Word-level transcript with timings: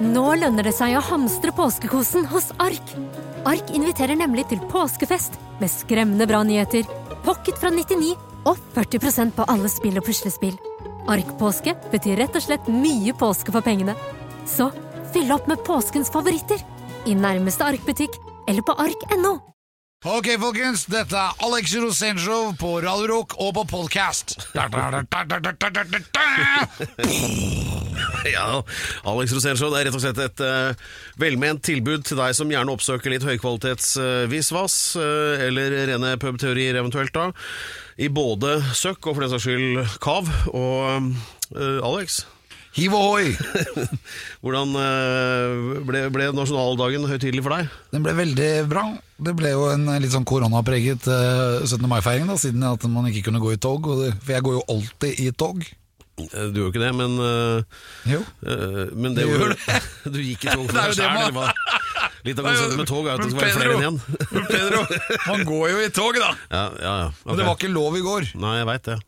Nå 0.00 0.30
lønner 0.40 0.64
det 0.64 0.72
seg 0.72 0.94
å 0.96 1.02
hamstre 1.04 1.52
påskekosen 1.52 2.24
hos 2.30 2.46
Ark. 2.62 2.92
Ark 3.44 3.68
inviterer 3.76 4.16
nemlig 4.16 4.46
til 4.48 4.62
påskefest 4.72 5.36
med 5.60 5.68
skremmende 5.68 6.24
bra 6.28 6.40
nyheter, 6.46 6.88
pocket 7.26 7.60
fra 7.60 7.68
99 7.68 8.14
og 8.48 8.56
40% 8.72 9.36
på 9.36 9.44
alle 9.52 9.68
spill 9.68 10.00
og 10.00 10.06
puslespill. 10.06 10.56
Ark-påske 11.10 11.74
betyr 11.92 12.16
rett 12.22 12.38
og 12.38 12.46
slett 12.46 12.72
mye 12.72 13.12
påske 13.12 13.52
for 13.52 13.60
pengene. 13.64 13.92
Så 14.48 14.70
fyll 15.12 15.28
opp 15.36 15.50
med 15.52 15.60
påskens 15.68 16.08
favoritter 16.12 16.64
i 17.04 17.12
nærmeste 17.12 17.68
Ark-butikk 17.68 18.16
eller 18.48 18.64
på 18.64 18.72
ark.no. 18.80 19.36
Ok, 20.08 20.32
folkens, 20.40 20.86
dette 20.88 21.12
er 21.12 21.44
Alex 21.44 21.76
Rosénshow 21.76 22.56
på 22.56 22.78
Radio 22.80 23.04
Rock 23.18 23.36
og 23.36 23.52
på 23.58 23.68
podcast. 23.68 24.38
Ja, 28.34 28.62
Alex 29.08 29.34
Rosénshow 29.34 29.74
er 29.74 29.88
rett 29.88 29.96
og 29.96 30.02
slett 30.02 30.20
et 30.22 30.42
uh, 30.44 30.72
velment 31.20 31.62
tilbud 31.64 32.04
til 32.06 32.20
deg 32.20 32.34
som 32.36 32.50
gjerne 32.52 32.74
oppsøker 32.74 33.12
litt 33.12 33.26
høykvalitets 33.26 33.94
uh, 34.00 34.24
visvas, 34.30 34.76
eh, 35.00 35.46
eller 35.48 35.74
rene 35.90 36.16
pubteorier 36.20 36.78
eventuelt 36.80 37.14
da, 37.16 37.30
i 38.00 38.10
både 38.12 38.58
søkk 38.76 39.10
og 39.10 39.16
for 39.16 39.24
den 39.24 39.32
saks 39.32 39.46
skyld 39.46 39.96
kav. 40.02 40.28
Og 40.52 41.10
uh, 41.56 41.80
Alex, 41.86 42.24
Hiv 42.70 42.92
ohoi! 42.94 43.32
hvordan 44.44 44.76
ble, 45.88 46.04
ble 46.14 46.28
nasjonaldagen 46.36 47.02
høytidelig 47.10 47.42
for 47.42 47.56
deg? 47.56 47.72
Den 47.90 48.04
ble 48.06 48.14
veldig 48.14 48.50
bra. 48.70 48.84
Det 49.18 49.34
ble 49.36 49.50
jo 49.56 49.66
en 49.72 49.88
litt 49.98 50.14
sånn 50.14 50.28
koronapreget 50.28 51.08
eh, 51.10 51.66
17. 51.66 51.82
mai-feiring, 51.90 52.30
siden 52.38 52.62
at 52.70 52.86
man 52.86 53.10
ikke 53.10 53.26
kunne 53.26 53.42
gå 53.42 53.56
i 53.56 53.60
tog. 53.60 53.90
For 53.90 54.36
jeg 54.36 54.46
går 54.46 54.60
jo 54.60 54.62
alltid 54.76 55.18
i 55.18 55.28
tog. 55.34 55.66
Du 56.28 56.60
gjør 56.60 56.70
ikke 56.72 56.82
det, 56.84 56.90
men 56.98 57.16
eh, 57.24 57.78
Jo. 58.12 58.20
eh, 58.44 58.80
Men 58.94 59.14
det 59.16 59.24
Du 59.26 59.32
gjorde 59.32 59.56
gjør 59.56 60.12
du. 60.14 60.20
gikk 60.24 60.44
i 60.44 60.54
tog 60.54 60.66
for 60.70 60.76
Det 60.76 60.82
er 60.82 60.88
deg 60.88 60.90
jo 60.90 60.96
det 60.96 61.06
sjæl, 61.06 61.32
man- 61.32 61.38
hva? 61.38 61.52
Litt 62.24 62.36
av 62.42 62.44
konseptet 62.50 62.76
med 62.76 62.88
tog 62.90 63.06
er 63.08 63.14
at 63.14 63.22
det 63.24 63.30
skal 63.32 63.46
være 63.46 63.56
flere 63.56 63.76
enn 63.78 63.86
én. 63.88 63.98
Pedro, 64.50 64.80
man 65.30 65.44
går 65.48 65.70
jo 65.72 65.78
i 65.80 65.88
tog, 65.96 66.18
da! 66.20 66.30
Ja, 66.52 66.64
ja, 66.76 66.92
ja. 67.04 67.06
Men 67.24 67.38
det 67.38 67.44
ok. 67.44 67.48
var 67.48 67.56
ikke 67.56 67.70
lov 67.72 67.96
i 67.96 68.02
går. 68.04 68.26
Nei, 68.42 68.50
jeg 68.58 68.68
veit 68.68 68.90
det. 68.90 68.98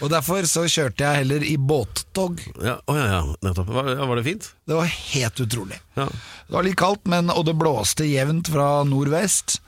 Og 0.00 0.10
derfor 0.12 0.46
så 0.48 0.62
kjørte 0.68 1.04
jeg 1.04 1.20
heller 1.22 1.44
i 1.44 1.54
båttog. 1.60 2.40
Ja, 2.64 2.78
å, 2.88 2.96
ja, 2.96 3.04
ja, 3.12 3.20
nettopp. 3.44 3.68
Var, 3.76 3.90
ja, 3.92 4.08
var 4.08 4.16
det 4.20 4.24
fint? 4.26 4.48
Det 4.68 4.76
var 4.78 4.88
helt 4.88 5.42
utrolig. 5.44 5.78
Ja. 6.00 6.06
Det 6.08 6.56
var 6.56 6.64
litt 6.66 6.78
kaldt, 6.80 7.04
men, 7.12 7.28
og 7.32 7.44
det 7.48 7.54
blåste 7.60 8.08
jevnt 8.08 8.48
fra 8.52 8.70
nordvest. 8.88 9.58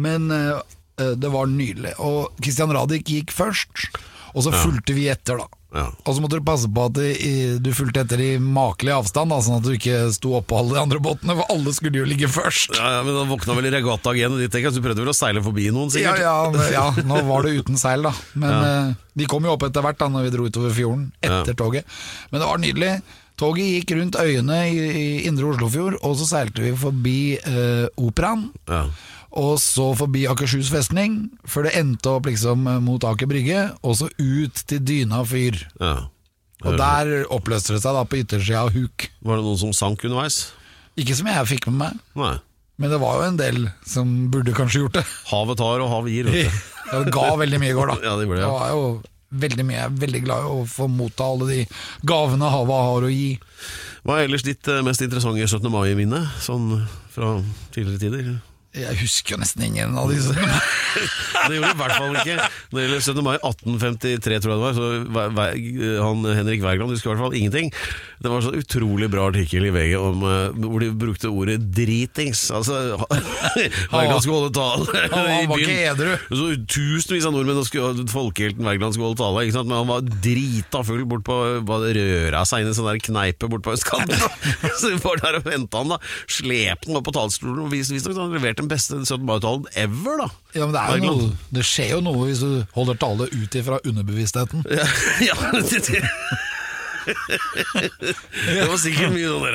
Men 0.00 0.30
eh, 0.32 0.56
eh, 1.04 1.12
det 1.20 1.30
var 1.34 1.48
nydelig. 1.52 1.94
Og 2.00 2.32
Christian 2.40 2.72
Radich 2.76 3.04
gikk 3.12 3.32
først, 3.34 3.90
og 4.32 4.44
så 4.48 4.52
fulgte 4.56 4.96
vi 4.96 5.08
etter, 5.12 5.40
da. 5.44 5.48
Ja. 5.74 5.90
Og 6.08 6.14
så 6.16 6.22
måtte 6.24 6.38
du 6.38 6.44
passe 6.48 6.64
på 6.72 6.84
at 6.88 6.96
i- 7.04 7.58
du 7.60 7.70
fulgte 7.76 8.00
etter 8.00 8.20
i 8.24 8.38
makelig 8.40 8.94
avstand, 9.02 9.28
da, 9.28 9.36
sånn 9.44 9.58
at 9.58 9.66
du 9.66 9.74
ikke 9.76 9.98
sto 10.16 10.32
oppå 10.40 10.56
alle 10.62 10.78
de 10.78 10.80
andre 10.80 10.98
båtene, 11.04 11.36
for 11.36 11.44
alle 11.52 11.74
skulle 11.76 12.00
jo 12.00 12.06
ligge 12.08 12.24
først. 12.32 12.72
Ja, 12.78 12.94
ja, 12.96 13.02
men 13.04 13.12
Da 13.18 13.26
våkna 13.28 13.54
vel 13.58 13.68
regattagenet 13.74 14.38
ditt, 14.40 14.50
tenker 14.54 14.70
jeg, 14.70 14.72
så 14.72 14.80
du 14.80 14.86
prøvde 14.88 15.04
vel 15.04 15.12
å 15.12 15.16
seile 15.18 15.42
forbi 15.44 15.68
noen, 15.70 15.90
sikkert? 15.92 16.22
ja, 16.24 16.48
ja, 16.48 16.70
ja, 16.72 16.90
nå 17.04 17.20
var 17.28 17.42
det 17.44 17.58
uten 17.60 17.76
seil, 17.76 18.02
da. 18.02 18.14
Men 18.34 18.64
eh, 18.64 18.94
de 19.14 19.26
kom 19.26 19.44
jo 19.44 19.52
opp 19.58 19.62
etter 19.68 19.82
hvert 19.84 19.98
da 20.00 20.08
når 20.08 20.24
vi 20.30 20.30
dro 20.38 20.48
utover 20.48 20.72
fjorden 20.72 21.10
etter 21.20 21.52
toget. 21.54 21.84
Men 22.32 22.40
det 22.40 22.48
var 22.48 22.58
nydelig. 22.64 23.02
Toget 23.38 23.68
gikk 23.86 23.92
rundt 24.00 24.16
øyene 24.18 24.56
i, 24.72 24.78
i 24.88 25.26
indre 25.28 25.52
Oslofjord, 25.52 26.00
og 26.02 26.16
så 26.18 26.26
seilte 26.26 26.64
vi 26.64 26.72
forbi 26.74 27.18
eh, 27.38 27.86
Operaen. 28.02 28.48
Ja. 28.66 28.86
Og 29.36 29.58
så 29.60 29.90
forbi 29.98 30.22
Akershus 30.30 30.70
festning, 30.72 31.28
før 31.44 31.66
det 31.68 31.74
endte 31.76 32.08
opp 32.16 32.26
liksom 32.30 32.64
mot 32.84 33.04
Aker 33.04 33.28
Brygge, 33.28 33.66
og 33.84 33.98
så 34.00 34.08
ut 34.18 34.62
til 34.66 34.80
Dyna 34.84 35.24
fyr. 35.28 35.60
ja. 35.80 36.06
Og 36.66 36.74
der 36.74 37.22
oppløste 37.30 37.76
det 37.76 37.84
seg 37.84 37.94
da 37.94 38.00
på 38.02 38.16
yttersida 38.18 38.64
av 38.66 38.72
huk. 38.74 39.04
Var 39.22 39.36
det 39.38 39.44
noen 39.46 39.58
som 39.60 39.70
sank 39.76 40.00
underveis? 40.08 40.38
Ikke 40.98 41.14
som 41.14 41.28
jeg 41.30 41.46
fikk 41.46 41.68
med 41.68 41.76
meg, 41.78 42.00
Nei. 42.18 42.32
men 42.82 42.90
det 42.90 42.98
var 42.98 43.20
jo 43.20 43.28
en 43.28 43.36
del 43.38 43.68
som 43.86 44.10
burde 44.32 44.50
kanskje 44.56 44.80
gjort 44.82 44.96
det. 44.98 45.04
Havet 45.30 45.60
tar 45.60 45.84
og 45.84 45.92
havet 45.92 46.10
gir, 46.16 46.26
vet 46.32 46.48
du. 46.50 46.58
Ja, 46.88 47.04
Det 47.04 47.12
ga 47.14 47.28
veldig 47.38 47.60
mye 47.62 47.70
i 47.70 47.76
går, 47.78 47.92
da. 47.92 47.96
Ja, 48.08 48.16
det 48.18 48.26
det, 48.32 48.40
ja. 48.42 48.50
var 48.50 48.72
jo 48.74 48.82
veldig 49.44 49.68
mye. 49.68 49.76
Jeg 49.78 49.86
er 49.86 49.96
veldig 50.02 50.24
glad 50.24 50.48
i 50.48 50.50
å 50.56 50.66
få 50.74 50.88
motta 50.90 51.30
alle 51.30 51.46
de 51.52 51.60
gavene 52.10 52.50
havet 52.50 52.82
har 52.88 53.06
å 53.06 53.14
gi. 53.14 53.30
Hva 54.02 54.16
er 54.18 54.26
ellers 54.26 54.46
ditt 54.50 54.66
eh, 54.72 54.82
mest 54.82 55.04
interessante 55.06 55.46
17. 55.46 55.70
mai-minne, 55.70 56.24
sånn 56.42 56.72
fra 57.14 57.36
tidligere 57.76 58.02
tider? 58.02 58.34
Jeg 58.76 58.98
husker 59.00 59.32
jo 59.34 59.38
nesten 59.40 59.64
ingen 59.64 59.96
av 59.96 60.10
disse. 60.12 60.34
Det 61.48 61.56
gjorde 61.56 61.70
du 61.70 61.72
i 61.72 61.78
hvert 61.78 61.94
fall 61.96 62.16
ikke. 62.20 62.34
Når 62.68 62.76
det 62.76 62.82
gjelder 62.84 63.00
17. 63.00 63.24
mai 63.24 63.36
1853, 63.38 64.38
tror 64.44 64.52
jeg 64.52 64.58
det 64.58 64.64
var, 64.66 64.76
så 64.76 66.02
han 66.04 66.26
Henrik 66.36 66.64
Wergeland 66.64 66.92
husker 66.92 67.08
i 67.08 67.12
hvert 67.14 67.22
fall 67.22 67.36
ingenting. 67.38 67.70
Det 68.18 68.28
var 68.28 68.42
en 68.42 68.46
så 68.48 68.52
utrolig 68.58 69.08
bra 69.12 69.28
artikkel 69.30 69.68
i 69.68 69.72
VG 69.72 69.94
om, 69.96 70.24
eh, 70.26 70.58
hvor 70.66 70.82
de 70.82 70.90
brukte 71.00 71.30
ordet 71.30 71.62
'dritings'. 71.62 72.48
Altså, 72.52 72.98
Wergeland 73.94 74.24
skulle 74.24 74.40
holde 74.42 74.52
tale 74.58 75.04
i 75.44 75.48
byen. 75.48 76.02
Så 76.28 76.48
Tusenvis 76.68 77.28
av 77.28 77.36
nordmenn 77.36 77.62
og 77.62 77.68
skulle, 77.68 78.04
folkehelten 78.10 78.66
Wergeland 78.66 78.98
skulle 78.98 79.14
holde 79.14 79.22
tale, 79.22 79.64
men 79.64 79.78
han 79.78 79.92
var 79.94 80.04
drita 80.04 80.82
full 80.84 81.06
bort 81.08 81.24
på 81.28 81.38
det 81.86 81.94
røra 81.96 82.44
seg 82.48 82.64
inn 82.64 82.68
i 82.68 82.74
en 82.74 82.78
sånn 82.78 82.90
der 82.90 83.00
kneipe 83.00 83.48
bort 83.48 83.64
på 83.64 83.76
østkanten. 83.78 84.18
så 84.80 84.92
vi 84.92 85.00
var 85.06 85.22
der 85.24 85.40
og 85.40 85.48
henta 85.48 85.84
han, 85.84 85.94
da. 85.94 86.02
Slepte 86.28 86.90
han 86.90 87.00
opp 87.00 87.08
på 87.08 87.16
talerstolen 87.16 87.64
og 87.64 87.72
viste 87.72 87.96
visstnok 87.96 88.18
at 88.18 88.57
han 88.62 88.68
den 88.68 88.74
beste 88.74 89.00
17. 89.04 89.24
mai-talen 89.26 89.66
ever, 89.78 90.24
da. 90.24 90.28
Ja, 90.54 90.66
men 90.66 90.76
det, 90.76 90.82
er 90.82 91.00
jo 91.00 91.14
noe, 91.14 91.32
det 91.54 91.64
skjer 91.66 91.96
jo 91.96 92.04
noe 92.04 92.28
hvis 92.28 92.44
du 92.44 92.62
holder 92.76 93.00
tale 93.00 93.30
ut 93.32 93.58
ifra 93.62 93.80
underbevisstheten. 93.84 94.66
Ja, 94.68 94.86
ja 95.30 95.36
det, 95.56 95.82
det. 95.88 96.04
det 97.08 98.64
var 98.68 98.76
sikkert 98.80 99.14
mye 99.14 99.28
sånn. 99.32 99.46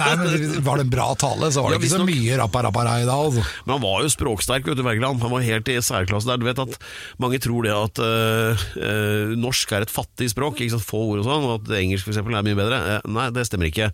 Nei, 0.00 0.12
men 0.20 0.54
Var 0.64 0.80
det 0.80 0.86
en 0.86 0.92
bra 0.92 1.08
tale, 1.18 1.50
så 1.52 1.64
var 1.64 1.74
det 1.74 1.78
Ja, 1.78 1.82
ikke 1.82 1.92
så 1.92 2.00
nok... 2.02 2.10
mye 2.12 2.38
rappa-rappa 2.40 2.84
i 3.02 3.06
dag. 3.08 3.12
Altså. 3.12 3.44
Men 3.66 3.74
han 3.76 3.84
var 3.84 4.04
jo 4.04 4.12
språksterk, 4.14 4.68
vet 4.68 4.80
du, 4.80 4.84
Wergeland. 4.86 5.22
Han 5.24 5.34
var 5.34 5.46
helt 5.46 5.72
i 5.72 5.78
særklasse 5.84 6.30
der. 6.30 6.40
Du 6.40 6.48
vet 6.48 6.62
at 6.62 6.78
Mange 7.22 7.40
tror 7.42 7.66
det 7.66 7.74
at 7.76 8.02
uh, 8.02 8.66
uh, 8.78 9.34
norsk 9.38 9.74
er 9.76 9.86
et 9.86 9.92
fattig 9.92 10.30
språk, 10.32 10.60
ikke 10.60 10.76
sant? 10.76 10.88
få 10.88 11.02
ord 11.12 11.22
og 11.22 11.28
sånn, 11.28 11.48
og 11.48 11.58
at 11.60 11.74
engelsk 11.82 12.08
for 12.08 12.14
eksempel 12.14 12.38
er 12.38 12.46
mye 12.46 12.58
bedre. 12.58 12.80
Uh, 12.88 13.10
nei, 13.18 13.28
det 13.34 13.46
stemmer 13.48 13.70
ikke. 13.70 13.92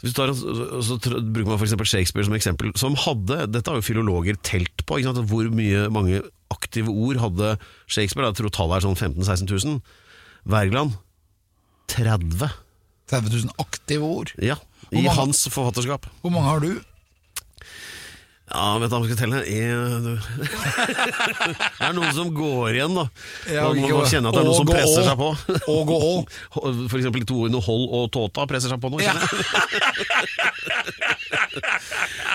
Hvis 0.00 0.14
du 0.14 0.16
tar, 0.16 0.30
så, 0.32 0.96
bruker 0.96 1.50
man 1.50 1.58
for 1.60 1.66
eksempel 1.66 1.88
Shakespeare 1.88 2.24
som 2.24 2.36
eksempel, 2.36 2.70
som 2.80 2.94
hadde 2.96 3.42
Dette 3.52 3.68
har 3.68 3.76
jo 3.80 3.84
filologer 3.84 4.38
telt 4.46 4.84
på, 4.88 4.96
hvor 5.28 5.50
mye 5.52 5.88
mange 5.92 6.22
aktive 6.50 6.88
ord 6.88 7.20
hadde 7.20 7.54
Shakespeare. 7.86 8.30
Jeg 8.30 8.40
tror 8.40 8.54
tallet 8.56 8.78
er 8.80 8.86
sånn 8.88 8.96
15 8.96 9.20
000-16 9.20 9.52
000. 9.66 9.80
Wergeland 10.50 10.96
30. 11.92 12.48
30 13.10 13.34
000 13.50 13.54
aktive 13.60 14.06
ord. 14.06 14.32
Ja, 14.40 14.56
i 14.90 15.02
mange- 15.02 15.16
hans 15.18 15.44
forfatterskap. 15.52 16.06
Hvor 16.22 16.32
mange 16.32 16.48
har 16.48 16.60
du? 16.64 16.72
Ja, 18.50 18.78
vet 18.82 18.90
du 18.90 18.94
hva 18.96 19.06
jeg 19.06 19.14
skal 19.14 19.20
telle? 19.20 19.40
Det 19.46 19.62
er 21.86 21.92
noen 21.94 22.10
som 22.16 22.32
går 22.34 22.74
igjen, 22.74 22.96
da. 22.98 23.04
Man 23.46 23.78
må 23.84 24.00
kjenne 24.10 24.26
at 24.32 24.34
det 24.34 24.40
er 24.42 24.48
noen 24.48 24.58
som 24.58 24.66
presser 24.70 25.04
seg 25.06 25.14
på. 25.20 25.28
Og 25.70 25.80
gå 25.86 25.94
og. 26.08 26.26
For 26.90 26.96
eksempel 26.98 27.22
to 27.30 27.36
ordene 27.44 27.60
hold 27.62 27.84
og 27.94 28.10
tåta 28.16 28.42
presser 28.50 28.66
seg 28.74 28.80
på 28.82 28.88
nå. 28.90 28.98
jeg. 29.04 29.14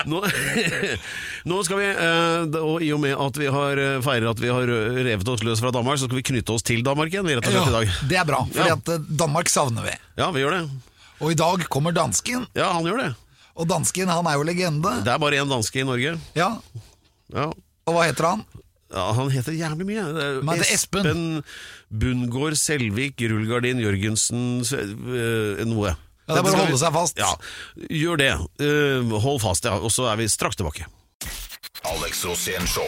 Nå, 0.06 0.20
nå 1.50 1.56
skal 1.66 1.78
vi, 1.80 1.86
eh, 1.90 2.56
og 2.60 2.82
i 2.84 2.92
og 2.94 3.00
med 3.02 3.14
at 3.18 3.38
vi 3.40 3.46
har 3.50 3.78
eh, 3.80 3.96
feirer 4.04 4.28
at 4.30 4.40
vi 4.42 4.50
har 4.52 4.68
revet 4.70 5.28
oss 5.32 5.42
løs 5.46 5.60
fra 5.62 5.72
Danmark, 5.74 5.98
så 5.98 6.06
skal 6.06 6.20
vi 6.20 6.26
knytte 6.30 6.52
oss 6.54 6.62
til 6.66 6.80
Danmark 6.86 7.10
igjen, 7.10 7.26
vi, 7.26 7.34
rett 7.38 7.48
og 7.48 7.52
slett, 7.56 7.70
i 7.72 7.74
dag. 7.74 7.86
det 8.12 8.18
er 8.22 8.26
bra, 8.28 8.40
for 8.52 8.64
Ja. 8.70 8.76
Danmark 9.24 9.48
savner 9.50 9.82
vi. 9.88 9.94
Ja, 10.20 10.26
vi 10.34 10.40
gjør 10.44 10.52
det. 10.58 10.62
Og 11.24 11.28
i 11.32 11.38
dag 11.38 11.56
kommer 11.72 11.92
dansken. 11.96 12.40
Ja, 12.56 12.68
han 12.76 12.84
gjør 12.86 12.98
det. 13.02 13.10
Og 13.56 13.66
dansken 13.70 14.08
han 14.12 14.26
er 14.28 14.36
jo 14.36 14.44
legende. 14.44 14.92
Det 15.04 15.12
er 15.14 15.18
bare 15.22 15.38
én 15.40 15.48
danske 15.50 15.80
i 15.80 15.86
Norge. 15.88 16.18
Ja, 16.36 16.50
Ja, 17.34 17.48
Og 17.86 17.94
hva 17.94 18.04
heter 18.06 18.26
han? 18.28 18.44
Ja, 18.94 19.12
Han 19.16 19.30
heter 19.34 19.52
jævlig 19.56 19.86
mye. 19.88 20.02
Det 20.14 20.22
er 20.24 20.42
Men 20.46 20.58
det 20.60 20.66
er 20.68 20.74
Espen. 20.76 21.42
Bundgaard, 21.90 22.54
Selvik, 22.58 23.18
Rullgardin, 23.20 23.78
Jørgensen 23.82 24.60
s- 24.64 24.72
øh, 24.74 25.64
Noe. 25.66 25.94
Ja, 26.28 26.34
det 26.34 26.38
er 26.38 26.42
bare 26.42 26.42
å 26.42 26.44
Dette 26.44 26.50
skal 26.50 26.60
holde 26.60 26.72
vi- 26.72 26.78
seg 26.84 26.92
fast. 26.92 27.18
Ja, 27.18 27.32
Gjør 27.90 28.16
det. 28.18 28.32
Øh, 28.60 29.10
hold 29.22 29.40
fast, 29.40 29.64
ja. 29.64 29.74
Og 29.78 29.90
så 29.90 30.06
er 30.12 30.16
vi 30.16 30.28
straks 30.28 30.56
tilbake. 30.56 30.86
Alex 31.84 32.24
Rosén 32.24 32.66
Show. 32.66 32.86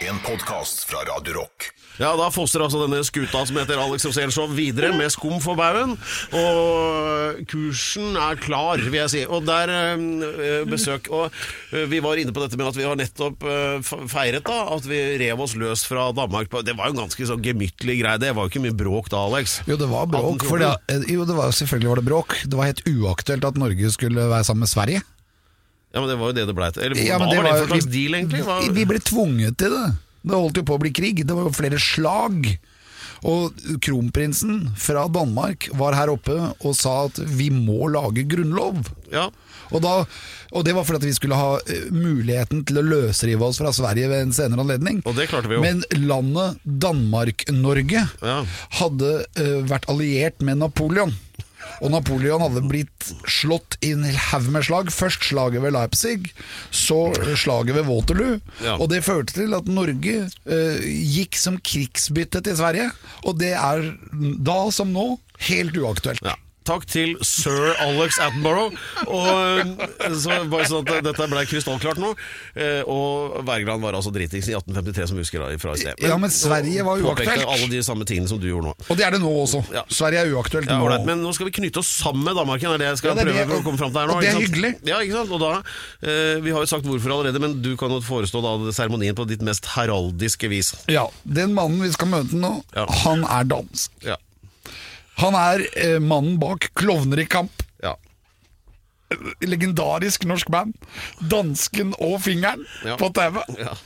En 0.00 0.18
podkast 0.20 0.84
fra 0.86 1.02
Radio 1.08 1.34
Rock. 1.40 1.70
Ja, 2.00 2.12
Da 2.18 2.28
fostrer 2.32 2.66
altså 2.66 2.82
denne 2.84 3.00
skuta 3.06 3.42
som 3.48 3.56
heter 3.56 3.80
Alex 3.80 4.04
Rosén 4.04 4.32
videre 4.56 4.92
med 4.96 5.12
skum 5.14 5.38
for 5.42 5.56
baugen. 5.58 5.96
Og 6.36 7.40
kursen 7.48 8.16
er 8.20 8.38
klar, 8.40 8.82
vil 8.82 8.98
jeg 9.00 9.12
si. 9.12 9.22
Og 9.24 9.46
der 9.46 9.72
øh, 9.96 10.66
besøk 10.68 11.08
Og 11.10 11.30
øh, 11.72 11.86
vi 11.90 12.02
var 12.04 12.20
inne 12.20 12.34
på 12.36 12.42
dette 12.44 12.58
med 12.60 12.68
at 12.68 12.76
vi 12.76 12.86
har 12.86 12.98
nettopp 12.98 13.44
øh, 13.46 13.80
feiret 14.10 14.44
da 14.46 14.60
at 14.76 14.88
vi 14.88 15.00
rev 15.22 15.40
oss 15.40 15.56
løs 15.56 15.86
fra 15.88 16.10
Danmark. 16.16 16.52
Det 16.66 16.76
var 16.76 16.90
jo 16.90 16.96
en 16.96 17.02
ganske 17.06 17.28
sånn 17.28 17.42
gemyttlig 17.44 18.00
greie. 18.02 18.20
Det 18.20 18.34
var 18.36 18.46
jo 18.46 18.52
ikke 18.52 18.64
mye 18.66 18.76
bråk 18.76 19.10
da, 19.12 19.24
Alex. 19.26 19.60
Jo, 19.68 19.78
det 19.80 19.88
var 19.90 20.08
bråk. 20.10 20.44
Det, 20.46 21.02
jo, 21.12 21.24
det 21.28 21.36
var, 21.36 21.52
selvfølgelig 21.56 21.92
var 21.94 22.02
det 22.02 22.08
bråk. 22.10 22.38
Det 22.44 22.58
var 22.58 22.72
helt 22.72 22.84
uaktuelt 22.90 23.44
at 23.48 23.60
Norge 23.60 23.92
skulle 23.94 24.28
være 24.30 24.44
sammen 24.48 24.66
med 24.66 24.72
Sverige. 24.72 25.04
Ja, 25.94 26.02
men 26.02 26.10
det 26.10 26.18
var 26.20 26.28
jo 26.28 26.36
det 26.36 26.44
det 26.50 26.54
blei 26.56 26.68
til. 26.74 26.82
Eller 26.84 26.98
Ja, 27.00 27.16
hva 27.16 27.30
var 27.30 27.46
det 27.46 27.52
for 27.62 27.70
slags 27.72 27.86
deal, 27.88 28.18
egentlig? 28.18 28.42
Hva? 28.44 28.58
Vi, 28.66 28.74
vi 28.76 28.84
ble 28.90 29.00
tvunget 29.00 29.56
til 29.62 29.72
det. 29.72 29.86
Det 30.26 30.34
holdt 30.34 30.58
jo 30.60 30.66
på 30.66 30.76
å 30.76 30.82
bli 30.82 30.90
krig. 30.94 31.22
Det 31.26 31.34
var 31.36 31.46
jo 31.48 31.54
flere 31.54 31.78
slag. 31.80 32.48
Og 33.26 33.56
kronprinsen 33.82 34.66
fra 34.78 35.06
Danmark 35.08 35.70
var 35.78 35.96
her 35.96 36.10
oppe 36.12 36.34
og 36.60 36.74
sa 36.76 37.06
at 37.06 37.16
vi 37.38 37.48
må 37.54 37.88
lage 37.88 38.26
grunnlov. 38.28 38.90
Ja. 39.12 39.30
Og, 39.72 39.80
da, 39.82 39.94
og 40.52 40.66
det 40.66 40.74
var 40.76 40.84
fordi 40.86 41.08
vi 41.08 41.16
skulle 41.16 41.38
ha 41.38 41.56
eh, 41.64 41.88
muligheten 41.90 42.60
til 42.68 42.78
å 42.78 42.84
løsrive 42.86 43.48
oss 43.48 43.58
fra 43.58 43.72
Sverige 43.74 44.10
ved 44.12 44.26
en 44.28 44.34
senere 44.36 44.62
anledning. 44.62 45.00
Og 45.08 45.16
det 45.18 45.26
klarte 45.32 45.50
vi 45.50 45.56
jo. 45.58 45.62
Men 45.64 45.80
landet 46.04 46.60
Danmark-Norge 46.84 48.04
Ja. 48.22 48.36
hadde 48.78 49.10
uh, 49.40 49.58
vært 49.66 49.88
alliert 49.90 50.44
med 50.44 50.60
Napoleon. 50.62 51.14
Og 51.82 51.92
Napoleon 51.92 52.42
hadde 52.44 52.64
blitt 52.68 53.10
slått 53.30 53.76
i 53.84 53.92
en 53.96 54.06
haug 54.30 54.48
med 54.54 54.66
slag. 54.68 54.92
Først 54.94 55.28
slaget 55.28 55.64
ved 55.64 55.74
Leipzig, 55.76 56.32
så 56.70 57.10
slaget 57.36 57.76
ved 57.76 57.88
Waterloo. 57.90 58.38
Ja. 58.64 58.78
Og 58.78 58.90
det 58.92 59.04
førte 59.06 59.36
til 59.36 59.56
at 59.56 59.68
Norge 59.68 60.16
eh, 60.24 60.88
gikk 61.16 61.38
som 61.40 61.60
krigsbytte 61.60 62.42
til 62.46 62.58
Sverige. 62.58 62.90
Og 63.26 63.38
det 63.40 63.54
er 63.58 63.84
da 64.46 64.58
som 64.74 64.94
nå 64.94 65.14
helt 65.50 65.76
uaktuelt. 65.76 66.24
Ja. 66.24 66.36
Takk 66.66 66.84
til 66.90 67.14
sir 67.22 67.72
Alex 67.84 68.18
Attenborough. 68.22 68.74
Og 69.06 69.26
eh, 69.30 70.14
så 70.18 70.40
bare 70.50 70.66
sånn 70.68 70.82
at 70.88 71.04
Dette 71.06 71.26
ble 71.30 71.44
krystallklart 71.46 72.00
nå. 72.02 72.12
Eh, 72.58 72.80
Og 72.90 73.36
Wergeland 73.46 73.84
var 73.84 73.94
altså 73.98 74.10
dritings 74.14 74.48
i 74.50 74.54
1853, 74.56 75.06
som 75.12 75.18
vi 75.18 75.24
husker 75.24 75.44
fra 75.62 75.74
i 75.76 75.80
sted. 75.84 76.02
Ja, 76.02 76.16
men 76.18 76.32
Sverige 76.34 76.82
var 76.86 76.98
uaktuelt. 77.02 77.44
alle 77.46 77.68
de 77.70 77.82
samme 77.86 78.06
tingene 78.08 78.28
som 78.30 78.40
du 78.42 78.48
gjorde 78.50 78.72
nå. 78.72 78.74
Og 78.90 78.98
det 78.98 79.06
er 79.06 79.14
det 79.16 79.22
nå 79.22 79.30
også. 79.44 79.62
Ja. 79.74 79.84
Sverige 79.88 80.24
er 80.26 80.32
uaktuelt 80.34 80.70
Ja, 80.70 80.78
nå. 80.82 80.98
men 81.06 81.22
nå 81.22 81.32
skal 81.36 81.46
vi 81.50 81.54
knytte 81.60 81.82
oss 81.84 81.90
sammen 82.02 82.24
med 82.26 82.36
Danmarken. 82.38 82.74
Er 82.74 82.82
det 82.82 82.90
jeg 82.90 82.98
skal 83.02 83.12
Ja, 83.12 83.18
det 83.20 83.28
prøve 83.30 83.46
det, 83.46 83.60
å 83.60 83.64
komme 83.66 83.78
fram 83.80 83.92
til 83.94 84.00
her 84.02 84.10
nå. 84.10 84.18
og 84.18 84.26
det 84.26 84.32
er 84.34 84.40
hyggelig. 84.42 84.72
Ja, 84.90 85.00
ikke 85.06 85.20
sant? 85.20 85.30
Og 85.36 85.40
da, 85.40 85.52
eh, 86.02 86.40
Vi 86.42 86.50
har 86.50 86.60
jo 86.66 86.66
sagt 86.70 86.84
hvorfor 86.86 87.14
allerede, 87.14 87.40
men 87.40 87.60
du 87.62 87.76
kan 87.76 87.90
jo 87.94 88.00
forestå 88.04 88.42
da 88.42 88.56
seremonien 88.72 89.14
på 89.14 89.26
ditt 89.28 89.42
mest 89.46 89.64
heraldiske 89.76 90.48
vis. 90.50 90.74
Ja, 90.90 91.06
Den 91.24 91.54
mannen 91.54 91.80
vi 91.82 91.90
skal 91.94 92.08
møte 92.10 92.34
nå, 92.38 92.62
han 93.04 93.24
er 93.24 93.44
dansk. 93.44 93.90
Ja. 94.04 94.16
Han 95.22 95.34
er 95.38 95.62
eh, 95.80 95.98
mannen 96.02 96.38
bak 96.42 96.70
Klovner 96.76 97.22
i 97.22 97.26
kamp. 97.30 97.62
ja. 97.82 97.94
Legendarisk 99.46 100.24
norsk 100.26 100.48
band. 100.50 100.74
Dansken 101.30 101.92
og 102.02 102.16
Fingeren 102.24 102.64
Ja. 102.84 102.96
på 102.98 103.12
TV. 103.14 103.38
Ja. 103.60 103.76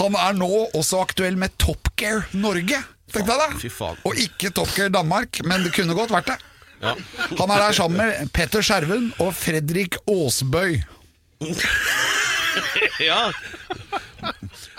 Han 0.00 0.16
er 0.16 0.32
nå 0.36 0.48
også 0.74 1.02
aktuell 1.04 1.36
med 1.36 1.52
Top 1.60 1.90
Gear 2.00 2.24
Norge. 2.32 2.80
Tenk 3.12 3.26
deg 3.28 3.42
det! 3.60 3.70
Faen. 3.72 3.98
Og 4.08 4.16
ikke 4.16 4.50
Top 4.56 4.72
Gear 4.76 4.88
Danmark, 4.92 5.42
men 5.44 5.62
det 5.66 5.74
kunne 5.76 5.94
godt 5.96 6.10
vært 6.14 6.30
det. 6.32 6.38
Ja. 6.82 6.94
Han 7.38 7.50
er 7.52 7.58
der 7.66 7.76
sammen 7.76 8.00
med 8.00 8.32
Petter 8.32 8.64
Skjerven 8.64 9.10
og 9.20 9.34
Fredrik 9.36 9.96
Aasbøy. 10.08 10.80
ja. 13.00 13.30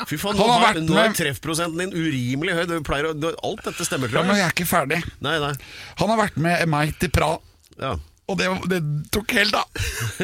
Fy 0.10 0.18
faen, 0.22 0.36
nå, 0.38 0.44
Han 0.46 0.50
har 0.54 0.60
har, 0.68 0.74
vært 0.74 0.88
nå 0.90 0.98
er 0.98 1.10
med- 1.10 1.18
treffprosenten 1.18 1.78
din 1.84 1.94
urimelig 1.94 2.56
høy. 2.58 2.64
Du 2.68 2.80
pleier 2.88 3.10
å, 3.12 3.14
du, 3.20 3.30
alt 3.44 3.64
dette 3.66 3.86
stemmer, 3.88 4.10
Ja, 4.12 4.20
tror 4.22 4.28
men 4.28 4.36
jeg. 4.38 4.46
er 4.46 4.56
ikke 4.56 4.68
ferdig. 4.70 5.04
Nei, 5.22 5.38
nei. 5.40 5.54
Han 6.00 6.10
har 6.14 6.18
vært 6.26 6.38
med 6.38 6.68
meg 6.70 6.98
til 7.00 7.10
Pra. 7.10 7.38
Ja. 7.80 7.96
Og 8.30 8.38
det, 8.40 8.48
det 8.72 8.82
tok 9.12 9.32
helt 9.36 9.54
av. 9.54 9.66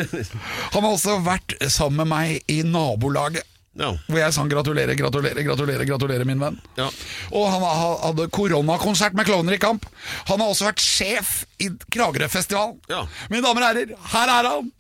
Han 0.74 0.84
har 0.86 0.92
også 0.94 1.18
vært 1.26 1.56
sammen 1.70 2.06
med 2.06 2.08
meg 2.08 2.44
i 2.52 2.62
nabolaget. 2.64 3.44
Ja. 3.80 3.94
Hvor 4.10 4.18
jeg 4.20 4.34
sang 4.34 4.50
'gratulerer, 4.50 4.96
gratulerer, 4.98 5.40
gratulerer', 5.46 5.86
gratulerer 5.88 6.26
min 6.28 6.40
venn. 6.42 6.58
Ja. 6.76 6.90
Og 7.32 7.46
han 7.52 7.62
ha- 7.62 8.00
hadde 8.08 8.26
koronakonsert 8.28 9.14
med 9.16 9.26
Klovner 9.28 9.54
i 9.56 9.58
kamp. 9.62 9.86
Han 10.28 10.40
har 10.42 10.50
også 10.50 10.66
vært 10.68 10.82
sjef 10.84 11.46
i 11.64 11.70
Kragerø-festivalen. 11.94 12.80
Ja. 12.90 13.06
Mine 13.30 13.44
damer 13.46 13.62
og 13.62 13.68
herrer, 13.70 13.94
her 14.16 14.28
er 14.40 14.50
han! 14.50 14.72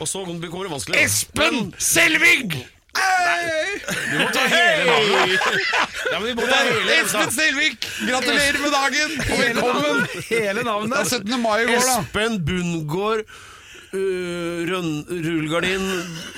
Og 0.00 0.08
så 0.08 0.24
kommer 0.24 0.40
det 0.66 0.72
vanskelig. 0.72 0.96
da. 0.96 1.04
Espen 1.04 1.74
Selvig! 1.78 2.64
Du 2.92 4.18
må 4.20 4.26
ta 4.34 4.42
hele 4.52 4.84
navnet. 4.88 5.46
Ja, 6.12 6.18
men 6.18 6.26
vi 6.28 6.34
må 6.36 6.44
ta 6.48 6.58
hele 6.66 6.98
Espen 7.00 7.32
Selvik! 7.32 7.86
Gratulerer 8.08 8.58
med 8.60 8.74
dagen! 8.74 9.14
Og 9.22 9.40
velkommen! 9.40 10.02
Hele 10.28 10.52
Det 10.60 10.60
er 10.60 10.68
navnet! 10.68 11.08
17. 11.08 11.32
mai 11.40 11.56
i 11.62 11.70
går, 11.70 11.80
da. 11.88 11.96
Espen 12.02 12.36
Bundgaard 12.46 13.24
uh, 13.24 14.60
Rønn, 14.68 14.90
Rullegardin 15.08 15.86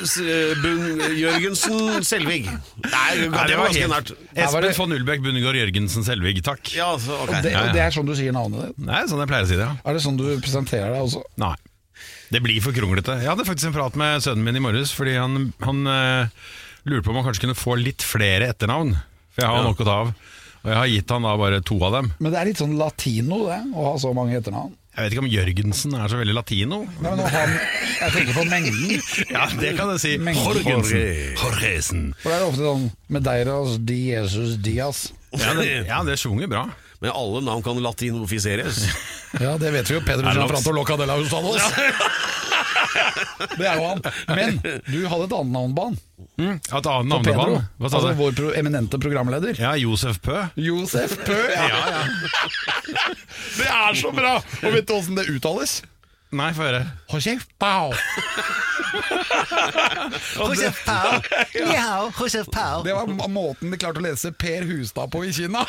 S- 0.06 0.16
uh, 0.22 0.54
Bund, 0.62 1.02
Jørgensen 1.18 2.06
Selvig. 2.06 2.44
Nei, 2.46 3.10
det 3.18 3.28
var 3.34 3.50
ganske 3.66 3.90
nært. 3.96 4.14
Her 4.38 4.50
var 4.54 4.64
det- 4.64 4.72
Espen 4.74 4.86
von 4.86 4.96
Ulbæk 5.00 5.26
Bundegård 5.26 5.58
Jørgensen 5.58 6.06
Selvig, 6.06 6.38
takk. 6.46 6.70
Ja, 6.78 6.92
så, 7.02 7.18
ok. 7.26 7.34
Det, 7.44 7.54
og 7.58 7.74
det 7.74 7.82
er 7.88 7.94
sånn 7.98 8.06
du 8.08 8.14
sier 8.18 8.34
navnet 8.36 8.70
ditt? 8.70 8.82
Nei, 8.86 9.02
sånn 9.10 9.22
jeg 9.26 9.32
pleier 9.34 9.46
å 9.48 9.50
si 9.50 9.58
det, 9.58 9.66
ja. 9.66 9.74
Er 9.84 9.98
det 9.98 10.06
sånn 10.06 10.18
du 10.22 10.28
presenterer 10.38 10.94
deg 10.94 11.02
også? 11.10 11.26
Nei. 11.42 11.54
Det 12.32 12.40
blir 12.44 12.60
for 12.64 12.72
kronglete. 12.76 13.18
Jeg 13.20 13.28
hadde 13.30 13.44
faktisk 13.46 13.68
en 13.70 13.76
prat 13.76 13.96
med 14.00 14.22
sønnen 14.24 14.44
min 14.46 14.56
i 14.56 14.62
morges, 14.64 14.92
fordi 14.96 15.16
han, 15.20 15.50
han 15.64 15.82
uh, 15.86 16.46
lurte 16.88 17.04
på 17.06 17.12
om 17.12 17.20
han 17.20 17.26
kanskje 17.28 17.44
kunne 17.46 17.58
få 17.58 17.76
litt 17.80 18.04
flere 18.04 18.48
etternavn. 18.54 18.94
For 19.34 19.44
jeg 19.44 19.50
har 19.50 19.60
Ja. 19.60 19.66
nok 19.68 19.82
å 19.84 19.88
ta 19.88 19.98
av. 20.06 20.14
Og 20.64 20.70
jeg 20.72 20.78
har 20.80 20.86
gitt 20.88 21.10
han 21.12 21.26
da 21.28 21.34
bare 21.36 21.60
to 21.60 21.76
av 21.84 21.92
dem. 21.98 22.06
Men 22.24 22.32
det 22.32 22.38
er 22.40 22.48
litt 22.48 22.60
sånn 22.62 22.78
latino, 22.80 23.42
det, 23.50 23.58
å 23.76 23.90
ha 23.90 23.98
så 24.00 24.14
mange 24.16 24.38
etternavn. 24.38 24.72
Jeg 24.94 25.02
vet 25.08 25.14
ikke 25.16 25.24
om 25.24 25.32
Jørgensen 25.32 25.94
er 25.98 26.08
så 26.12 26.18
veldig 26.20 26.34
latino. 26.36 26.76
Nei, 27.02 27.10
men 27.10 27.20
å 27.20 27.26
ha, 27.34 27.40
jeg 27.98 28.12
tenker 28.14 28.36
på 28.38 28.44
mengden. 28.46 29.02
Ja, 29.34 29.48
det 29.58 29.72
kan 29.76 29.90
jeg 29.92 30.00
si. 30.04 30.12
Mengden. 30.22 30.62
Jorgensen. 30.62 31.34
Jorgensen. 31.42 32.04
For 32.22 32.30
det 32.30 32.38
er 32.38 32.46
ofte 32.46 32.62
sånn 32.62 32.86
Medeiros 33.12 33.74
di 33.82 33.98
Jesus 34.12 34.54
Diaz. 34.62 35.08
Ja, 35.34 35.50
det, 35.58 35.66
ja, 35.90 35.98
det 36.06 36.14
sjunger 36.22 36.46
bra. 36.48 36.62
Men 37.02 37.10
alle 37.10 37.42
navn 37.44 37.64
kan 37.66 37.82
latinofiseres. 37.82 38.84
Ja, 39.40 39.56
det 39.58 39.70
vet 39.74 39.90
vi 39.90 39.94
jo. 39.98 40.00
Pedro 40.06 40.30
Gianfranto 40.30 40.72
Loca 40.72 40.96
de 40.96 41.06
la 41.06 41.16
Hustados. 41.18 41.62
Det 43.58 43.66
er 43.66 43.78
jo 43.78 43.86
han. 43.88 44.00
Men 44.30 44.58
du 44.62 45.06
hadde 45.10 45.26
et 45.26 45.34
annet 45.36 45.52
navn 45.54 45.72
på 45.74 45.86
han. 45.88 45.96
Mm. 46.38 46.58
Et 46.58 46.88
annet 46.90 47.26
Pedro. 47.26 47.56
Hva 47.78 47.90
sa 47.90 47.98
Altså 48.00 48.12
vår 48.18 48.36
pro 48.38 48.52
eminente 48.58 49.00
programleder. 49.02 49.58
Ja, 49.60 49.74
Josef 49.78 50.20
Pø. 50.24 50.44
Josef 50.58 51.16
Pø. 51.26 51.38
Ja. 51.54 52.04
Det 53.58 53.66
er 53.70 53.98
så 53.98 54.10
bra! 54.14 54.36
Og 54.62 54.72
vet 54.74 54.86
du 54.88 54.94
åssen 54.96 55.18
det 55.18 55.28
uttales? 55.30 55.80
Nei, 56.34 56.50
få 56.54 56.64
høre. 56.66 56.82
Josef 57.12 57.44
Pau. 57.62 57.92
Josef 60.36 60.80
Pau. 60.86 61.20
Ja, 61.74 62.10
Josef 62.18 62.48
Pau. 62.52 62.82
Det 62.84 62.94
var 62.94 63.28
måten 63.30 63.70
de 63.70 63.78
klarte 63.78 64.02
å 64.02 64.04
lese 64.04 64.32
Per 64.34 64.66
Hustad 64.66 65.12
på 65.12 65.22
i 65.26 65.32
Kina. 65.34 65.62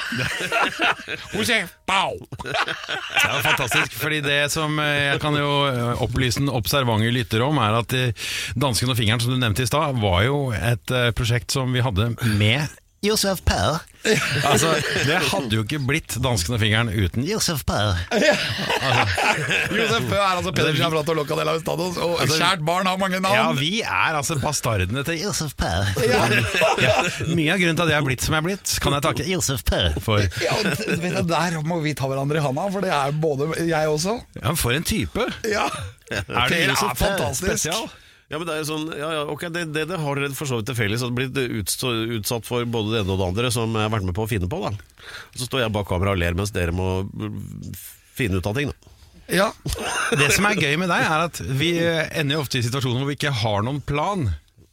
Josef 1.35 1.75
Pau. 1.85 2.17
Det 2.41 2.55
er 2.55 3.45
fantastisk, 3.45 3.93
fordi 3.99 4.21
det 4.25 4.39
som 4.53 4.79
eh, 4.81 5.11
jeg 5.11 5.21
kan 5.23 5.37
jo 5.37 5.51
eh, 5.69 6.01
opplyse 6.05 6.41
den 6.41 6.49
observante 6.53 7.13
lytter 7.13 7.45
om, 7.45 7.61
er 7.61 7.77
at 7.83 7.93
eh, 7.97 8.25
Dansken 8.57 8.93
og 8.93 8.97
fingeren, 8.97 9.21
som 9.21 9.35
du 9.35 9.39
nevnte 9.41 9.65
i 9.65 9.69
stad, 9.69 10.01
var 10.01 10.25
jo 10.25 10.39
et 10.55 10.95
prosjekt 11.17 11.53
som 11.53 11.73
vi 11.75 11.83
hadde 11.85 12.13
med 12.39 12.65
Josef 13.05 13.43
Per. 13.45 13.81
Altså, 14.45 14.69
Det 15.07 15.15
hadde 15.31 15.55
jo 15.57 15.63
ikke 15.63 15.79
blitt 15.81 16.13
danskende 16.21 16.59
fingeren 16.61 16.91
uten 16.93 17.23
Josef 17.25 17.63
Pau. 17.65 17.95
Josef 19.73 20.03
Pø 20.09 20.17
er 20.19 20.35
altså 20.37 20.51
Peder 20.53 20.75
Gianfranto 20.77 21.15
Loca 21.17 21.37
de 21.39 21.45
la 21.47 21.55
og 21.55 22.19
kjært 22.29 22.61
barn 22.67 22.85
har 22.89 22.99
mange 23.01 23.17
navn. 23.23 23.33
Ja, 23.33 23.47
vi 23.57 23.71
er 23.81 24.19
altså 24.19 24.37
bastardene 24.41 25.01
til 25.07 25.17
Josef 25.23 25.55
Per. 25.57 25.89
ja, 26.85 26.93
Mye 27.31 27.55
av 27.55 27.61
grunnen 27.63 27.79
til 27.79 27.85
at 27.87 27.93
jeg 27.95 27.97
er 27.97 28.05
blitt 28.05 28.25
som 28.27 28.37
jeg 28.37 28.43
er 28.43 28.47
blitt, 28.51 28.75
kan 28.85 28.93
jeg 28.97 29.05
takke 29.07 29.27
Josef 29.31 29.65
Per 29.71 29.97
for. 30.05 30.21
Ja, 30.43 30.53
og 30.59 30.69
d- 30.69 31.01
vet 31.01 31.17
du, 31.17 31.23
Der 31.33 31.59
må 31.65 31.79
vi 31.83 31.95
ta 31.97 32.09
hverandre 32.11 32.37
i 32.41 32.45
handa, 32.45 32.69
for 32.77 32.85
det 32.85 32.93
er 32.93 33.17
både 33.25 33.49
jeg 33.65 33.89
også. 33.91 34.19
Ja, 34.41 34.53
For 34.59 34.75
en 34.77 34.85
type! 34.85 35.25
Ja, 35.49 35.65
Er 36.13 36.21
Per 36.29 36.49
det 36.53 36.61
er 36.61 36.73
Josef 36.75 36.93
Pø 36.93 37.05
fantastisk. 37.07 37.49
spesial? 37.49 37.87
Ja, 38.25 38.39
men 38.39 38.47
det 38.47 38.55
er 38.55 38.61
jo 38.63 38.67
sånn, 38.71 38.85
ja, 38.97 39.09
ja, 39.19 39.25
ok, 39.29 39.43
det, 39.53 39.67
det, 39.75 39.83
det 39.91 39.99
har 40.01 40.17
dere 40.17 40.33
for 40.33 40.49
så 40.49 40.57
vidt 40.57 40.71
til 40.71 40.77
felles. 40.79 41.03
At 41.05 41.13
det 41.13 41.27
blir 41.35 41.59
utstå, 41.61 41.91
utsatt 42.17 42.47
for 42.47 42.65
både 42.65 42.95
det 42.95 43.03
ene 43.03 43.13
og 43.13 43.21
det 43.21 43.27
andre 43.29 43.51
som 43.53 43.75
jeg 43.77 43.85
har 43.85 43.93
vært 43.93 44.07
med 44.07 44.17
på 44.17 44.25
å 44.25 44.31
finne 44.31 44.49
på. 44.49 44.61
da 44.63 44.71
Og 44.73 45.37
Så 45.37 45.45
står 45.45 45.61
jeg 45.65 45.73
bak 45.75 45.85
kamera 45.91 46.15
og 46.15 46.21
ler 46.23 46.37
mens 46.37 46.53
dere 46.55 46.73
må 46.73 46.87
finne 48.17 48.41
ut 48.41 48.49
av 48.49 48.57
ting. 48.57 48.71
da 48.73 49.37
Ja. 49.37 49.51
Det 50.17 50.31
som 50.33 50.47
er 50.49 50.57
gøy 50.57 50.73
med 50.81 50.89
deg, 50.89 51.05
er 51.05 51.27
at 51.27 51.43
vi 51.45 51.75
ender 51.83 52.39
jo 52.39 52.41
ofte 52.47 52.57
i 52.57 52.65
situasjoner 52.65 53.03
hvor 53.03 53.13
vi 53.13 53.19
ikke 53.19 53.35
har 53.43 53.61
noen 53.67 53.83
plan. 53.85 54.25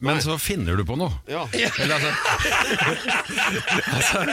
Men 0.03 0.19
så 0.19 0.35
finner 0.41 0.75
du 0.75 0.83
på 0.89 0.97
noe. 0.99 1.13
Ja. 1.31 1.45
Eller 1.53 1.95
altså, 1.95 2.11
altså 3.95 4.25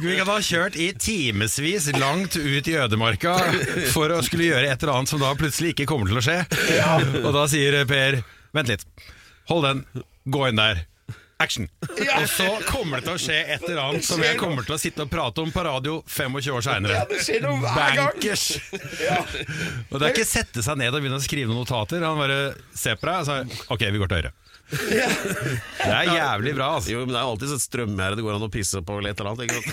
Vi 0.00 0.14
kan 0.16 0.30
ha 0.30 0.38
kjørt 0.40 0.78
i 0.80 0.86
timevis 0.96 1.90
langt 1.98 2.38
ut 2.38 2.70
i 2.70 2.78
ødemarka 2.80 3.34
for 3.92 4.14
å 4.14 4.22
skulle 4.24 4.48
gjøre 4.48 4.70
et 4.70 4.80
eller 4.80 4.94
annet 4.94 5.12
som 5.12 5.20
da 5.20 5.34
plutselig 5.36 5.74
ikke 5.74 5.88
kommer 5.90 6.08
til 6.08 6.22
å 6.22 6.24
skje. 6.24 6.38
Og 7.26 7.30
da 7.36 7.44
sier 7.50 7.82
Per 7.90 8.22
Vent 8.58 8.70
litt. 8.74 8.86
Hold 9.48 9.68
den. 9.68 10.04
Gå 10.28 10.48
inn 10.50 10.58
der. 10.60 10.84
Action! 11.38 11.68
Og 11.86 12.24
så 12.26 12.46
kommer 12.66 12.98
det 12.98 13.06
til 13.06 13.14
å 13.14 13.20
skje 13.22 13.36
et 13.54 13.62
eller 13.68 13.78
annet 13.84 14.06
som 14.08 14.18
jeg 14.24 14.34
kommer 14.40 14.66
til 14.66 14.74
å 14.74 14.78
sitte 14.82 15.04
og 15.04 15.10
prate 15.12 15.44
om 15.44 15.52
på 15.54 15.62
radio 15.62 16.00
25 16.10 16.48
år 16.56 16.64
seinere. 16.66 17.04
Bankers! 17.62 18.48
Og 19.92 20.00
det 20.00 20.08
er 20.08 20.10
ikke 20.10 20.26
sette 20.26 20.64
seg 20.66 20.80
ned 20.82 20.90
og 20.90 20.98
begynne 20.98 21.20
å 21.20 21.22
skrive 21.22 21.52
noen 21.52 21.62
notater. 21.62 22.02
Han 22.02 22.18
bare 22.18 22.40
ser 22.74 22.98
på 22.98 23.06
deg 23.06 23.22
og 23.22 23.30
sier 23.30 23.70
Ok, 23.70 23.86
vi 23.86 24.02
går 24.02 24.10
til 24.10 24.18
høyre. 24.24 24.34
Det 25.78 25.94
er 25.94 26.10
jævlig 26.12 26.52
bra, 26.58 26.66
altså. 26.76 26.92
Jo, 26.92 27.04
men 27.06 27.14
det 27.14 27.18
er 27.20 27.24
jo 27.24 27.32
alltid 27.32 27.52
et 27.54 27.62
strømgjerde 27.62 28.18
det 28.18 28.24
går 28.26 28.36
an 28.36 28.44
å 28.44 28.50
pisse 28.52 28.82
på 28.84 28.98
eller 28.98 29.14
et 29.14 29.22
eller 29.22 29.30
annet. 29.32 29.44
Ikke 29.46 29.60
sant? 29.62 29.68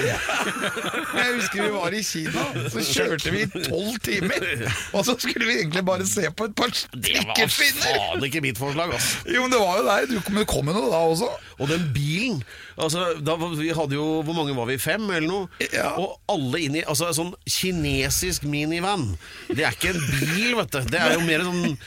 Jeg 1.20 1.34
husker 1.36 1.64
vi 1.66 1.72
var 1.74 1.98
i 1.98 2.04
Kina, 2.08 2.46
så 2.72 2.84
kjørte 2.88 3.34
vi 3.34 3.42
i 3.44 3.50
tolv 3.66 3.98
timer. 4.06 4.46
Og 4.96 5.08
så 5.08 5.18
skulle 5.20 5.50
vi 5.50 5.58
egentlig 5.60 5.84
bare 5.88 6.08
se 6.08 6.30
på 6.32 6.48
et 6.48 6.56
par 6.56 6.72
Det 6.94 7.18
var 7.26 7.52
faen 7.52 8.30
ikke 8.30 8.44
mitt 8.46 8.62
forslag, 8.62 8.96
altså. 8.96 9.26
Jo, 9.36 9.44
men 9.44 9.56
det 9.56 9.64
var 9.66 9.82
jo 9.82 9.90
der. 9.90 10.08
Du 10.14 10.18
kom, 10.24 10.40
kom 10.56 10.72
jo 10.72 10.78
noe 10.78 10.94
da 10.94 11.04
også. 11.12 11.32
Og 11.60 11.72
den 11.72 11.90
bilen 11.96 12.40
altså, 12.78 13.06
da, 13.24 13.36
Vi 13.60 13.72
hadde 13.76 13.98
jo 13.98 14.06
Hvor 14.26 14.36
mange 14.38 14.56
var 14.58 14.68
vi? 14.70 14.78
Fem, 14.82 15.04
eller 15.10 15.28
noe? 15.28 15.66
Ja. 15.74 15.94
Og 16.02 16.18
alle 16.32 16.62
inni 16.66 16.84
Altså 16.86 17.10
en 17.10 17.18
sånn 17.18 17.34
kinesisk 17.50 18.46
minivan. 18.50 19.08
Det 19.50 19.66
er 19.66 19.76
ikke 19.76 19.94
en 19.94 20.02
bil, 20.22 20.56
vet 20.60 20.74
du. 20.74 20.90
Det 20.92 21.02
er 21.02 21.16
jo 21.16 21.26
mer 21.26 21.44
en 21.44 21.52
sånn 21.52 21.78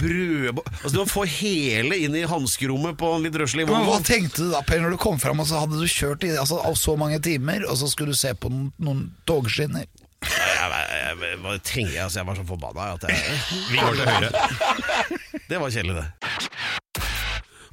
brød... 0.00 0.62
Altså 0.82 0.94
Du 0.96 1.04
få 1.08 1.24
hele 1.28 1.98
inn 2.04 2.16
i 2.18 2.26
hanskerommet 2.28 2.98
på 3.00 3.12
en 3.16 3.24
litt 3.26 3.38
røslig 3.38 3.68
Men 3.68 3.86
hva 3.88 4.00
tenkte 4.04 4.44
du 4.44 4.52
da, 4.52 4.62
Per, 4.66 4.82
når 4.82 4.96
du 4.96 5.00
kom 5.00 5.20
fram 5.22 5.40
og 5.42 5.48
så 5.48 5.62
hadde 5.62 5.80
du 5.80 5.88
kjørt 5.88 6.26
i 6.26 6.34
altså, 6.36 6.60
av 6.64 6.76
så 6.78 6.96
mange 6.98 7.20
timer, 7.24 7.64
og 7.68 7.78
så 7.80 7.88
skulle 7.90 8.14
du 8.14 8.18
se 8.18 8.34
på 8.36 8.50
noen, 8.52 8.70
noen 8.82 9.06
togskinner? 9.28 9.88
Jeg, 10.18 10.34
jeg, 10.34 11.16
jeg, 11.22 11.38
jeg, 11.38 12.02
altså, 12.02 12.18
jeg 12.18 12.26
var 12.26 12.38
så 12.38 12.44
forbanna 12.46 12.86
at 12.96 13.04
jeg 13.06 13.18
Vi 13.70 13.78
går 13.78 13.94
til 13.94 14.08
høyre. 14.08 14.30
Det 15.48 15.60
var 15.62 15.70
kjedelig, 15.70 15.94
det. 16.02 16.47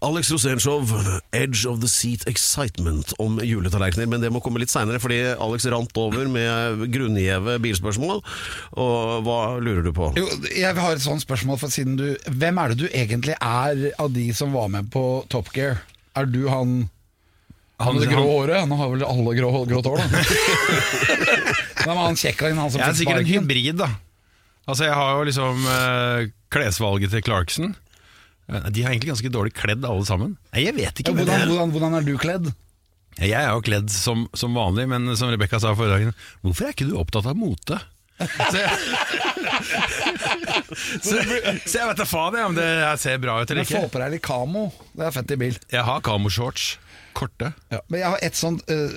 Alex 0.01 0.31
Rosénshow, 0.31 0.83
Edge 1.31 1.65
of 1.69 1.79
the 1.81 1.89
Seat 1.91 2.27
Excitement 2.27 3.13
om 3.21 3.39
juletallerkener. 3.43 4.09
Men 4.11 4.23
det 4.23 4.31
må 4.33 4.41
komme 4.43 4.59
litt 4.61 4.73
seinere, 4.73 4.99
fordi 5.03 5.21
Alex 5.33 5.67
rant 5.71 5.95
over 6.01 6.27
med 6.31 6.85
grunngjeve 6.93 7.57
bilspørsmål. 7.63 8.23
Og 8.81 9.27
hva 9.27 9.39
lurer 9.63 9.85
du 9.85 9.93
på? 9.95 10.11
Jo, 10.19 10.27
jeg 10.51 10.75
har 10.75 10.97
et 10.97 11.05
sånt 11.05 11.23
spørsmål, 11.23 11.59
for 11.61 11.73
siden 11.73 11.95
du 11.99 12.07
Hvem 12.25 12.59
er 12.61 12.73
det 12.73 12.79
du 12.83 12.87
egentlig 12.91 13.37
er 13.39 13.87
av 14.01 14.11
de 14.15 14.27
som 14.35 14.53
var 14.55 14.67
med 14.73 14.91
på 14.93 15.23
Top 15.31 15.51
Gear? 15.55 15.81
Er 16.15 16.27
du 16.29 16.45
han 16.51 16.85
han 17.75 17.97
med 17.97 18.05
det 18.05 18.13
grå 18.13 18.23
håret? 18.23 18.59
Han 18.63 18.71
har 18.71 18.91
vel 18.93 19.03
alle 19.03 19.33
grå, 19.35 19.49
grått 19.67 19.87
hår, 19.89 19.99
da. 19.99 20.21
Nei, 21.85 21.91
men 21.91 22.03
han 22.05 22.15
kjekkaen, 22.19 22.55
han 22.55 22.71
som 22.71 22.79
Jeg 22.79 22.87
er 22.87 22.99
sikkert 23.01 23.23
en 23.25 23.27
hybrid, 23.27 23.75
da. 23.81 23.89
Altså, 24.65 24.87
jeg 24.87 24.95
har 24.97 25.11
jo 25.19 25.25
liksom 25.27 25.65
eh, 25.69 26.29
klesvalget 26.55 27.11
til 27.13 27.25
Clarkson. 27.25 27.75
De 28.45 28.83
har 28.85 28.91
egentlig 28.93 29.09
ganske 29.13 29.31
dårlig 29.33 29.53
kledd, 29.57 29.85
alle 29.89 30.05
sammen. 30.05 30.35
Nei, 30.53 30.67
jeg 30.67 30.75
vet 30.77 30.99
ikke. 31.01 31.11
ja, 31.11 31.17
hvordan, 31.23 31.47
hvordan, 31.49 31.71
hvordan 31.75 31.97
er 31.99 32.05
du 32.05 32.13
kledd? 32.21 32.51
jeg 33.15 33.31
er 33.39 33.47
jo 33.55 33.61
kledd 33.63 33.87
som, 33.89 34.25
som 34.35 34.51
vanlig, 34.57 34.89
men 34.91 35.07
som 35.15 35.29
Rebekka 35.31 35.55
sa 35.63 35.71
forrige 35.73 35.95
dagen, 36.11 36.15
hvorfor 36.43 36.67
er 36.67 36.73
ikke 36.75 36.87
du 36.89 36.97
opptatt 36.99 37.25
av 37.31 37.37
mote? 37.39 37.77
Så 38.19 38.59
jeg, 38.59 38.71
så, 41.03 41.15
så 41.65 41.79
jeg 41.79 41.87
vet 41.89 41.99
da 41.99 42.05
faen 42.07 42.37
jeg, 42.37 42.45
om 42.47 42.55
det 42.55 42.67
ser 43.01 43.19
bra 43.23 43.37
ut 43.41 43.51
eller 43.51 43.65
ikke. 43.65 43.81
Få 43.85 43.89
på 43.91 43.99
deg 44.03 44.13
litt 44.15 44.23
kamo. 44.25 44.65
Det 44.95 45.07
er 45.09 45.13
fett 45.15 45.33
i 45.35 45.39
bil. 45.41 45.57
Jeg 45.73 45.83
har 45.87 46.03
kamoshorts. 46.05 46.75
Korte. 47.15 47.51
Ja. 47.71 47.79
Men 47.91 48.01
jeg 48.01 48.09
har 48.13 48.23
et 48.27 48.35
sånt 48.39 48.63
uh, 48.71 48.95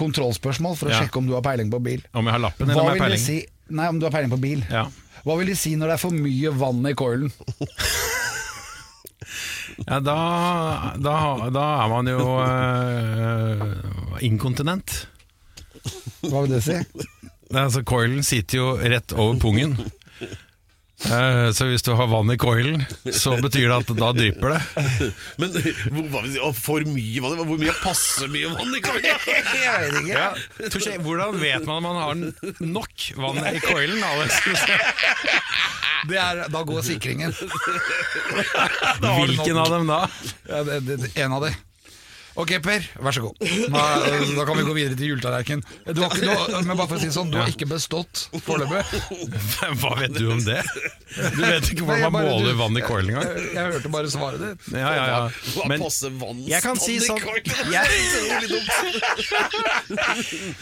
kontrollspørsmål 0.00 0.76
for 0.80 0.88
å 0.88 0.94
Ja. 0.94 1.02
sjekke 1.04 1.20
om 1.20 1.26
du 1.28 1.34
har 1.36 1.44
peiling 1.44 1.68
på 1.72 1.80
bil. 1.84 2.04
Om 2.16 2.28
jeg 2.28 2.36
har 2.38 2.42
lappen 2.44 2.68
eller 2.70 2.80
Hva 2.80 2.84
om 2.84 2.92
jeg 2.94 3.00
har 3.00 3.08
peiling. 3.08 3.24
si 3.24 3.40
Nei, 3.74 3.86
om 3.88 3.96
du 4.00 4.04
har 4.04 4.12
peiling 4.12 4.32
på 4.32 4.40
bil. 4.42 4.60
Ja. 4.68 4.82
Hva 5.24 5.38
vil 5.40 5.48
de 5.48 5.54
si 5.56 5.72
når 5.80 5.88
det 5.88 5.94
er 5.96 6.02
for 6.02 6.12
mye 6.16 6.50
vann 6.60 6.84
i 6.88 6.92
coilen? 6.96 7.30
Ja, 9.82 9.98
da, 10.00 10.18
da, 11.02 11.16
da 11.50 11.64
er 11.82 11.90
man 11.90 12.10
jo 12.10 12.24
uh, 12.38 13.64
inkontinent. 14.24 15.08
Hva 16.24 16.44
vil 16.44 16.54
det 16.54 16.62
si? 16.64 16.78
Altså, 17.54 17.82
coilen 17.86 18.24
sitter 18.26 18.58
jo 18.60 18.68
rett 18.80 19.14
over 19.16 19.38
pungen. 19.42 19.76
Eh, 21.04 21.50
Så 21.52 21.66
hvis 21.68 21.82
du 21.84 21.90
har 21.98 22.06
vann 22.08 22.30
i 22.30 22.36
coilen, 22.40 22.84
så 23.12 23.34
betyr 23.42 23.66
det 23.68 23.76
at 23.82 23.90
da 23.98 24.12
drypper 24.16 24.54
det. 24.54 24.60
Men 25.42 25.50
hvor, 26.12 26.52
for 26.56 26.86
mye 26.88 27.20
vann? 27.24 27.42
Hvor 27.44 27.58
mye 27.60 27.74
passer 27.82 28.30
mye 28.32 28.52
vann 28.54 28.78
i 28.78 28.82
coilen? 28.84 29.10
Jeg 29.64 29.82
vet 29.82 29.98
ikke. 30.00 30.14
Ja, 30.14 30.30
Touché, 30.70 30.96
hvordan 31.02 31.36
vet 31.42 31.66
man 31.66 31.76
om 31.76 31.88
man 31.90 32.00
har 32.00 32.14
nok 32.64 33.08
vann 33.20 33.42
i 33.52 33.60
coilen? 33.64 34.00
Det 36.04 36.18
er, 36.20 36.42
da 36.52 36.60
går 36.68 36.82
sikringen. 36.84 37.32
Hvilken 39.00 39.56
av 39.56 39.70
dem 39.72 39.86
da? 39.88 40.02
Ja, 40.50 40.58
det, 40.68 40.82
det, 40.84 41.08
en 41.16 41.32
av 41.32 41.46
de. 41.46 41.52
Ok, 42.34 42.50
Per, 42.64 42.82
vær 42.98 43.14
så 43.14 43.20
god. 43.22 43.36
Da, 43.70 43.82
da 44.34 44.44
kan 44.48 44.56
vi 44.58 44.64
gå 44.66 44.72
videre 44.74 44.96
til 44.98 45.12
juletallerken. 45.12 45.60
Du 45.94 46.00
har 46.02 46.10
ikke, 46.10 46.34
du 46.50 46.56
men 46.66 46.76
bare 46.80 46.88
for 46.90 46.96
å 46.98 47.02
si 47.04 47.10
sånn, 47.14 47.28
du 47.30 47.36
har 47.38 47.46
ikke 47.52 47.68
bestått 47.70 48.24
foreløpig. 48.42 48.82
Hva 49.82 49.92
vet 50.00 50.16
du 50.18 50.26
om 50.34 50.40
det? 50.42 50.58
Du 51.14 51.42
vet 51.44 51.68
ikke 51.70 51.86
hvordan 51.86 52.10
man 52.10 52.16
bare- 52.16 52.32
måler 52.32 52.50
du- 52.56 52.58
vann 52.58 52.80
i 52.80 52.82
coil 52.82 53.06
engang? 53.12 53.28
Jeg, 53.38 53.52
jeg 53.54 53.76
hørte 53.76 53.92
bare 53.94 54.10
svaret 54.10 54.42
ditt. 54.42 54.66
Ja, 54.74 54.90
ja, 54.98 55.04
ja. 55.12 55.20
Men 55.70 55.84
vann 56.24 56.42
jeg 56.50 56.62
kan 56.66 56.80
si 56.82 56.96
sånn 57.04 57.22
jeg, 57.74 57.86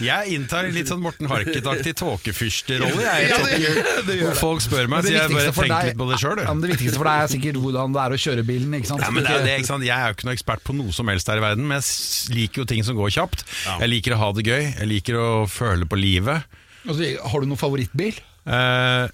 jeg 0.02 0.36
inntar 0.36 0.68
litt 0.74 0.90
sånn 0.90 1.00
Morten 1.02 1.28
Harket-aktig 1.30 1.94
tåkefyrsterolle. 2.02 3.00
Jeg, 3.02 3.26
i 3.26 3.30
Ja, 3.32 3.38
Top 3.38 3.48
det 3.48 4.04
det 4.08 4.16
gjør 4.18 4.28
Hvor 4.28 4.34
det. 4.34 4.40
folk 4.42 4.64
spør 4.64 4.90
meg, 4.92 5.06
så 5.06 5.14
jeg 5.14 5.32
bare 5.32 5.54
tenker 5.56 5.88
litt 5.88 6.00
på 6.02 6.08
det 6.12 6.20
sjøl. 6.22 6.42
Det 6.62 6.72
viktigste 6.74 7.00
for 7.00 7.08
deg 7.08 7.24
er 7.24 7.32
sikkert 7.32 7.60
hvordan 7.62 7.96
det 7.96 8.02
er 8.04 8.16
å 8.16 8.20
kjøre 8.26 8.44
bilen. 8.48 8.76
Ikke 8.78 8.90
sant? 8.92 9.04
Ja, 9.04 9.10
men 9.14 9.24
det 9.26 9.32
er 9.38 9.46
det, 9.46 9.56
ikke 9.62 9.70
sant? 9.72 9.86
Jeg 9.88 9.96
er 9.96 10.12
jo 10.12 10.18
ikke 10.18 10.28
noe 10.28 10.36
ekspert 10.36 10.64
på 10.68 10.76
noe 10.76 10.94
som 10.96 11.08
helst 11.12 11.30
her 11.32 11.40
i 11.40 11.44
verden, 11.44 11.61
men 11.68 11.80
jeg 11.80 12.36
liker 12.36 12.62
jo 12.62 12.68
ting 12.68 12.84
som 12.86 12.98
går 12.98 13.14
kjapt. 13.14 13.46
Jeg 13.68 13.90
liker 13.90 14.16
å 14.16 14.20
ha 14.22 14.30
det 14.36 14.46
gøy, 14.48 14.62
jeg 14.68 14.90
liker 14.90 15.18
å 15.20 15.30
føle 15.50 15.88
på 15.88 15.98
livet. 16.00 16.46
Altså, 16.82 17.14
har 17.22 17.42
du 17.42 17.50
noen 17.50 17.60
favorittbil? 17.60 18.18
Eh, 18.42 19.10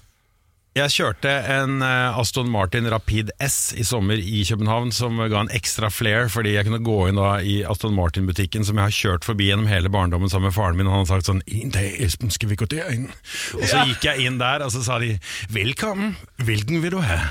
jeg 0.77 0.93
kjørte 0.93 1.31
en 1.49 1.81
eh, 1.81 2.19
Aston 2.21 2.49
Martin 2.53 2.85
Rapid 2.93 3.31
S 3.41 3.73
i 3.73 3.83
sommer 3.83 4.21
i 4.21 4.43
København, 4.45 4.91
som 4.93 5.17
ga 5.17 5.41
en 5.41 5.51
ekstra 5.55 5.89
flair, 5.91 6.29
fordi 6.29 6.53
jeg 6.53 6.67
kunne 6.67 6.81
gå 6.85 6.97
inn 7.09 7.19
da 7.19 7.39
i 7.41 7.59
Aston 7.67 7.95
Martin-butikken, 7.97 8.65
som 8.67 8.77
jeg 8.77 8.85
har 8.85 8.95
kjørt 8.95 9.27
forbi 9.27 9.49
gjennom 9.49 9.69
hele 9.69 9.91
barndommen 9.91 10.31
sammen 10.31 10.51
med 10.51 10.57
faren 10.57 10.77
min, 10.77 10.87
og 10.87 10.95
han 10.95 11.05
har 11.05 11.11
sagt 11.15 11.31
sånn 11.31 11.43
«Inn 11.49 11.73
til 11.73 11.89
Espen, 12.05 12.33
skal 12.33 12.53
vi 12.53 12.59
gå 12.61 12.69
til 12.69 12.85
inn?» 12.93 13.09
Og 13.57 13.65
så 13.65 13.83
gikk 13.89 14.07
jeg 14.11 14.29
inn 14.29 14.37
der, 14.41 14.65
og 14.65 14.73
så 14.75 14.85
sa 14.85 15.01
de 15.01 15.15
'Velkommen, 15.49 16.15
hvilken 16.37 16.85
vil 16.85 16.97
du 16.97 17.01
ha?' 17.01 17.21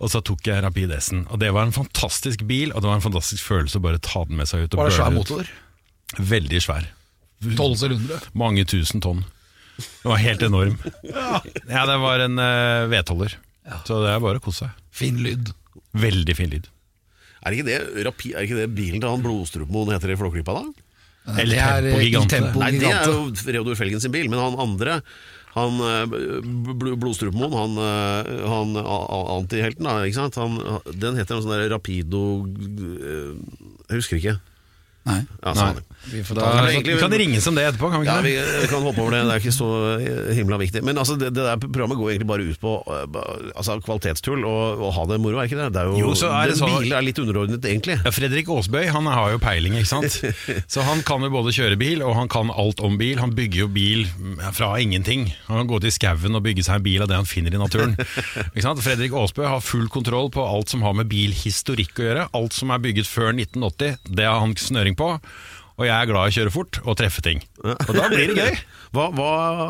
Og 0.00 0.08
så 0.08 0.22
tok 0.24 0.48
jeg 0.48 0.62
Rapid 0.64 0.94
S-en, 0.96 1.26
og 1.28 1.42
det 1.42 1.50
var 1.52 1.66
en 1.68 1.74
fantastisk 1.76 2.46
bil, 2.48 2.72
og 2.72 2.80
det 2.80 2.88
var 2.88 2.96
en 2.96 3.04
fantastisk 3.04 3.44
følelse 3.44 3.80
å 3.80 3.84
bare 3.84 4.00
ta 4.00 4.24
den 4.28 4.40
med 4.40 4.48
seg 4.48 4.64
ut. 4.64 4.72
og 4.72 4.80
Var 4.80 4.88
det 4.88 4.96
svær 4.96 5.12
motor? 5.12 5.50
Veldig 6.30 6.62
svær. 6.64 6.88
Tolv 7.58 7.76
sylindere? 7.80 8.20
Mange 8.36 8.64
tusen 8.68 9.04
tonn. 9.04 9.22
Det 9.80 10.08
var 10.08 10.20
helt 10.20 10.42
enorm. 10.44 10.76
Ja, 11.04 11.40
ja 11.68 11.86
det 11.88 11.96
var 12.02 12.24
en 12.24 12.40
uh, 12.40 12.88
vedholder. 12.90 13.36
Så 13.86 14.00
det 14.02 14.12
er 14.12 14.20
bare 14.24 14.40
å 14.40 14.44
kose 14.44 14.66
seg. 14.66 14.84
Fin 14.92 15.20
lyd. 15.24 15.52
Veldig 15.96 16.36
fin 16.36 16.52
lyd. 16.52 16.68
Er 17.40 17.56
ikke 17.56 17.68
det, 17.68 17.78
rapi, 18.04 18.34
er 18.36 18.44
ikke 18.44 18.58
det 18.58 18.68
bilen 18.76 19.00
til 19.00 19.08
han 19.08 19.22
Blodstrupmoen 19.24 19.94
heter 19.94 20.12
i 20.12 20.18
Flåklypa, 20.20 20.56
da? 20.58 20.88
Eller 21.40 21.54
Det 21.54 21.60
er, 21.60 21.84
Tempo 21.84 22.00
eh, 22.00 22.04
Gigante. 22.06 22.40
Nei, 22.58 22.70
det 22.80 22.90
er 22.90 23.08
jo 23.08 23.52
Reodor 23.56 23.78
Felgen 23.78 24.02
sin 24.02 24.12
bil, 24.12 24.28
men 24.32 24.40
han 24.40 24.58
andre 24.60 25.00
han 25.54 25.80
eh, 25.82 26.04
Bl- 26.78 26.94
Blodstrupemoen, 27.00 27.54
han, 27.58 27.78
eh, 27.82 28.44
han 28.52 28.76
antihelten, 29.38 29.88
da, 29.88 29.96
ikke 30.06 30.20
sant? 30.20 30.38
Han, 30.38 30.60
den 30.94 31.18
heter 31.18 31.34
noe 31.38 31.42
sånn 31.46 31.56
der 31.56 31.70
Rapido 31.72 32.22
eh, 32.46 33.34
Jeg 33.90 33.98
husker 34.02 34.20
ikke. 34.20 34.36
Nei. 35.10 35.22
Ja, 35.42 35.54
Nei. 35.56 35.72
Vi 36.08 36.22
får 36.24 36.38
ta 36.40 36.54
men 36.54 36.64
egentlig- 36.70 36.94
vi 36.96 37.00
kan 37.02 37.12
ringe 37.12 37.40
som 37.44 37.54
det 37.54 37.64
etterpå, 37.68 37.90
kan 37.92 38.00
vi 38.00 38.06
Ja, 38.06 38.20
vi 38.22 38.66
kan 38.70 38.82
hoppe 38.82 39.02
over 39.02 39.10
det, 39.12 39.20
det 39.28 39.34
er 39.34 39.40
ikke 39.42 39.52
så 39.52 39.68
himla 40.34 40.56
viktig. 40.58 40.82
Men 40.82 40.96
altså, 40.96 41.18
det, 41.20 41.28
det 41.36 41.44
der 41.44 41.56
programmet 41.60 41.98
går 42.00 42.10
egentlig 42.14 42.26
bare 42.30 42.46
ut 42.48 42.60
på 42.60 42.72
eh, 42.88 43.52
altså, 43.54 43.76
kvalitetstull 43.84 44.44
og, 44.48 44.80
og 44.80 44.94
ha 44.96 45.04
det 45.10 45.20
moro, 45.20 45.36
er 45.42 45.48
ikke 45.50 45.58
det? 45.60 45.68
det 45.74 45.82
er 45.82 45.90
jo, 45.92 45.98
Jo, 46.00 46.14
så 46.16 46.30
er 46.32 46.48
det 46.48 46.56
sånn- 46.56 46.72
bilen 46.80 46.96
er 46.96 47.04
litt 47.04 47.20
underordnet, 47.20 47.60
egentlig. 47.68 47.98
Ja, 48.04 48.10
Fredrik 48.16 48.48
Aasbøy 48.48 48.88
han 48.90 49.06
har 49.12 49.34
jo 49.34 49.38
peiling, 49.42 49.76
ikke 49.76 49.90
sant? 49.92 50.16
Så 50.72 50.82
han 50.86 51.02
kan 51.06 51.20
jo 51.22 51.30
både 51.30 51.52
kjøre 51.52 51.76
bil, 51.78 52.02
og 52.06 52.14
han 52.16 52.28
kan 52.32 52.50
alt 52.50 52.80
om 52.80 52.96
bil. 53.00 53.18
Han 53.20 53.34
bygger 53.36 53.66
jo 53.66 53.68
bil 53.68 54.06
fra 54.56 54.72
ingenting. 54.80 55.28
Han 55.48 55.62
kan 55.62 55.68
gå 55.74 55.80
til 55.84 55.92
skauen 55.94 56.34
og 56.34 56.42
bygge 56.46 56.64
seg 56.64 56.80
en 56.80 56.82
bil 56.86 57.02
av 57.04 57.08
det 57.12 57.16
han 57.20 57.28
finner 57.28 57.54
i 57.54 57.60
naturen. 57.60 57.96
Ikke 58.54 58.64
sant? 58.64 58.80
Fredrik 58.84 59.12
Aasbøy 59.12 59.46
har 59.46 59.60
full 59.60 59.88
kontroll 59.92 60.30
på 60.32 60.42
alt 60.46 60.72
som 60.72 60.82
har 60.86 60.94
med 60.96 61.08
bilhistorikk 61.12 62.00
å 62.00 62.06
gjøre. 62.08 62.28
Alt 62.40 62.56
som 62.56 62.70
er 62.74 62.78
bygget 62.82 63.08
før 63.10 63.32
1980, 63.36 63.98
det 64.16 64.24
har 64.28 64.40
han 64.40 64.54
snøring 64.56 64.96
på. 64.98 65.14
Og 65.80 65.86
jeg 65.88 65.96
er 65.96 66.08
glad 66.10 66.28
i 66.28 66.32
å 66.32 66.36
kjøre 66.36 66.52
fort 66.52 66.78
og 66.84 66.96
treffe 67.00 67.22
ting. 67.24 67.40
Og 67.64 67.92
da 67.96 68.08
blir 68.12 68.34
det 68.34 68.36
gøy. 68.44 68.58
Hva, 68.94 69.04
hva 69.14 69.26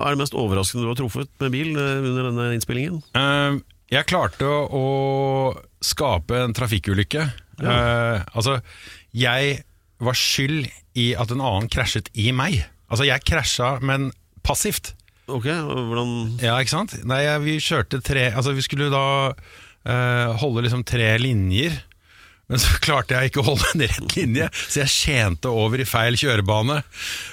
er 0.09 0.15
det 0.15 0.21
mest 0.23 0.33
overraskende 0.35 0.83
du 0.87 0.89
har 0.89 0.97
truffet 0.99 1.29
med 1.45 1.53
bil 1.53 1.75
eh, 1.77 1.99
under 2.09 2.31
denne 2.31 2.47
innspillingen? 2.57 3.03
Eh, 3.15 3.59
jeg 3.93 4.09
klarte 4.09 4.49
å, 4.49 4.85
skape 5.85 6.39
en 6.45 6.55
trafikkulykke. 6.57 7.27
Eh, 7.61 8.23
altså, 8.33 8.59
jeg 9.17 9.59
var 10.01 10.17
skyld 10.17 10.71
i 11.01 11.11
at 11.21 11.31
en 11.35 11.43
annen 11.45 11.69
krasjet 11.73 12.09
i 12.17 12.31
meg. 12.37 12.63
Altså, 12.89 13.05
jeg 13.09 13.25
krasja, 13.29 13.75
men 13.85 14.09
passivt. 14.47 14.95
Ok, 15.31 15.47
hvordan 15.47 16.41
Ja, 16.43 16.57
ikke 16.59 16.73
sant? 16.75 16.97
Nei, 17.07 17.21
jeg- 17.23 17.45
vi 17.45 17.59
kjørte 17.63 18.01
tre 18.03 18.31
Altså, 18.33 18.51
vi 18.57 18.65
skulle 18.67 18.89
da 18.91 19.05
eh, 19.85 20.33
holde 20.41 20.65
liksom 20.65 20.83
tre 20.89 21.13
linjer 21.21 21.77
Men 22.51 22.59
så 22.63 22.81
klarte 22.83 23.15
jeg 23.15 23.31
ikke 23.31 23.45
å 23.45 23.49
holde 23.53 23.69
en 23.75 23.85
rett 23.87 24.17
linje, 24.19 24.49
så 24.67 24.83
jeg 24.83 24.93
skjente 24.93 25.53
over 25.55 25.83
i 25.83 25.87
feil 25.89 26.19
kjørebane 26.19 26.81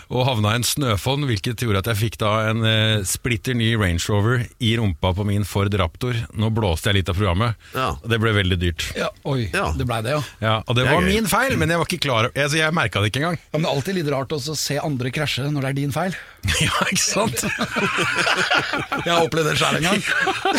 og 0.09 0.25
havna 0.27 0.53
i 0.53 0.59
en 0.61 0.63
snøfonn, 0.67 1.25
hvilket 1.27 1.59
gjorde 1.65 1.81
at 1.83 1.89
jeg 1.91 1.99
fikk 2.01 2.17
da 2.21 2.31
en 2.49 2.63
eh, 2.67 3.03
splitter 3.07 3.53
ny 3.57 3.73
Range 3.79 3.99
Rover 4.09 4.45
i 4.63 4.73
rumpa 4.79 5.11
på 5.17 5.25
min 5.27 5.43
Ford 5.47 5.73
Raptor. 5.77 6.15
Nå 6.37 6.49
blåste 6.55 6.89
jeg 6.91 7.01
litt 7.01 7.09
av 7.11 7.17
programmet, 7.19 7.55
Ja. 7.75 7.89
og 7.99 8.07
det 8.09 8.19
ble 8.23 8.31
veldig 8.37 8.59
dyrt. 8.61 8.87
Ja, 8.95 9.09
oi, 9.25 9.49
Ja. 9.53 9.71
det 9.77 9.85
blei 9.89 10.01
det, 10.05 10.15
ja. 10.15 10.21
Ja, 10.41 10.55
og 10.67 10.75
det 10.75 10.85
Det 10.85 10.87
er 10.91 10.95
var 10.95 11.01
gøy. 11.03 11.13
min 11.15 11.27
feil, 11.27 11.57
men 11.57 11.69
jeg 11.69 11.77
var 11.77 11.85
ikke 11.91 11.99
klar 12.07 12.29
over 12.29 12.31
altså, 12.35 12.57
Jeg 12.57 12.73
merka 12.73 13.01
det 13.01 13.11
ikke 13.11 13.21
engang. 13.23 13.37
ja. 13.37 13.49
Men 13.53 13.61
det 13.61 13.69
er 13.69 13.75
alltid 13.75 13.95
litt 13.99 14.11
rart 14.13 14.29
også 14.37 14.51
å 14.55 14.57
se 14.57 14.77
andre 14.79 15.11
krasje 15.11 15.51
når 15.51 15.61
det 15.61 15.69
er 15.69 15.73
din 15.81 15.91
feil. 15.91 16.15
ja, 16.63 16.71
ikke 16.87 17.03
sant? 17.03 17.43
Jeg 19.07 19.11
har 19.13 19.23
opplevd 19.25 19.49
det 19.51 19.55
sjøl 19.59 19.77
en 19.79 19.85
gang. 19.87 20.01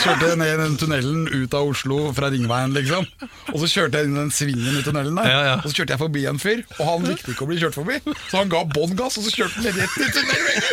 Kjørte 0.03 0.31
ned 0.39 0.51
i 0.53 0.59
den 0.61 0.77
tunnelen 0.81 1.25
ut 1.33 1.55
av 1.57 1.69
Oslo 1.71 1.99
fra 2.17 2.29
Ringveien, 2.33 2.73
liksom. 2.77 3.07
Og 3.53 3.59
så 3.63 3.69
kjørte 3.73 4.01
jeg 4.01 4.09
inn 4.09 4.17
i 4.17 4.21
den 4.23 4.33
svingen 4.35 4.79
i 4.79 4.83
tunnelen 4.85 5.17
der. 5.19 5.29
Ja, 5.31 5.41
ja. 5.49 5.55
Og 5.63 5.69
så 5.71 5.81
kjørte 5.81 5.95
jeg 5.97 6.03
forbi 6.03 6.25
en 6.31 6.41
fyr, 6.43 6.63
og 6.79 6.85
han 6.91 7.07
likte 7.09 7.33
ikke 7.35 7.47
å 7.47 7.51
bli 7.51 7.59
kjørt 7.63 7.79
forbi. 7.79 7.99
Så 8.29 8.41
han 8.43 8.53
ga 8.53 8.63
bånn 8.69 8.95
gass, 8.99 9.19
og 9.21 9.27
så 9.27 9.33
kjørte 9.39 9.59
den 9.65 9.75
rett 9.79 9.97
i 9.99 10.09
tunnelveggen! 10.15 10.65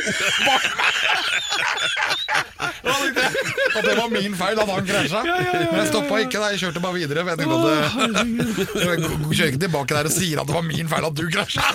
Og 3.76 3.82
det 3.84 3.94
var 3.98 4.10
min 4.14 4.36
feil 4.40 4.60
at 4.62 4.70
han 4.72 4.86
krasja. 4.88 5.22
Men 5.26 5.80
jeg 5.82 5.88
stoppa 5.92 6.20
ikke, 6.24 6.40
da. 6.42 6.46
Jeg 6.54 6.62
kjørte 6.64 6.82
bare 6.84 6.96
videre. 7.00 7.26
Jeg 7.26 7.36
jeg 7.36 9.00
kjører 9.36 9.52
ikke 9.52 9.64
tilbake 9.66 9.92
der 9.98 10.10
og 10.10 10.14
sier 10.16 10.42
at 10.42 10.48
det 10.50 10.56
var 10.56 10.66
min 10.68 10.88
feil 10.92 11.08
at 11.10 11.18
du 11.20 11.26
krasja. 11.34 11.66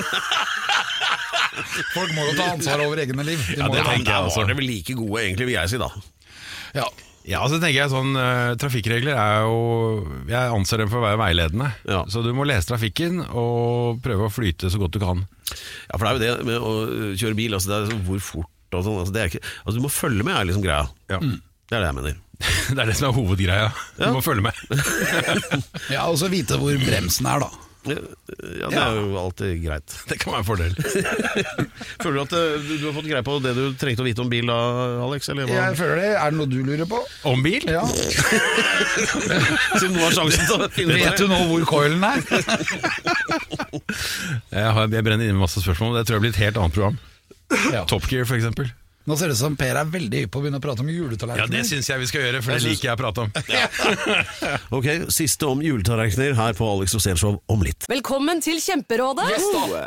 Folk 1.95 2.11
må 2.17 2.25
jo 2.31 2.33
ta 2.39 2.45
ansvar 2.55 2.83
over 2.87 2.97
egne 3.05 3.25
liv. 3.27 3.41
De 3.51 3.59
Ja, 3.61 3.69
det 3.69 3.85
Der 4.07 4.17
også. 4.25 4.41
var 4.41 4.47
det 4.51 4.57
vel 4.61 4.67
like 4.71 4.95
gode, 4.97 5.23
egentlig, 5.23 5.47
vil 5.51 5.57
jeg 5.59 5.69
si, 5.75 5.79
da. 5.81 5.89
ja. 6.75 6.87
Ja, 7.29 7.43
så 7.49 7.59
tenker 7.61 7.77
jeg 7.83 7.91
sånn 7.93 8.15
eh, 8.17 8.55
Trafikkregler 8.61 9.13
er 9.21 9.43
jo 9.45 9.57
Jeg 10.31 10.55
anser 10.57 10.81
dem 10.81 10.89
for 10.89 11.03
å 11.03 11.05
være 11.05 11.19
veiledende. 11.21 11.67
Ja. 11.85 12.01
Så 12.09 12.23
du 12.25 12.31
må 12.37 12.47
lese 12.49 12.71
trafikken 12.71 13.21
og 13.29 14.01
prøve 14.05 14.29
å 14.29 14.33
flyte 14.33 14.71
så 14.73 14.81
godt 14.81 14.97
du 14.97 15.03
kan. 15.03 15.21
Ja, 15.91 15.99
for 15.99 16.07
det 16.07 16.11
er 16.11 16.17
jo 16.17 16.23
det 16.25 16.49
med 16.49 16.59
å 16.65 16.73
øh, 16.87 17.13
kjøre 17.21 17.37
bil, 17.37 17.55
altså, 17.59 17.69
det 17.71 17.77
er 17.77 17.87
liksom, 17.91 18.03
hvor 18.09 18.25
fort 18.25 18.79
og 18.79 18.85
sånn. 18.87 18.99
Altså, 19.03 19.13
det 19.17 19.21
er 19.25 19.31
ikke, 19.35 19.45
altså, 19.65 19.77
du 19.77 19.85
må 19.85 19.93
følge 19.93 20.25
med, 20.27 20.37
er 20.39 20.49
liksom 20.49 20.65
greia. 20.65 20.85
Ja. 21.13 21.19
Det 21.21 21.77
er 21.77 21.85
det 21.85 21.89
jeg 21.93 21.99
mener. 22.01 22.19
Det 22.75 22.79
er 22.81 22.89
det 22.89 22.95
som 22.97 23.11
er 23.11 23.17
hovedgreia. 23.19 23.67
Du 23.99 24.05
Ja. 24.07 24.13
må 24.17 24.23
følge 24.25 24.47
med. 24.47 24.57
Ja, 25.95 26.07
og 26.09 26.17
så 26.21 26.31
vite 26.33 26.57
hvor 26.61 26.73
bremsen 26.81 27.27
er, 27.29 27.43
da. 27.45 27.51
Ja, 27.89 27.95
ja, 28.61 28.69
det 28.69 28.77
er 28.77 28.93
jo 28.99 29.15
alltid 29.17 29.63
greit. 29.63 29.95
Det 30.11 30.19
kan 30.21 30.35
være 30.35 30.43
en 30.43 30.49
fordel. 30.49 30.75
Føler 32.03 32.17
du 32.19 32.23
at 32.23 32.33
øh, 32.37 32.61
du, 32.61 32.73
du 32.77 32.85
har 32.91 32.95
fått 32.99 33.09
greie 33.09 33.25
på 33.25 33.37
det 33.41 33.53
du 33.57 33.63
trengte 33.81 34.03
å 34.05 34.09
vite 34.09 34.21
om 34.25 34.29
bil 34.33 34.47
da, 34.51 34.57
Alex? 35.07 35.21
Eller 35.33 35.45
hva? 35.49 35.55
Jeg 35.57 35.79
føler 35.79 35.97
det. 36.03 36.11
Er 36.13 36.29
det 36.35 36.39
noe 36.41 36.51
du 36.51 36.59
lurer 36.67 36.87
på? 36.91 36.99
Om 37.31 37.39
bil? 37.47 37.63
Ja. 37.71 37.85
Siden 37.89 39.95
du 39.97 40.01
har 40.03 40.13
sjansen 40.19 40.45
til 40.45 40.57
å 40.59 40.69
finne 40.75 40.93
det. 40.99 41.05
Vet 41.07 41.19
du 41.23 41.27
nå 41.33 41.39
hvor 41.55 41.63
coilen 41.73 42.05
er? 42.05 42.21
Jeg, 44.51 44.67
har, 44.75 44.89
jeg 44.91 45.05
brenner 45.07 45.25
inne 45.25 45.37
med 45.37 45.45
masse 45.45 45.61
spørsmål. 45.63 45.95
Det 46.01 46.07
tror 46.09 46.17
jeg 46.19 46.25
blir 46.25 46.33
et 46.35 46.41
helt 46.43 46.59
annet 46.61 46.75
program. 46.75 46.97
Ja. 47.73 47.85
Top 47.89 48.05
Gear, 48.11 48.25
for 48.29 48.37
eksempel. 48.39 48.67
Nå 49.11 49.17
ser 49.19 49.27
det 49.27 49.35
ut 49.35 49.41
som 49.41 49.57
Per 49.59 49.75
er 49.75 49.89
veldig 49.91 50.19
hypp 50.23 50.31
på 50.31 50.39
å 50.39 50.43
begynne 50.45 50.61
å 50.61 50.63
prate 50.63 50.85
om 50.85 50.91
Ja, 51.35 51.47
det 51.51 51.65
syns 51.67 51.89
jeg 51.91 51.99
vi 51.99 52.07
skal 52.07 52.23
gjøre, 52.23 52.41
for 52.47 52.55
det 52.55 52.63
liker 52.63 52.91
jeg 52.91 52.95
å 52.95 53.01
prate 53.01 53.25
om. 53.25 53.31
Ok, 54.79 54.87
Siste 55.11 55.49
om 55.51 55.63
juletallerkener 55.65 56.37
her 56.39 56.55
på 56.55 56.67
Alex 56.71 56.95
Rosénshow 56.95 57.41
om 57.51 57.65
litt. 57.67 57.89
Velkommen 57.91 58.39
til 58.45 58.61
Kjemperådet! 58.63 59.27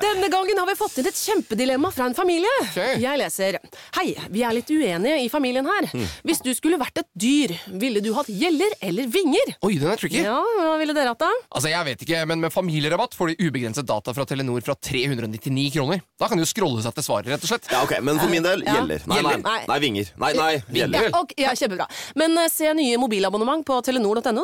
Denne 0.03 0.27
gangen 0.33 0.59
har 0.59 0.67
vi 0.67 0.75
fått 0.75 0.97
inn 0.99 1.07
et 1.07 1.15
kjempedilemma 1.15 1.93
fra 1.95 2.09
en 2.09 2.17
familie. 2.17 2.51
Jeg 2.75 3.21
leser 3.21 3.59
Hei, 3.95 4.09
vi 4.33 4.43
er 4.43 4.57
litt 4.57 4.73
uenige 4.73 5.21
i 5.23 5.29
familien 5.31 5.71
her. 5.71 5.87
Hvis 6.27 6.43
du 6.43 6.51
skulle 6.57 6.81
vært 6.81 6.99
et 7.05 7.09
dyr, 7.15 7.55
ville 7.79 8.03
du 8.03 8.11
hatt 8.17 8.27
gjeller 8.27 8.75
eller 8.83 9.07
vinger? 9.13 9.55
Oi, 9.63 9.77
den 9.79 9.93
er 9.93 10.03
tricky. 10.03 10.19
Ja, 10.25 10.35
Hva 10.59 10.75
ville 10.81 10.97
dere 10.97 11.15
hatt, 11.15 11.23
da? 11.23 11.31
Altså, 11.47 11.71
jeg 11.71 11.87
vet 11.93 12.03
ikke, 12.03 12.25
men 12.27 12.43
Med 12.43 12.51
familierabatt 12.51 13.15
får 13.15 13.31
de 13.31 13.47
ubegrenset 13.47 13.87
data 13.87 14.11
fra 14.11 14.27
Telenor 14.27 14.67
fra 14.67 14.75
399 14.75 15.69
kroner. 15.77 16.03
Da 16.19 16.27
kan 16.27 16.35
de 16.35 16.43
jo 16.43 16.51
scrolle 16.51 16.83
seg 16.83 16.99
til 16.99 17.07
svaret, 17.07 17.31
rett 17.31 17.47
og 17.47 17.53
slett. 17.53 17.71
Ja, 17.71 17.85
ok, 17.87 17.95
Men 18.03 18.19
for 18.19 18.27
min 18.27 18.43
del 18.43 18.67
Ja. 18.67 18.81
Nei, 19.13 19.21
nei, 19.21 19.41
nei. 19.41 19.63
nei, 19.67 19.79
vinger. 19.79 20.13
Nei, 20.17 20.33
nei, 20.33 20.61
Ja, 20.79 21.09
ok, 21.19 21.33
ja, 21.37 21.55
kjempebra. 21.55 21.87
Men 22.15 22.37
eh, 22.37 22.49
se 22.49 22.73
nye 22.73 22.97
mobilabonnement 22.97 23.65
på 23.65 23.81
telenor.no, 23.85 24.43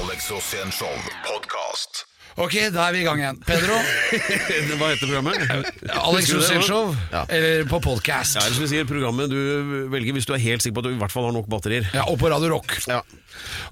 Alex 0.00 0.30
Rosén 0.30 0.70
Show 0.72 0.94
podkast. 1.26 2.04
Ok, 2.34 2.54
da 2.74 2.88
er 2.88 2.96
vi 2.96 3.02
i 3.02 3.06
gang 3.06 3.20
igjen. 3.22 3.36
Pedro, 3.46 3.76
Hva 4.80 4.88
heter 4.90 5.06
programmet? 5.06 5.44
Alex 5.94 6.30
du 6.32 6.34
det, 6.34 6.40
Rosénshow, 6.42 6.94
Ja. 7.12 7.24
eller 7.30 7.68
på 7.70 7.78
podcast. 7.84 8.34
Ja, 8.38 8.42
eller 8.48 8.56
som 8.58 8.64
vi 8.66 8.70
sier, 8.72 8.88
programmet 8.88 9.30
du 9.30 9.38
velger 9.92 10.16
hvis 10.16 10.26
du 10.26 10.34
er 10.34 10.42
helt 10.42 10.64
sikker 10.64 10.80
på 10.80 10.82
at 10.84 10.90
du 10.90 10.96
i 10.96 11.02
hvert 11.02 11.14
fall 11.14 11.28
har 11.28 11.36
nok 11.36 11.46
batterier. 11.52 11.86
Ja, 11.94 12.08
og 12.10 12.18
på 12.18 12.30
Radio 12.32 12.50
Rock. 12.56 12.74
Ja. 12.90 13.02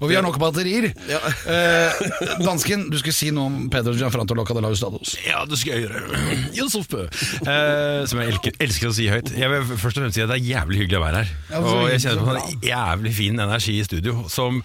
Og 0.03 0.09
vi 0.09 0.15
har 0.17 0.23
nok 0.25 0.35
batterier. 0.41 0.89
Ja. 1.07 1.19
Eh, 1.47 2.01
dansken, 2.43 2.87
du 2.91 2.97
skulle 2.99 3.15
si 3.15 3.29
noe 3.35 3.47
om 3.51 3.69
Pedro 3.71 3.93
Gianfranto 3.95 4.35
Loca 4.35 4.55
de 4.55 4.63
la 4.63 4.71
Ustados. 4.75 5.13
Ja, 5.27 5.43
det 5.47 5.59
skal 5.59 5.77
jeg 5.77 5.85
gjøre. 5.87 6.23
Yusuf 6.59 6.87
Bø. 6.91 7.03
Eh, 7.07 8.03
som 8.11 8.19
jeg 8.23 8.33
elsker, 8.33 8.57
elsker 8.63 8.91
å 8.91 8.95
si 8.95 9.07
høyt. 9.11 9.31
Jeg 9.39 9.51
vil 9.53 9.67
først 9.71 9.99
og 9.99 10.03
fremst 10.05 10.19
si 10.19 10.23
at 10.25 10.31
det 10.31 10.39
er 10.39 10.47
jævlig 10.49 10.83
hyggelig 10.83 10.99
å 10.99 11.03
være 11.05 11.21
her. 11.23 11.31
Ja, 11.51 11.61
og 11.63 11.87
jeg 11.91 12.03
kjenner 12.03 12.27
på 12.27 12.35
en 12.39 12.67
jævlig 12.67 13.13
fin 13.19 13.43
energi 13.47 13.77
i 13.79 13.87
studio, 13.87 14.17
som 14.31 14.59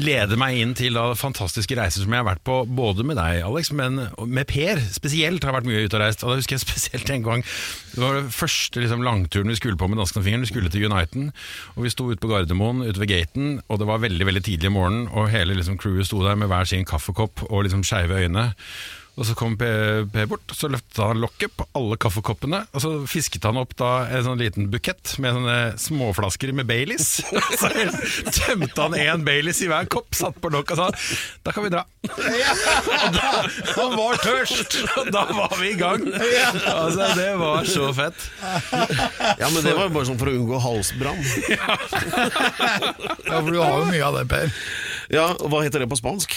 leder 0.00 0.40
meg 0.40 0.60
inn 0.62 0.72
til 0.78 0.96
da, 0.96 1.08
fantastiske 1.18 1.76
reiser 1.78 2.04
som 2.04 2.12
jeg 2.16 2.22
har 2.24 2.28
vært 2.32 2.44
på, 2.48 2.62
både 2.78 3.04
med 3.08 3.20
deg, 3.20 3.37
Alex, 3.44 3.70
men 3.72 4.00
med 4.26 4.48
Per 4.50 4.80
spesielt 4.92 5.44
har 5.44 5.52
jeg 5.52 5.58
vært 5.58 5.68
mye 5.70 5.84
ute 5.84 5.98
og 5.98 6.02
reist. 6.02 6.24
Og 6.24 6.32
da 6.32 6.38
husker 6.40 6.56
jeg 6.56 6.64
spesielt 6.64 7.10
en 7.14 7.26
gang 7.26 7.44
Det 7.44 8.02
var 8.02 8.18
den 8.18 8.30
første 8.34 8.82
liksom, 8.82 9.02
langturen 9.06 9.52
vi 9.52 9.58
skulle 9.58 9.78
på 9.80 9.88
med 9.90 10.00
Dansken 10.00 10.22
og 10.22 10.26
Fingeren. 10.26 10.46
Vi 10.46 10.52
skulle 10.52 10.72
til 10.72 10.86
Uniten, 10.88 11.32
og 11.74 11.86
vi 11.86 11.92
sto 11.94 12.08
ute 12.10 12.22
på 12.22 12.30
Gardermoen, 12.30 12.84
ute 12.86 13.00
ved 13.00 13.10
gaten, 13.10 13.58
og 13.68 13.80
det 13.80 13.88
var 13.90 14.04
veldig 14.04 14.28
veldig 14.28 14.44
tidlig 14.44 14.70
i 14.70 14.74
morgen, 14.74 15.06
og 15.08 15.30
hele 15.32 15.56
liksom, 15.58 15.78
crewet 15.80 16.06
sto 16.06 16.22
der 16.24 16.38
med 16.38 16.50
hver 16.52 16.68
sin 16.68 16.86
kaffekopp 16.88 17.46
og 17.48 17.66
liksom 17.66 17.84
skeive 17.86 18.22
øyne. 18.22 18.52
Og 19.18 19.26
så 19.26 19.34
kom 19.34 19.56
Per, 19.58 20.04
per 20.12 20.28
bort, 20.30 20.52
så 20.54 20.68
løftet 20.70 21.00
han 21.02 21.18
lokket 21.18 21.50
på 21.58 21.64
alle 21.78 21.96
kaffekoppene, 21.98 22.60
og 22.70 22.82
så 22.82 22.92
fisket 23.10 23.42
han 23.48 23.58
opp 23.58 23.72
da 23.78 24.06
en 24.14 24.22
sånn 24.28 24.38
liten 24.38 24.68
bukett 24.70 25.16
med 25.18 25.34
sånne 25.34 25.56
småflasker 25.82 26.52
med 26.54 26.68
Baileys. 26.68 27.16
Så 27.58 27.70
tømte 28.36 28.84
han 28.84 28.94
én 28.94 29.24
Baileys 29.26 29.58
i 29.64 29.68
hver 29.70 29.88
kopp, 29.90 30.14
satt 30.14 30.38
på 30.38 30.50
lokket 30.52 30.78
og 30.78 30.94
sa 30.94 31.42
da 31.42 31.54
kan 31.54 31.64
vi 31.66 31.72
dra. 31.72 31.82
Han 33.74 33.96
var 33.98 34.20
tørst! 34.22 34.78
Og 35.00 35.10
da 35.14 35.24
var 35.34 35.54
vi 35.58 35.72
i 35.72 35.78
gang. 35.78 36.04
Altså, 36.68 37.08
det 37.18 37.30
var 37.40 37.66
så 37.68 37.88
fett. 37.96 38.28
ja, 39.40 39.48
men 39.50 39.60
det 39.64 39.74
var 39.74 39.90
bare 39.94 40.06
sånn 40.08 40.20
for 40.20 40.30
å 40.30 40.36
unngå 40.38 40.60
halsbrann. 40.62 41.20
Ja, 41.48 43.40
for 43.40 43.50
du 43.50 43.58
har 43.60 43.74
jo 43.82 43.90
mye 43.90 44.04
av 44.06 44.20
det, 44.20 44.26
Per. 44.30 44.54
Ja, 45.12 45.30
og 45.34 45.48
Hva 45.52 45.64
heter 45.64 45.82
det 45.82 45.90
på 45.90 45.98
spansk? 45.98 46.36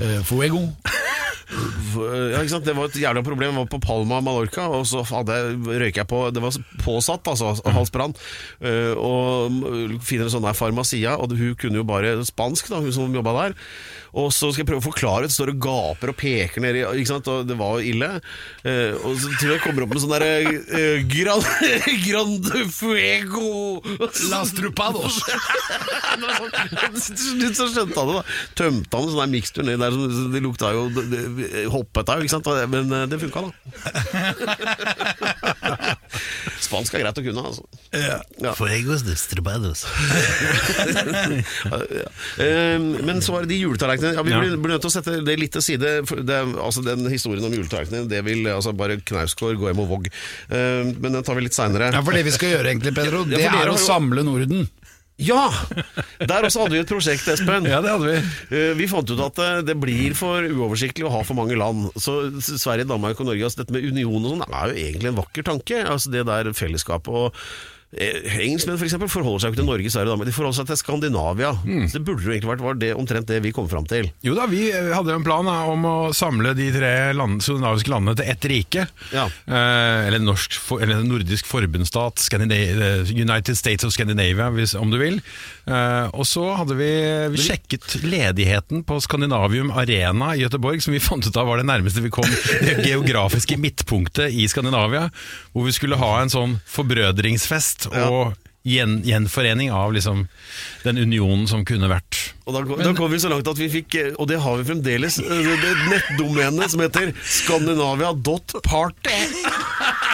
Eh, 0.00 0.20
fuego. 0.26 0.66
Ja, 1.50 2.40
ikke 2.40 2.52
sant? 2.54 2.66
Det 2.66 2.76
var 2.76 2.90
et 2.90 2.98
jævla 3.00 3.22
problem. 3.26 3.50
Jeg 3.50 3.58
var 3.58 3.70
på 3.72 3.82
Palma, 3.82 4.20
Mallorca, 4.24 4.68
og 4.70 4.84
så 4.88 5.02
hadde 5.08 5.36
jeg, 5.36 5.56
røyk 5.82 6.00
jeg 6.00 6.10
på 6.10 6.22
Det 6.34 6.42
var 6.44 6.58
påsatt, 6.84 7.30
altså, 7.32 7.54
halsbrann. 7.74 8.14
Eh, 8.60 8.92
og 8.94 10.00
finner 10.06 10.28
en 10.28 10.34
sånn 10.36 10.46
der 10.46 10.58
farmasia, 10.58 11.16
og 11.18 11.34
hun 11.36 11.56
kunne 11.58 11.82
jo 11.82 11.86
bare 11.88 12.14
spansk, 12.26 12.70
da, 12.70 12.82
hun 12.84 12.94
som 12.94 13.16
jobba 13.16 13.36
der. 13.42 13.58
Og 14.18 14.32
så 14.34 14.48
skal 14.50 14.64
jeg 14.64 14.70
prøve 14.72 14.82
å 14.82 14.88
forklare, 14.88 15.28
det 15.28 15.34
står 15.34 15.52
og 15.52 15.60
gaper 15.62 16.10
og 16.12 16.18
peker 16.18 16.64
ned 16.64 16.80
i 16.80 16.82
ikke 16.82 17.12
sant? 17.12 17.28
Og 17.30 17.46
det 17.46 17.56
var 17.58 17.78
jo 17.78 17.92
ille. 17.92 18.08
Eh, 18.66 18.96
og 18.98 19.14
så 19.14 19.30
tror 19.36 19.52
jeg 19.52 19.58
jeg 19.60 19.64
kommer 19.64 19.86
opp 19.86 19.92
med 19.94 20.02
sånn 20.02 20.14
derre 20.14 20.32
uh, 20.50 21.04
gran, 21.10 21.44
Grande 22.08 22.64
fuego! 22.74 23.50
Las 24.32 24.54
trupados. 24.56 25.20
Til 26.96 27.20
slutt 27.20 27.58
så 27.58 27.68
skjønte 27.70 28.02
han 28.02 28.10
det, 28.10 28.18
da. 28.18 28.24
Tømte 28.58 28.98
han 28.98 29.06
en 29.06 29.14
sånn 29.14 29.34
mikstur 29.34 29.66
nedi 29.66 29.78
der, 29.80 29.98
det 30.34 30.42
lukta 30.42 30.72
jo 30.74 30.88
det, 30.96 31.22
Hoppet 31.72 32.06
av, 32.12 32.18
ikke 32.24 32.34
sant. 32.34 32.46
Men 32.72 32.84
eh, 32.96 33.04
det 33.10 33.16
funka, 33.22 33.38
da. 33.46 33.50
Spansk 36.60 36.94
er 36.96 37.00
greit 37.04 37.18
å 37.20 37.22
kunne, 37.24 37.42
altså. 37.50 37.64
Ja. 37.96 38.18
Fuegos 38.58 39.02
destrubados. 39.06 39.80
Ja. 39.86 39.88
Eh, 42.40 42.78
Men 42.78 43.20
så 43.24 43.32
var 43.34 43.40
det 43.44 43.50
de 43.52 43.58
juletallerkenene. 43.62 44.14
Ja, 44.16 44.22
vi 44.24 44.32
blir, 44.32 44.56
blir 44.60 44.72
nødt 44.74 44.82
til 44.84 44.90
å 44.90 44.94
sette 44.94 45.10
det 45.26 45.34
litt 45.40 45.52
til 45.54 45.62
side. 45.64 45.90
Det, 46.26 46.38
altså 46.62 46.80
Den 46.84 47.00
historien 47.12 47.44
om 47.46 47.54
juletallerkenene, 47.54 48.08
det 48.10 48.20
vil 48.26 48.40
altså 48.52 48.72
bare 48.76 48.96
Knausgård 49.06 49.56
gå 49.60 49.64
hjem 49.70 49.82
og 49.84 49.88
Våg. 49.90 50.04
Eh, 50.48 50.82
Men 51.00 51.10
den 51.18 51.24
tar 51.26 51.34
vi 51.38 51.42
litt 51.46 51.56
seinere. 51.56 51.86
Ja, 51.94 52.00
for 52.06 52.12
det 52.16 52.24
vi 52.26 52.34
skal 52.34 52.48
gjøre 52.54 52.68
egentlig, 52.72 52.92
Pedro, 52.96 53.18
det 53.28 53.40
Ja, 53.42 53.50
er 53.62 53.68
å 53.72 53.76
samle 53.80 54.22
Norden. 54.26 54.60
Ja! 55.20 55.46
Der 56.20 56.46
også 56.48 56.62
hadde 56.64 56.74
vi 56.76 56.80
et 56.82 56.88
prosjekt, 56.90 57.26
Espen. 57.28 57.66
Ja, 57.68 57.80
det 57.84 57.92
hadde 57.92 58.08
vi. 58.08 58.20
Eh, 58.56 58.72
Vi 58.78 58.86
fant 58.90 59.10
ut 59.12 59.20
at 59.24 59.40
eh, 59.44 59.58
det 59.68 59.76
blir 59.80 60.14
for 60.18 60.44
uoversiktlig 60.48 61.04
å 61.08 61.12
ha 61.12 61.20
for 61.26 61.36
mange 61.38 61.58
land. 61.60 61.90
Så 62.00 62.16
Sverige, 62.40 62.88
Danmark 62.88 63.20
og 63.20 63.28
Norge, 63.28 63.44
altså 63.48 63.62
dette 63.62 63.74
med 63.76 63.84
union 63.90 64.24
og 64.24 64.32
sånn, 64.36 64.46
er 64.48 64.72
jo 64.72 64.80
egentlig 64.86 65.12
en 65.12 65.20
vakker 65.20 65.46
tanke. 65.50 65.82
Altså 65.84 66.12
Det 66.14 66.24
der 66.28 66.52
fellesskapet. 66.56 67.12
Og 67.12 67.36
Engelskmenn 67.90 68.78
for 68.78 68.86
eksempel, 68.86 69.08
forholder 69.10 69.42
seg 69.42 69.50
jo 69.50 69.56
ikke 69.56 69.60
til 69.64 69.66
Norge, 69.66 69.90
Sverige 69.90 70.14
men 70.20 70.28
De 70.28 70.34
forholder 70.34 70.60
seg 70.60 70.68
til 70.68 70.78
Skandinavia. 70.78 71.50
Mm. 71.66 71.88
Så 71.90 71.98
det 71.98 72.04
burde 72.06 72.22
jo 72.22 72.30
egentlig 72.30 72.52
vært 72.52 72.62
var 72.62 72.76
det, 72.78 72.90
omtrent 72.94 73.26
det 73.26 73.40
vi 73.42 73.50
kom 73.54 73.66
fram 73.70 73.88
til. 73.90 74.06
Jo 74.22 74.36
da, 74.36 74.46
vi 74.50 74.68
eh, 74.70 74.92
hadde 74.94 75.16
en 75.16 75.26
plan 75.26 75.48
da, 75.48 75.56
om 75.72 75.86
å 75.88 75.94
samle 76.14 76.52
de 76.54 76.68
tre 76.74 76.92
land, 77.18 77.42
skandinaviske 77.42 77.90
landene 77.90 78.14
til 78.20 78.30
ett 78.30 78.46
rike. 78.52 78.84
Ja. 79.10 79.24
Eh, 79.26 80.06
eller, 80.06 80.22
norsk, 80.22 80.54
eller 80.78 81.02
nordisk 81.02 81.50
forbundsstat, 81.50 82.22
eh, 82.38 83.10
United 83.10 83.58
States 83.58 83.86
of 83.86 83.94
Scandinavia, 83.96 84.52
hvis, 84.54 84.76
om 84.78 84.94
du 84.94 85.00
vil. 85.00 85.18
Eh, 85.66 86.06
og 86.14 86.28
så 86.30 86.46
hadde 86.60 86.78
vi, 86.78 86.92
vi 87.34 87.42
sjekket 87.42 87.98
ledigheten 88.06 88.86
på 88.86 89.00
Skandinavium 89.02 89.74
Arena 89.74 90.36
i 90.36 90.44
Gøteborg, 90.44 90.78
som 90.84 90.94
vi 90.94 91.02
fant 91.02 91.26
ut 91.26 91.42
av 91.42 91.50
var 91.50 91.58
det 91.58 91.66
nærmeste 91.66 92.06
vi 92.06 92.14
kom 92.14 92.30
det 92.62 92.78
geografiske 92.86 93.58
midtpunktet 93.58 94.30
i 94.30 94.46
Skandinavia, 94.50 95.08
hvor 95.50 95.66
vi 95.66 95.74
skulle 95.74 95.98
ha 95.98 96.14
en 96.20 96.30
sånn 96.30 96.58
forbrødringsfest 96.70 97.79
og 97.88 98.34
gjen, 98.62 99.00
gjenforening 99.06 99.72
av 99.72 99.92
liksom, 99.96 100.26
den 100.84 100.98
unionen 100.98 101.48
som 101.48 101.64
kunne 101.64 101.88
vært. 101.90 102.34
Og 102.44 102.56
da, 102.56 102.64
da 102.84 102.92
kom 102.98 103.12
vi 103.12 103.20
så 103.22 103.30
langt 103.32 103.48
at 103.48 103.60
vi 103.60 103.70
fikk, 103.72 103.94
eh, 103.96 104.12
og 104.16 104.28
det 104.30 104.40
har 104.42 104.60
vi 104.60 104.68
fremdeles, 104.68 105.18
eh, 105.22 105.50
det 105.64 105.72
nettdomenet 105.88 106.72
som 106.72 106.80
heter 106.84 107.12
skandinavia.party. 107.40 109.18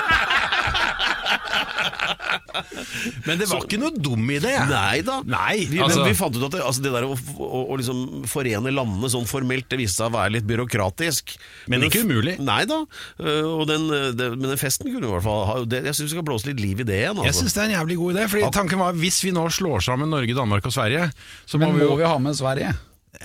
Men 3.27 3.39
det 3.41 3.49
var 3.51 3.65
ikke 3.65 3.79
noe 3.81 3.91
dum 3.93 4.29
idé. 4.33 4.53
Nei 4.71 5.01
da. 5.07 5.21
Nei, 5.27 5.67
vi, 5.71 5.81
altså- 5.83 6.03
men 6.03 6.11
vi 6.13 6.17
fant 6.19 6.37
ut 6.39 6.47
at 6.49 6.57
det, 6.57 6.63
altså 6.67 6.83
det 6.85 6.93
der 6.95 7.07
å, 7.09 7.15
å, 7.39 7.61
å 7.73 7.79
liksom 7.81 8.25
forene 8.31 8.73
landene 8.75 9.11
sånn 9.13 9.27
formelt, 9.31 9.69
det 9.73 9.79
viste 9.81 10.03
seg 10.03 10.11
å 10.11 10.17
være 10.19 10.35
litt 10.39 10.47
byråkratisk. 10.49 11.37
Men 11.73 11.87
ikke 11.89 12.05
umulig. 12.07 12.37
Nei 12.43 12.63
da. 12.69 12.83
øh, 13.21 13.45
Og 13.61 13.67
den, 13.71 13.87
øh, 13.91 14.11
det, 14.17 14.31
men 14.37 14.49
den 14.53 14.61
festen 14.61 14.91
kunne 14.93 15.09
i 15.09 15.13
hvert 15.15 15.25
fall 15.27 15.45
ha 15.51 15.59
det, 15.65 15.85
Jeg 15.87 15.95
syns 15.99 16.11
vi 16.11 16.15
skal 16.17 16.27
blåse 16.27 16.47
litt 16.51 16.61
liv 16.63 16.81
i 16.81 16.89
det 16.89 17.01
igjen. 17.05 17.23
Jeg 17.23 17.33
Altså. 17.33 17.45
syns 17.45 17.55
det 17.57 17.63
er 17.65 17.71
en 17.71 17.77
jævlig 17.81 17.97
god 18.03 18.15
idé. 18.17 18.27
Fordi 18.33 18.51
tanken 18.53 18.79
var 18.83 18.93
Hvis 18.99 19.23
vi 19.25 19.33
nå 19.37 19.47
slår 19.53 19.81
sammen 19.85 20.11
Norge, 20.11 20.35
Danmark 20.37 20.67
og 20.67 20.73
Sverige, 20.73 21.11
så 21.47 21.59
må 21.59 21.67
Men 21.71 21.77
vi 21.79 21.85
jo 21.87 21.91
må 21.95 21.97
vi 22.03 22.09
ha 22.11 22.19
med 22.19 22.35
Sverige? 22.39 22.75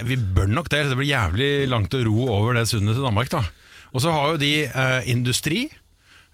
Vi 0.07 0.15
bør 0.15 0.47
nok 0.47 0.69
det. 0.71 0.85
Det 0.89 0.95
blir 0.97 1.09
jævlig 1.11 1.67
langt 1.67 1.91
å 1.97 2.03
ro 2.05 2.27
over 2.31 2.53
det 2.55 2.67
sundet 2.69 2.95
til 2.95 3.03
Danmark, 3.03 3.29
da. 3.29 3.41
Og 3.93 3.99
så 3.99 4.11
har 4.13 4.31
jo 4.31 4.37
de 4.39 4.51
eh, 4.71 5.01
industri. 5.11 5.65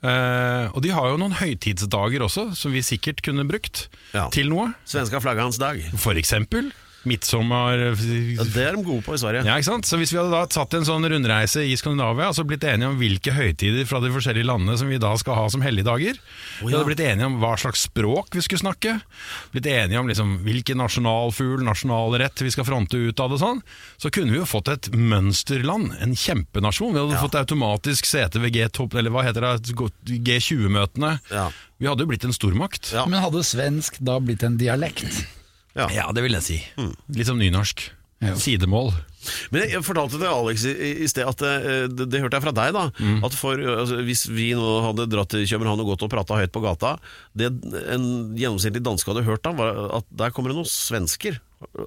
Eh, 0.03 0.67
og 0.73 0.81
de 0.83 0.91
har 0.93 1.09
jo 1.09 1.17
noen 1.21 1.33
høytidsdager 1.39 2.21
også, 2.25 2.49
som 2.55 2.71
vi 2.75 2.81
sikkert 2.85 3.21
kunne 3.25 3.47
brukt 3.49 3.87
Ja. 4.13 4.27
til 4.29 4.49
noe. 4.49 4.73
Svenska 4.85 5.19
flaggans 5.23 5.57
dag. 5.57 5.81
For 5.97 6.13
eksempel 6.13 6.71
midtsommer 7.07 7.83
Ja, 7.87 8.45
det 8.45 8.63
er 8.63 8.77
de 8.77 8.83
gode 8.85 9.03
på 9.05 9.15
i 9.15 9.21
Sverige. 9.21 9.45
Ja, 9.47 9.57
ikke 9.57 9.69
sant? 9.71 9.87
Så 9.89 9.99
Hvis 9.99 10.13
vi 10.13 10.19
hadde 10.19 10.33
da 10.33 10.43
tatt 10.51 10.75
en 10.77 10.87
sånn 10.87 11.07
rundreise 11.07 11.63
i 11.65 11.75
Skandinavia 11.79 12.29
og 12.31 12.37
så 12.37 12.45
blitt 12.47 12.65
enige 12.67 12.91
om 12.91 12.99
hvilke 12.99 13.33
høytider 13.35 13.87
fra 13.89 14.01
de 14.03 14.11
forskjellige 14.13 14.47
landene 14.47 14.77
som 14.79 14.91
vi 14.91 14.99
da 15.01 15.13
skal 15.19 15.39
ha 15.39 15.47
som 15.53 15.63
helligdager 15.65 16.19
Vi 16.61 16.71
hadde 16.71 16.85
blitt 16.87 17.03
enige 17.03 17.29
om 17.29 17.39
hva 17.41 17.53
slags 17.59 17.87
språk 17.87 18.35
vi 18.37 18.43
skulle 18.45 18.63
snakke, 18.63 18.97
blitt 19.53 19.69
enige 19.71 19.99
om 20.01 20.09
liksom 20.09 20.37
hvilken 20.45 20.79
nasjonalfugl, 20.81 21.63
nasjonalrett 21.65 22.43
vi 22.43 22.51
skal 22.53 22.67
fronte 22.67 22.99
ut 22.99 23.21
av 23.23 23.31
det 23.33 23.39
sånn, 23.41 23.61
så 24.01 24.11
kunne 24.13 24.33
vi 24.33 24.41
jo 24.41 24.47
fått 24.49 24.71
et 24.73 24.89
mønsterland, 24.93 25.95
en 26.03 26.15
kjempenasjon. 26.17 26.93
Vi 26.93 27.01
hadde 27.01 27.21
fått 27.21 27.39
automatisk 27.39 28.09
sete 28.09 28.41
ved 28.43 28.55
G-topp, 28.57 28.97
eller 28.99 29.13
hva 29.13 29.25
heter 29.27 29.45
det, 29.45 29.75
G20-møtene. 30.27 31.17
Ja. 31.31 31.47
Vi 31.77 31.89
hadde 31.89 32.05
jo 32.05 32.11
blitt 32.11 32.25
en 32.27 32.35
stormakt. 32.35 32.91
Ja. 32.95 33.05
Men 33.09 33.21
hadde 33.23 33.45
svensk 33.45 33.99
da 34.03 34.19
blitt 34.23 34.45
en 34.47 34.57
dialekt? 34.61 35.25
Ja, 35.93 36.07
det 36.15 36.23
vil 36.25 36.33
jeg 36.37 36.43
si. 36.45 36.57
Litt 37.13 37.29
som 37.29 37.37
nynorsk. 37.39 37.85
Ja. 38.23 38.31
Sidemål. 38.33 38.95
Men 39.53 39.67
jeg 39.69 39.83
fortalte 39.85 40.17
til 40.17 40.25
Alex 40.25 40.63
i, 40.65 40.71
i 41.03 41.07
sted 41.11 41.27
at 41.29 41.41
eh, 41.45 41.83
det, 41.91 42.07
det 42.09 42.21
hørte 42.23 42.39
jeg 42.39 42.45
fra 42.47 42.53
deg, 42.55 42.71
da. 42.73 42.85
Mm. 42.97 43.19
At 43.27 43.35
for, 43.37 43.59
altså, 43.61 43.99
Hvis 44.07 44.23
vi 44.33 44.47
nå 44.57 44.69
hadde 44.87 45.05
dratt 45.11 45.29
til 45.35 45.43
København 45.45 45.83
og 45.83 45.91
gått 45.91 46.05
og 46.07 46.09
prata 46.15 46.39
høyt 46.39 46.53
på 46.55 46.63
gata 46.63 46.95
Det 47.37 47.51
en 47.93 48.07
gjennomsnittlig 48.39 48.81
danske 48.87 49.11
hadde 49.11 49.25
hørt, 49.27 49.43
da 49.45 49.51
var 49.59 49.69
at 49.99 50.07
der 50.23 50.33
kommer 50.33 50.49
det 50.49 50.57
noen 50.57 50.69
svensker. 50.71 51.37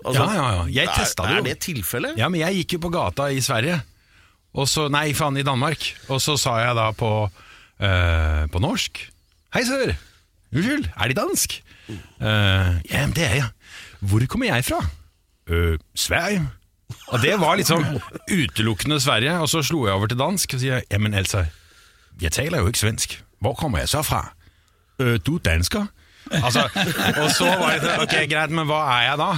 Altså, 0.05 0.21
Ja, 0.21 0.29
ja, 0.37 0.47
ja. 0.61 0.63
Jeg 0.77 0.87
er- 0.87 0.95
testet 1.01 1.25
det 1.27 1.33
jo. 1.35 1.41
Er 1.43 1.49
det 1.49 1.57
tilfellet? 1.67 2.21
Ja, 2.21 2.29
men 2.31 2.45
jeg 2.45 2.61
gikk 2.61 2.77
jo 2.79 2.83
på 2.87 2.93
gata 2.95 3.27
i 3.35 3.41
Sverige 3.43 3.81
og 4.55 4.67
så, 4.71 4.87
Nei, 4.91 5.09
faen, 5.15 5.37
i 5.39 5.45
Danmark 5.47 5.79
Og 6.11 6.19
så 6.23 6.35
sa 6.39 6.57
jeg 6.59 6.75
da 6.75 6.89
på 6.99 7.11
eh, 7.79 8.47
På 8.51 8.59
norsk 8.63 8.99
Hei 9.55 9.63
sør, 9.67 9.93
unnskyld, 10.55 10.89
er 10.95 11.11
De 11.13 11.19
dansk? 11.19 11.59
Eh, 11.91 12.71
ja, 12.91 13.03
men 13.07 13.15
det 13.19 13.25
er 13.27 13.37
jeg 13.41 13.49
Hvor 14.01 14.25
kommer 14.31 14.51
jeg 14.51 14.65
fra? 14.65 14.81
Uh, 15.51 15.77
Sverige 15.95 16.47
Og 17.11 17.23
det 17.23 17.37
var 17.41 17.57
liksom 17.59 17.85
utelukkende 18.31 19.01
Sverige 19.01 19.39
Og 19.41 19.49
så 19.49 19.63
slo 19.67 19.87
jeg 19.87 19.95
over 19.95 20.11
til 20.11 20.19
dansk 20.21 20.55
Og 20.55 20.61
sier, 20.63 20.85
ja 20.91 20.99
men 20.99 21.15
Elsa, 21.15 21.47
Jeg 22.21 22.33
taler 22.33 22.61
jo 22.61 22.71
ikke 22.71 22.83
svensk 22.85 23.17
Hvor 23.41 23.55
kommer 23.59 23.83
jeg 23.83 23.89
så 23.93 24.03
fra? 24.07 24.31
Uh, 25.01 25.17
du 25.27 25.37
er 25.37 25.45
dansker 25.49 25.89
Altså, 26.31 26.63
og 27.23 27.31
så 27.35 27.49
var 27.59 27.81
det 27.83 27.95
ok, 28.05 28.15
greit, 28.31 28.53
men 28.55 28.69
hva 28.69 28.81
er 28.93 29.07
jeg 29.09 29.19
da? 29.19 29.29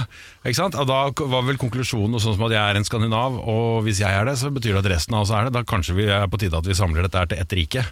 Ikke 0.43 0.59
sant? 0.59 0.75
Og 0.77 0.85
da 0.89 0.99
var 1.31 1.45
vel 1.47 1.57
konklusjonen 1.57 2.21
sånn 2.21 2.35
som 2.35 2.45
at 2.45 2.53
jeg 2.53 2.61
er 2.61 2.77
en 2.77 2.85
skandinav, 2.85 3.39
og 3.39 3.81
hvis 3.87 4.03
jeg 4.03 4.13
er 4.13 4.27
det, 4.29 4.35
så 4.37 4.51
betyr 4.53 4.77
det 4.77 4.83
at 4.83 4.91
resten 4.97 5.17
av 5.17 5.25
oss 5.25 5.33
er 5.33 5.47
det. 5.47 5.55
Da 5.55 5.63
kanskje 5.65 5.95
vi 5.97 6.05
er 6.11 6.27
på 6.29 6.37
tide 6.43 6.59
at 6.59 6.67
vi 6.69 6.77
samler 6.77 7.07
dette 7.07 7.23
her 7.23 7.31
til 7.31 7.41
ett 7.41 7.55
rike. 7.57 7.85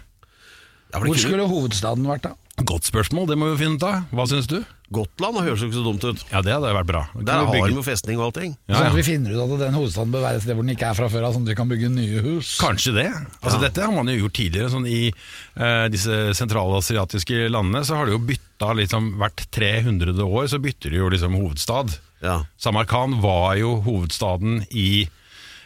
Ja, 0.92 0.98
Hvor 1.00 1.08
kunne- 1.08 1.18
skulle 1.24 1.48
hovedstaden 1.48 2.04
vært 2.06 2.22
da? 2.28 2.34
Godt 2.68 2.84
spørsmål, 2.84 3.26
det 3.28 3.38
må 3.40 3.46
vi 3.56 3.64
finne 3.64 3.76
ut 3.80 3.82
av. 3.88 4.02
Hva 4.12 4.26
syns 4.28 4.46
du? 4.46 4.58
Gotland 4.92 5.38
høres 5.40 5.62
jo 5.62 5.70
ikke 5.70 5.78
så 5.80 5.84
dumt 5.86 6.04
ut. 6.04 6.20
Ja, 6.30 6.42
det 6.44 6.52
hadde 6.52 6.68
vært 6.76 6.86
bra. 6.90 7.00
Der 7.16 7.32
har 7.32 7.46
bygge- 7.48 7.70
de 7.70 7.78
jo 7.78 7.82
festning 7.82 8.18
og 8.20 8.26
allting. 8.28 8.56
ja, 8.68 8.74
Sånn 8.76 8.86
at 8.90 8.94
vi 8.98 9.02
finner 9.02 9.32
ut 9.32 9.40
at 9.54 9.58
den 9.62 9.72
hovedstaden 9.74 10.12
bør 10.12 10.20
være 10.20 10.36
et 10.36 10.42
sted 10.42 10.54
hvor 10.54 10.66
den 10.66 10.76
ikke 10.76 10.90
er 10.90 10.94
fra 10.94 11.08
før 11.08 11.24
av, 11.24 11.32
sånn 11.32 11.42
at 11.42 11.48
vi 11.48 11.54
kan 11.56 11.68
bygge 11.72 11.88
nye 11.90 12.20
hus. 12.20 12.58
Kanskje 12.60 12.92
det. 12.92 13.06
Altså 13.42 13.58
Dette 13.58 13.80
har 13.80 13.90
man 13.96 14.06
jo 14.12 14.28
gjort 14.28 14.36
tidligere. 14.36 14.68
Sånn 14.68 14.86
I 14.86 15.08
eh, 15.56 15.88
disse 15.88 16.34
sentralasiatiske 16.36 17.48
landene 17.50 17.84
så 17.88 17.96
har 17.96 18.04
det 18.06 18.12
jo 18.12 18.20
bytta 18.20 18.74
liksom 18.76 19.16
hvert 19.16 19.46
300 19.50 20.20
år, 20.20 20.44
så 20.52 20.60
bytter 20.60 20.90
de 20.90 20.96
jo 21.00 21.08
liksom 21.08 21.34
hovedstad. 21.40 21.96
Ja. 22.22 22.42
Samarkand 22.60 23.22
var 23.22 23.56
jo 23.56 23.80
hovedstaden 23.80 24.66
i 24.70 25.08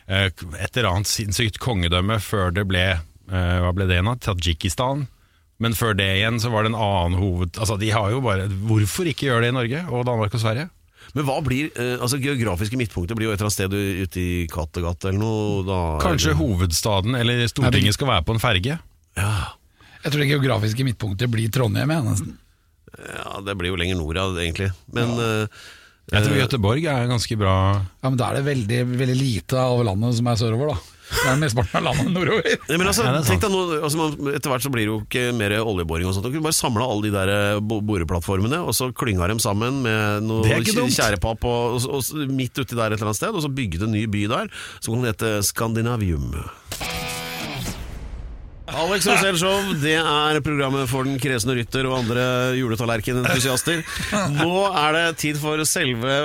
eh, 0.09 0.31
et 0.31 0.77
eller 0.77 0.91
annet 0.95 1.11
sinnssykt 1.11 1.59
kongedømme 1.59 2.21
før 2.23 2.55
det 2.55 2.65
ble 2.71 2.87
eh, 2.95 3.59
Hva 3.61 3.75
ble 3.75 3.89
det 3.91 3.99
igjen? 3.99 4.07
da? 4.07 4.15
Tadsjikistan. 4.33 5.09
Men 5.62 5.77
før 5.77 5.95
det 5.97 6.07
igjen 6.19 6.40
så 6.42 6.51
var 6.53 6.66
det 6.66 6.75
en 6.75 6.81
annen 6.81 7.16
hoved... 7.21 7.55
Altså 7.57 7.79
de 7.81 7.88
har 7.95 8.11
jo 8.12 8.19
bare 8.25 8.45
Hvorfor 8.69 9.09
ikke 9.09 9.31
gjøre 9.31 9.47
det 9.47 9.53
i 9.55 9.57
Norge 9.57 9.85
og 9.88 10.05
Danmark 10.09 10.35
og 10.37 10.42
Sverige? 10.42 10.69
Men 11.16 11.25
hva 11.25 11.37
blir 11.45 11.71
eh, 11.81 11.95
altså 12.03 12.19
Geografiske 12.21 12.77
midtpunkter 12.77 13.16
blir 13.16 13.31
jo 13.31 13.33
et 13.33 13.38
eller 13.38 13.49
annet 13.49 13.57
sted 13.57 13.77
ute 14.03 14.21
i 14.21 14.47
Kattegat 14.53 15.07
eller 15.09 15.21
noe. 15.23 15.62
Da, 15.64 15.79
Kanskje 16.03 16.35
hovedstaden 16.37 17.16
eller 17.16 17.47
Stortinget 17.49 17.97
skal 17.97 18.11
være 18.11 18.27
på 18.27 18.37
en 18.37 18.42
ferge? 18.42 18.77
Ja. 19.16 19.31
Jeg 20.03 20.12
tror 20.12 20.23
det 20.23 20.29
geografiske 20.31 20.85
midtpunktet 20.87 21.33
blir 21.33 21.49
Trondheim, 21.51 21.90
jeg, 21.90 22.05
nesten. 22.07 22.37
Ja, 22.97 23.40
det 23.45 23.57
blir 23.59 23.73
jo 23.73 23.79
lenger 23.81 23.99
nord, 23.99 24.19
ja, 24.19 24.27
egentlig. 24.42 24.69
Men 24.95 25.14
eh, 25.19 25.62
Jeg 26.12 26.27
tror 26.27 26.38
Göteborg 26.38 26.85
er 26.87 27.09
ganske 27.11 27.37
bra 27.40 27.55
Ja, 27.83 28.11
Men 28.11 28.19
da 28.21 28.29
er 28.31 28.38
det 28.38 28.47
veldig, 28.47 28.79
veldig 28.92 29.16
lite 29.19 29.59
av 29.59 29.83
landet 29.88 30.19
som 30.21 30.29
er 30.31 30.38
sørover, 30.38 30.75
da. 30.75 30.96
Det 31.07 31.31
er 31.31 31.38
mesteparten 31.40 31.79
av 31.81 31.85
landet 31.88 32.12
nordover. 32.12 32.57
Men 32.81 32.90
altså, 32.90 33.07
Ja, 33.07 33.21
tenk 33.27 33.45
deg 33.45 33.53
nå, 33.53 33.62
altså, 33.79 34.09
Etter 34.35 34.53
hvert 34.53 34.66
så 34.66 34.73
blir 34.75 34.85
det 34.85 34.90
jo 34.90 34.99
ikke 35.05 35.25
mer 35.38 35.55
oljeboring. 35.62 36.09
og 36.11 36.16
sånt. 36.16 36.27
Du 36.27 36.33
kunne 36.35 36.49
bare 36.49 36.59
samla 36.59 36.87
alle 36.87 37.07
de 37.09 37.14
der 37.14 37.33
eh, 37.35 37.61
boreplattformene 37.62 38.62
og 38.66 38.75
så 38.77 38.90
klynga 38.97 39.31
dem 39.31 39.42
sammen 39.42 39.83
med 39.87 40.27
noe 40.27 40.61
tjærepapp 40.66 41.47
og, 41.47 41.79
og, 41.87 41.99
og 42.01 42.33
midt 42.33 42.59
uti 42.59 42.75
der 42.75 42.90
et 42.90 42.99
eller 42.99 43.12
annet 43.12 43.21
sted, 43.23 43.35
og 43.35 43.45
så 43.45 43.53
bygget 43.53 43.87
en 43.87 43.95
ny 43.95 44.07
by 44.11 44.27
der 44.33 44.51
som 44.81 44.97
kan 44.97 45.11
hete 45.12 45.37
Skandinavium. 45.47 46.33
Alex 48.67 49.07
Rosell 49.07 49.37
Show, 49.39 49.69
det 49.79 49.95
er 49.95 50.39
programmet 50.43 50.89
for 50.91 51.07
den 51.07 51.21
kresne 51.23 51.55
rytter 51.55 51.87
og 51.87 52.01
andre 52.01 52.25
juletallerkenentusiaster. 52.59 53.83
Nå 54.35 54.49
er 54.75 54.97
det 54.97 55.05
tid 55.23 55.39
for 55.39 55.63
selve 55.69 56.17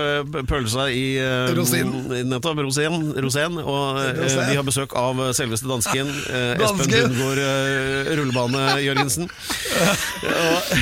pølsa 0.50 0.88
i 0.90 1.04
uh, 1.22 1.52
Rosin. 1.58 1.92
Nettopp, 2.32 2.64
Rosén. 2.66 2.98
Rosén 3.22 3.60
Og 3.62 4.00
uh, 4.02 4.40
vi 4.50 4.58
har 4.58 4.66
besøk 4.66 4.96
av 4.98 5.22
selveste 5.38 5.70
dansken. 5.70 6.10
uh, 6.10 6.66
Espen. 6.66 6.90
Lundgaard 6.96 7.44
uh, 7.46 8.12
Rullebane 8.20 8.66
Jørgensen. 8.88 9.30
og, 10.32 10.74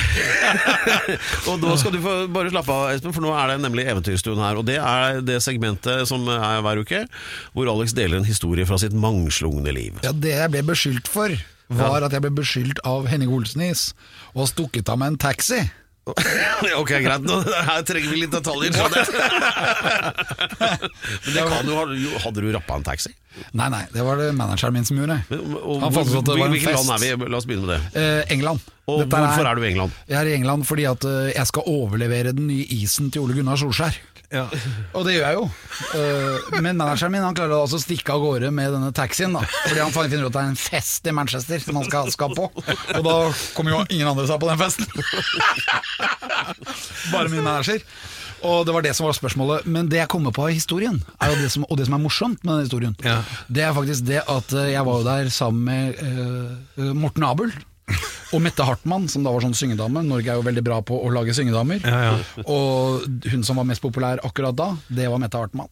og 1.52 1.60
nå 1.66 1.76
skal 1.82 1.94
du 1.94 2.00
få 2.04 2.16
bare 2.32 2.54
slappe 2.56 2.72
av, 2.74 2.88
Espen, 2.96 3.12
for 3.16 3.24
nå 3.26 3.34
er 3.36 3.52
det 3.52 3.60
nemlig 3.66 3.84
Eventyrstuen 3.92 4.40
her. 4.42 4.58
Og 4.60 4.66
det 4.68 4.80
er 4.80 5.20
det 5.28 5.42
segmentet 5.44 6.08
som 6.08 6.24
er 6.32 6.64
hver 6.64 6.80
uke, 6.82 7.04
hvor 7.52 7.68
Alex 7.76 7.92
deler 8.00 8.22
en 8.22 8.28
historie 8.28 8.64
fra 8.68 8.80
sitt 8.80 8.96
mangslungne 8.96 9.76
liv. 9.76 10.00
Ja, 10.08 10.16
Det 10.16 10.34
jeg 10.40 10.56
ble 10.56 10.64
beskyldt 10.72 11.08
for, 11.10 11.36
var 11.70 12.02
at 12.06 12.12
jeg 12.16 12.24
ble 12.24 12.32
beskyldt 12.40 12.80
av 12.88 13.06
Henning 13.10 13.30
Olsenis 13.34 13.92
og 14.34 14.48
stukket 14.50 14.88
av 14.90 14.98
med 14.98 15.14
en 15.14 15.20
taxi. 15.28 15.60
ok, 16.80 16.90
greit. 17.04 17.22
Nå, 17.22 17.36
her 17.44 17.82
trenger 17.86 18.10
vi 18.10 18.22
litt 18.24 18.32
detaljer. 18.34 18.72
Men 20.60 21.34
det 21.36 21.44
kan 21.46 21.68
jo, 21.70 22.14
hadde 22.24 22.42
du 22.42 22.48
rappa 22.54 22.78
en 22.80 22.86
taxi? 22.86 23.12
Nei, 23.54 23.68
nei, 23.70 23.84
det 23.94 24.02
var 24.04 24.18
det 24.18 24.32
manageren 24.34 24.74
min 24.74 24.86
som 24.88 24.98
gjorde. 24.98 25.20
Han 25.30 25.94
fant 25.94 26.10
ut 26.10 26.18
at 26.18 26.26
det 26.32 26.34
var 26.40 26.48
en 26.48 26.54
Hvilket 26.56 26.74
land 26.74 26.90
er 26.96 27.00
vi? 27.04 27.30
La 27.30 27.38
oss 27.38 27.46
begynne 27.48 27.68
med 27.68 27.74
det. 27.76 27.80
Eh, 28.00 28.32
England. 28.34 28.64
Og 28.90 29.04
Dette 29.04 29.16
er- 29.20 29.26
hvorfor 29.28 29.46
er 29.46 29.54
du 29.54 29.62
i 29.62 29.68
England? 29.70 29.92
Jeg 30.10 30.18
er 30.18 30.26
i 30.32 30.34
England 30.40 30.66
fordi 30.66 30.84
at 30.90 31.04
eh, 31.06 31.30
jeg 31.36 31.46
skal 31.52 31.62
overlevere 31.70 32.32
den 32.34 32.48
nye 32.50 32.66
isen 32.80 33.12
til 33.14 33.22
Ole 33.22 33.36
Gunnar 33.38 33.60
Solskjær. 33.60 33.94
Og 34.30 35.02
det 35.06 35.16
gjør 35.16 35.24
jeg 35.26 35.34
jo. 35.34 35.44
Eh, 35.98 36.60
Men 36.62 36.76
manageren 36.78 37.10
min 37.10 37.24
han 37.24 37.34
klarer 37.34 37.56
altså 37.58 37.80
å 37.80 37.82
stikke 37.82 38.14
av 38.14 38.22
gårde 38.22 38.50
med 38.54 38.70
denne 38.76 38.92
taxien. 38.94 39.32
da 39.34 39.42
Fordi 39.66 39.80
han 39.82 39.90
finner 39.96 40.22
ut 40.22 40.28
at 40.30 40.36
det 40.36 40.42
er 40.44 40.52
en 40.52 40.60
fest 40.60 41.06
i 41.10 41.14
Manchester 41.16 41.58
som 41.64 41.80
han 41.80 41.88
skal, 41.88 42.10
skal 42.14 42.34
på. 42.38 42.46
Og 42.54 43.02
da 43.08 43.16
kommer 43.56 43.74
jo 43.74 43.80
ingen 43.90 44.06
andre 44.12 44.28
seg 44.30 44.38
på 44.42 44.50
den 44.52 44.60
festen. 44.60 44.86
Bare 47.10 47.28
min 47.32 47.42
manager. 47.42 47.82
Og 48.46 48.62
det 48.64 48.72
var 48.72 48.84
det 48.86 48.94
som 48.96 49.04
var 49.04 49.16
spørsmålet. 49.18 49.66
Men 49.68 49.88
det 49.92 49.98
jeg 50.00 50.08
kommer 50.12 50.32
på 50.32 50.46
i 50.48 50.54
historien, 50.56 51.02
er 51.20 51.34
det 51.36 51.50
som, 51.52 51.66
og 51.68 51.76
det 51.76 51.88
som 51.90 51.98
er 51.98 52.04
morsomt 52.06 52.44
med 52.46 52.54
den 52.54 52.64
historien, 52.68 52.94
Ja. 53.04 53.18
det 53.52 53.66
er 53.66 53.74
faktisk 53.76 54.06
det 54.08 54.22
at 54.24 54.52
eh, 54.56 54.70
jeg 54.72 54.84
var 54.86 55.00
jo 55.02 55.04
der 55.10 55.28
sammen 55.34 55.64
med 55.64 56.00
uh, 56.78 56.94
Morten 56.96 57.26
Abel. 57.26 57.52
Og 58.30 58.42
Mette 58.44 58.64
Hartmann, 58.66 59.08
som 59.10 59.24
da 59.26 59.32
var 59.34 59.42
sånn 59.44 59.56
syngedame. 59.58 60.04
Norge 60.06 60.30
er 60.30 60.38
jo 60.38 60.46
veldig 60.46 60.62
bra 60.66 60.78
på 60.86 60.98
å 61.02 61.10
lage 61.14 61.34
syngedamer. 61.36 61.82
Og 62.46 63.06
hun 63.32 63.42
som 63.46 63.58
var 63.58 63.66
mest 63.68 63.82
populær 63.82 64.22
akkurat 64.26 64.56
da, 64.58 64.68
det 64.88 65.08
var 65.10 65.22
Mette 65.22 65.40
Hartmann. 65.40 65.70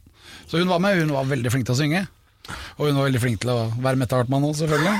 Så 0.50 0.58
hun 0.58 0.70
var 0.70 0.82
med, 0.82 0.98
hun 0.98 1.14
var 1.14 1.28
veldig 1.30 1.52
flink 1.54 1.68
til 1.68 1.76
å 1.76 1.78
synge. 1.78 2.02
Og 2.78 2.88
hun 2.88 2.98
var 2.98 3.08
veldig 3.08 3.22
flink 3.22 3.40
til 3.44 3.52
å 3.54 3.60
være 3.76 4.00
Mette 4.00 4.18
Hartmann 4.18 4.46
òg, 4.48 4.56
selvfølgelig. 4.58 4.98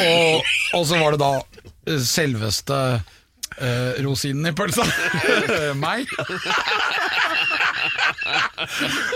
Og, 0.00 0.52
og 0.80 0.84
så 0.86 1.00
var 1.00 1.14
det 1.14 1.22
da 1.22 1.32
eh, 1.38 2.04
selveste 2.04 2.82
Uh, 3.60 3.98
rosinen 4.00 4.46
i 4.46 4.52
pølsa. 4.56 4.84
Meg. 5.82 6.06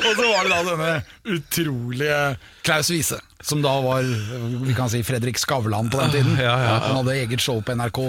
Og 0.03 0.11
så 0.11 0.27
var 0.27 0.43
det 0.45 0.51
da 0.51 0.59
denne 0.67 0.91
utrolige 1.37 2.19
Klaus 2.67 2.91
Wiese, 2.93 3.21
som 3.45 3.63
da 3.63 3.75
var 3.85 4.07
vi 4.65 4.75
kan 4.77 4.91
si 4.91 5.03
Fredrik 5.05 5.39
Skavlan 5.39 5.91
på 5.93 6.01
den 6.01 6.15
tiden. 6.17 6.37
Han 6.41 6.97
hadde 7.01 7.17
eget 7.21 7.45
show 7.45 7.61
på 7.61 7.77
NRK 7.77 8.01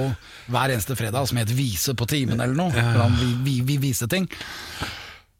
hver 0.47 0.75
eneste 0.75 0.95
fredag 0.95 1.27
som 1.27 1.41
het 1.41 1.51
Vise 1.55 1.95
på 1.97 2.07
timen 2.09 2.39
eller 2.39 2.55
noe. 2.55 2.85
Han 2.95 3.17
vi, 3.19 3.33
vi, 3.43 3.57
vi 3.67 3.81
viste 3.89 4.07
ting. 4.11 4.29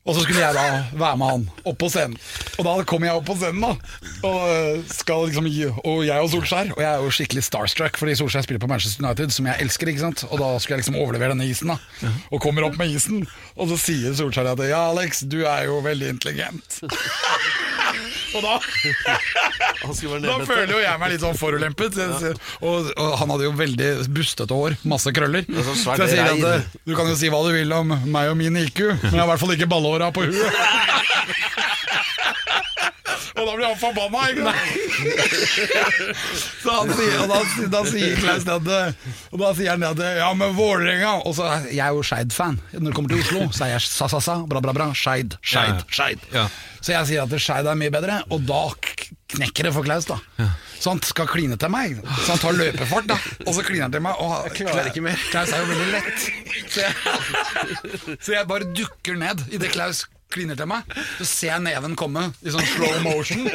Og 0.06 0.14
så 0.14 0.22
skulle 0.22 0.42
jeg 0.42 0.54
da 0.54 0.66
være 0.94 1.18
med 1.18 1.32
han 1.32 1.46
opp 1.66 1.78
på 1.82 1.88
scenen. 1.90 2.18
Og 2.60 2.68
da 2.68 2.74
kom 2.86 3.06
jeg 3.08 3.18
opp 3.18 3.26
på 3.26 3.36
scenen, 3.40 3.64
da. 3.64 3.72
Og, 4.28 4.84
skal 4.94 5.26
liksom 5.26 5.48
og 5.50 6.04
jeg 6.06 6.22
og 6.22 6.30
Solskjær. 6.30 6.76
Og 6.76 6.82
jeg 6.84 6.90
er 6.92 7.02
jo 7.02 7.14
skikkelig 7.18 7.46
starstruck, 7.48 7.98
fordi 7.98 8.14
Solskjær 8.20 8.46
spiller 8.46 8.62
på 8.62 8.70
Manchester 8.70 9.02
United, 9.02 9.34
som 9.34 9.50
jeg 9.50 9.66
elsker. 9.66 9.90
ikke 9.90 10.04
sant? 10.04 10.26
Og 10.30 10.38
da 10.38 10.52
skulle 10.60 10.78
jeg 10.78 10.84
liksom 10.84 11.00
overlevere 11.02 11.34
denne 11.34 11.50
isen, 11.50 11.74
da. 11.74 12.12
Og 12.30 12.44
kommer 12.44 12.68
opp 12.68 12.78
med 12.78 12.94
isen, 12.94 13.26
og 13.58 13.74
så 13.74 13.80
sier 13.82 14.14
Solskjær 14.20 14.54
at 14.54 14.62
ja, 14.70 14.84
Alex, 14.92 15.26
du 15.26 15.42
er 15.42 15.66
jo 15.72 15.82
veldig 15.88 16.14
intelligent. 16.18 16.84
og 18.36 18.44
da 18.46 18.56
da 19.86 20.38
føler 20.48 20.72
jo 20.74 20.80
jeg 20.82 21.00
meg 21.02 21.12
litt 21.14 21.24
sånn 21.24 21.38
forulempet. 21.38 21.98
Og, 22.66 22.90
og 22.96 23.14
han 23.22 23.34
hadde 23.34 23.48
jo 23.48 23.54
veldig 23.58 23.90
bustete 24.16 24.58
hår, 24.58 24.78
masse 24.88 25.14
krøller. 25.16 25.46
sånn 25.48 25.80
Så 25.82 25.98
jeg 26.04 26.16
sier 26.16 26.32
at 26.34 26.46
eh, 26.52 26.68
du 26.88 26.96
kan 26.98 27.10
jo 27.10 27.16
si 27.20 27.32
hva 27.34 27.44
du 27.46 27.52
vil 27.56 27.72
om 27.76 27.94
meg 28.06 28.32
og 28.32 28.38
min 28.40 28.58
IQ, 28.66 28.82
men 29.04 29.12
jeg 29.14 29.20
har 29.22 29.28
i 29.28 29.32
hvert 29.34 29.44
fall 29.46 29.56
ikke 29.58 29.70
ballehåra 29.72 30.12
på 30.16 30.28
huet. 30.30 31.72
Og 33.36 33.48
da 33.48 33.54
blir 33.58 33.66
han 33.68 33.80
forbanna, 33.80 34.22
ikke 34.32 34.44
sant? 34.48 34.62
Så 36.64 36.72
han 36.72 36.92
sier, 36.96 37.16
og 37.24 37.32
da, 37.32 37.40
da 37.74 37.82
sier 37.90 38.16
Klaus 38.22 38.46
det 38.48 38.56
Og 39.34 39.42
da 39.42 39.50
sier 39.58 39.74
han 39.76 39.84
det 40.00 40.12
Ja, 40.22 40.30
men 40.38 40.56
Vålerenga 40.56 41.18
Og 41.28 41.36
så 41.38 41.50
jeg 41.68 41.82
er 41.84 41.92
jo 41.96 42.06
Skeid-fan. 42.06 42.62
Når 42.74 42.88
det 42.90 42.96
kommer 42.96 43.12
til 43.12 43.24
Oslo, 43.26 43.50
så 43.56 43.68
er 43.68 43.76
jeg 43.76 43.84
sa-sa-sa, 43.90 44.38
bra, 44.48 44.62
bra, 44.64 44.74
bra. 44.76 44.88
Skeid, 44.96 45.36
Skeid, 45.44 45.84
Skeid. 45.92 46.24
Ja. 46.34 46.48
Så 46.80 46.94
jeg 46.94 47.10
sier 47.10 47.26
at 47.26 47.36
Skeid 47.42 47.68
er 47.68 47.78
mye 47.80 47.92
bedre, 47.94 48.22
og 48.32 48.46
da 48.48 48.62
knekker 49.36 49.68
det 49.68 49.74
for 49.76 49.88
Klaus, 49.88 50.08
da. 50.08 50.20
Så 50.80 50.94
han 50.94 51.02
skal 51.08 51.28
kline 51.32 51.58
til 51.60 51.72
meg. 51.74 51.98
Så 52.24 52.36
han 52.36 52.42
tar 52.44 52.58
løpefart, 52.60 53.08
da. 53.10 53.18
Og 53.46 53.56
så 53.58 53.64
kliner 53.66 53.88
han 53.88 53.96
til 53.96 54.04
meg. 54.06 54.20
Og 54.22 54.50
jeg 54.52 54.60
klarer 54.62 54.92
ikke 54.92 55.04
mer. 55.06 55.20
Klaus 55.32 55.54
er 55.56 55.64
jo 55.64 55.72
veldig 55.72 55.88
lett. 55.96 56.28
Så 56.70 56.84
jeg, 56.84 58.18
så 58.20 58.36
jeg 58.36 58.50
bare 58.52 58.70
dukker 58.78 59.18
ned 59.20 59.42
idet 59.56 59.74
Klaus 59.74 60.06
kliner 60.34 60.58
til 60.60 60.68
meg. 60.68 60.88
Så 61.20 61.26
ser 61.30 61.52
jeg 61.54 61.64
neven 61.66 61.94
komme 62.00 62.26
i 62.44 62.52
sånn 62.54 62.66
slow 62.68 62.96
motion. 63.06 63.46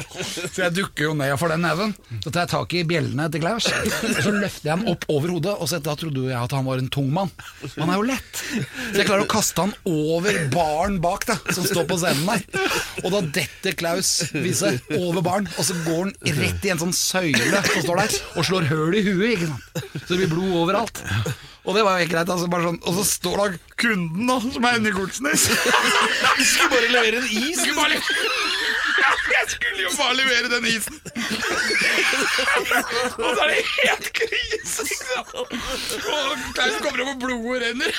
Så 0.50 0.62
jeg 0.64 0.74
dukker 0.78 1.08
jo 1.10 1.14
ned 1.18 1.34
for 1.40 1.52
den 1.52 1.64
neven. 1.64 1.92
Så 2.22 2.30
tar 2.32 2.44
jeg 2.46 2.52
tak 2.54 2.76
i 2.78 2.84
bjellene 2.88 3.26
til 3.32 3.42
Klaus, 3.42 3.66
og 3.68 4.20
så 4.24 4.32
løfter 4.34 4.70
jeg 4.70 4.76
han 4.78 4.86
opp 4.92 5.04
over 5.12 5.34
hodet. 5.34 5.56
Og 5.60 5.68
så 5.70 5.80
da 5.84 5.96
trodde 6.00 6.24
jeg 6.30 6.38
at 6.38 6.54
han 6.56 6.66
var 6.68 6.80
en 6.80 6.88
tung 6.92 7.10
mann. 7.14 7.32
Men 7.74 7.84
han 7.84 7.92
er 7.94 8.00
jo 8.00 8.08
lett. 8.12 8.40
Så 8.40 9.00
jeg 9.02 9.08
klarer 9.10 9.26
å 9.26 9.30
kaste 9.30 9.66
han 9.66 9.74
over 9.90 10.40
baren 10.54 11.00
bak, 11.04 11.26
da, 11.28 11.36
som 11.52 11.66
står 11.68 11.88
på 11.90 12.00
scenen 12.00 12.26
der. 12.30 12.64
Og 13.04 13.10
da 13.16 13.22
detter 13.40 13.76
Klaus 13.80 14.14
Wiese 14.34 14.76
over 14.98 15.20
baren, 15.26 15.50
og 15.56 15.66
så 15.68 15.76
går 15.84 16.06
han 16.06 16.40
rett 16.40 16.66
i 16.66 16.72
en 16.74 16.80
sånn 16.86 16.96
søyle 16.96 17.62
som 17.74 17.84
står 17.84 18.04
der, 18.04 18.18
og 18.36 18.46
slår 18.48 18.68
høl 18.72 18.98
i 19.00 19.04
huet. 19.06 19.30
ikke 19.36 19.50
sant? 19.52 19.86
Så 20.06 20.14
det 20.14 20.22
blir 20.22 20.32
blod 20.36 20.56
overalt. 20.64 21.02
Og 21.68 21.74
det 21.76 21.82
var 21.84 21.98
jo 21.98 22.04
helt 22.04 22.12
greit. 22.14 22.30
Altså, 22.32 22.46
bare 22.50 22.64
sånn. 22.70 22.78
Og 22.88 22.94
så 22.96 23.04
står 23.04 23.36
da 23.36 23.48
kunden, 23.80 24.26
da, 24.30 24.38
som 24.40 24.64
er 24.64 24.76
Henrik 24.78 24.96
Olsnes. 25.02 25.44
Du 25.50 26.44
skulle 26.44 26.70
bare 26.72 26.88
levere 26.94 27.20
en 27.20 27.28
is. 27.28 27.60
Skulle 27.60 27.76
bare 27.76 27.92
le- 27.94 28.02
Jeg 29.40 29.48
skulle 29.54 29.82
jo 29.86 29.90
bare 29.96 30.14
levere 30.18 30.48
den 30.52 30.66
isen. 30.70 30.96
Og 33.20 33.30
så 33.36 33.42
er 33.44 33.50
det 33.50 33.62
helt 33.70 34.08
krise. 34.16 34.84
Og 35.30 36.44
Klaus 36.54 36.76
kommer 36.84 37.02
opp 37.04 37.10
og 37.14 37.20
blodet 37.22 37.62
renner. 37.64 37.90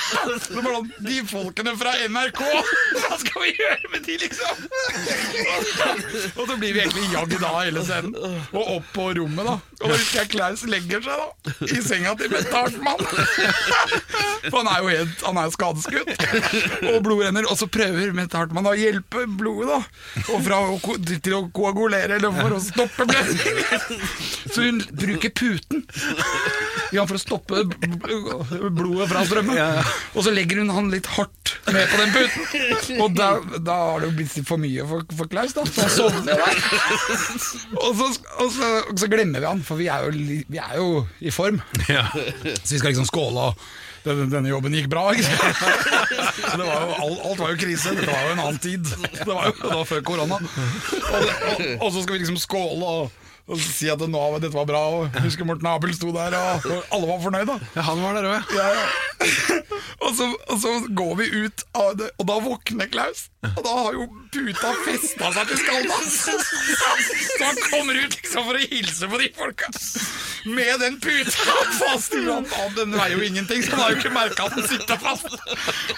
De 1.06 1.16
folkene 1.28 1.74
fra 1.80 1.94
NRK, 2.12 2.40
hva 2.42 3.18
skal 3.20 3.44
vi 3.46 3.52
gjøre 3.58 3.90
med 3.92 4.06
de, 4.06 4.16
liksom? 4.22 4.56
Og 6.36 6.44
så 6.48 6.56
blir 6.60 6.72
vi 6.76 6.82
egentlig 6.84 7.08
jagd 7.12 7.36
av 7.44 7.58
hele 7.62 7.84
scenen. 7.86 8.14
Og 8.52 8.72
opp 8.78 8.88
på 8.94 9.08
rommet, 9.18 9.46
da. 9.48 9.56
Og 9.82 9.88
da 9.90 9.96
husker 9.98 10.20
jeg 10.22 10.32
Klaus 10.36 10.62
legger 10.70 11.02
seg 11.02 11.16
da 11.18 11.28
i 11.66 11.80
senga 11.82 12.12
til 12.20 12.30
Mette 12.32 12.54
Hartmann. 12.54 13.02
For 14.46 14.58
han 14.60 14.68
er 14.70 14.78
jo 14.84 14.90
helt 14.92 15.22
Han 15.26 15.38
er 15.42 15.50
skadeskutt. 15.54 16.12
Og 16.92 17.00
blodet 17.04 17.28
renner. 17.28 17.48
Og 17.50 17.58
så 17.58 17.66
prøver 17.72 18.14
Mette 18.16 18.38
Hartmann 18.38 18.68
å 18.70 18.76
hjelpe 18.78 19.24
blodet, 19.26 19.68
da. 19.72 19.80
Og 20.32 20.38
fra 20.46 20.60
ko- 20.84 20.98
til 21.32 21.38
å 21.40 21.48
koagulere, 21.54 22.18
eller 22.18 22.34
for 22.36 22.56
å 22.56 22.60
stoppe 22.62 23.06
blødningen. 23.08 24.00
Så 24.52 24.66
hun 24.66 24.80
bruker 24.92 25.32
puten 25.32 25.86
ja, 26.92 27.06
for 27.08 27.16
å 27.16 27.20
stoppe 27.20 27.62
blodet 27.64 29.08
fra 29.08 29.22
strømmen. 29.24 29.60
Og 30.12 30.26
så 30.26 30.32
legger 30.34 30.60
hun 30.60 30.72
han 30.74 30.90
litt 30.92 31.08
hardt 31.14 31.54
med 31.72 31.88
på 31.88 32.00
den 32.02 32.12
puten. 32.12 33.00
Og 33.00 33.14
da, 33.16 33.30
da 33.64 33.76
har 33.80 34.02
det 34.02 34.10
jo 34.10 34.16
blitt 34.18 34.34
for 34.48 34.60
mye 34.60 34.84
for, 34.90 35.06
for 35.16 35.30
Klaus, 35.32 35.54
da. 35.56 35.64
Så 35.64 35.86
han 35.86 35.94
sovner 35.94 36.42
der. 36.42 36.60
Og 37.80 37.96
så, 37.96 38.10
og, 38.10 38.50
så, 38.52 38.72
og 38.90 39.00
så 39.00 39.08
glemmer 39.08 39.40
vi 39.40 39.48
han, 39.48 39.64
for 39.64 39.80
vi 39.80 39.88
er 39.92 40.04
jo, 40.04 40.42
vi 40.52 40.60
er 40.60 40.76
jo 40.76 40.90
i 41.24 41.32
form. 41.32 41.62
Så 41.86 42.74
vi 42.74 42.82
skal 42.82 42.92
liksom 42.92 43.08
skåle 43.08 43.48
og 43.52 43.64
denne, 44.04 44.26
denne 44.32 44.50
jobben 44.50 44.74
gikk 44.76 44.88
bra, 44.92 45.08
ikke 45.14 45.24
sant? 45.28 45.62
Var 46.52 46.66
jo, 46.66 46.94
alt, 46.98 47.18
alt 47.28 47.40
var 47.42 47.52
jo 47.54 47.58
krise. 47.62 47.92
Dette 47.96 48.10
var 48.12 48.22
jo 48.28 48.32
en 48.36 48.42
annen 48.44 48.60
tid. 48.62 48.86
Det 49.16 49.26
var 49.28 49.48
jo 49.50 49.56
det 49.62 49.74
var 49.74 49.84
før 49.88 50.02
korona. 50.06 50.38
Og, 50.38 51.26
og, 51.26 51.60
og 51.78 51.88
så 51.94 52.02
skal 52.04 52.16
vi 52.16 52.22
liksom 52.22 52.38
skåle 52.40 52.88
og, 52.96 53.20
og 53.52 53.60
si 53.62 53.88
at 53.92 54.02
nå, 54.02 54.22
dette 54.42 54.54
var 54.54 54.66
bra. 54.68 54.82
Og 54.98 55.20
husker 55.24 55.48
Morten 55.48 55.68
Abel 55.70 55.94
sto 55.96 56.12
der, 56.14 56.36
og, 56.38 56.66
og 56.68 56.96
alle 56.98 57.10
var 57.12 57.22
fornøyd. 57.24 57.52
da 57.52 57.58
Ja, 57.78 57.86
han 57.90 58.02
var 58.04 58.18
der 58.18 58.28
òg, 58.32 58.52
ja, 58.58 58.68
ja. 58.78 58.84
og, 60.02 60.10
så, 60.18 60.28
og 60.48 60.58
så 60.62 60.74
går 61.02 61.14
vi 61.22 61.30
ut 61.46 61.64
det, 62.00 62.10
og 62.18 62.28
da 62.28 62.40
våkner 62.48 62.90
Klaus. 62.92 63.26
Og 63.54 63.62
da 63.66 63.78
har 63.86 63.98
jo 63.98 64.08
puta 64.32 64.72
festa 64.86 65.30
seg 65.36 65.50
til 65.50 65.58
skallen. 65.60 66.08
Så 66.12 67.44
han 67.44 67.58
kommer 67.68 67.98
ut 68.00 68.16
liksom 68.16 68.46
for 68.48 68.58
å 68.58 68.62
hilse 68.72 69.08
på 69.12 69.20
de 69.20 69.28
folka. 69.36 69.68
Med 70.52 70.80
den 70.82 70.96
puta 70.98 71.56
fast 71.78 72.14
i 72.18 72.22
han, 72.26 72.46
Den 72.74 72.94
veier 72.96 73.14
jo 73.14 73.22
ingenting, 73.26 73.62
så 73.62 73.76
han 73.76 73.82
har 73.84 73.92
jo 73.92 74.00
ikke 74.00 74.14
merka 74.14 74.46
at 74.48 74.56
den 74.58 74.66
sitter 74.70 74.98
fast. 75.02 75.28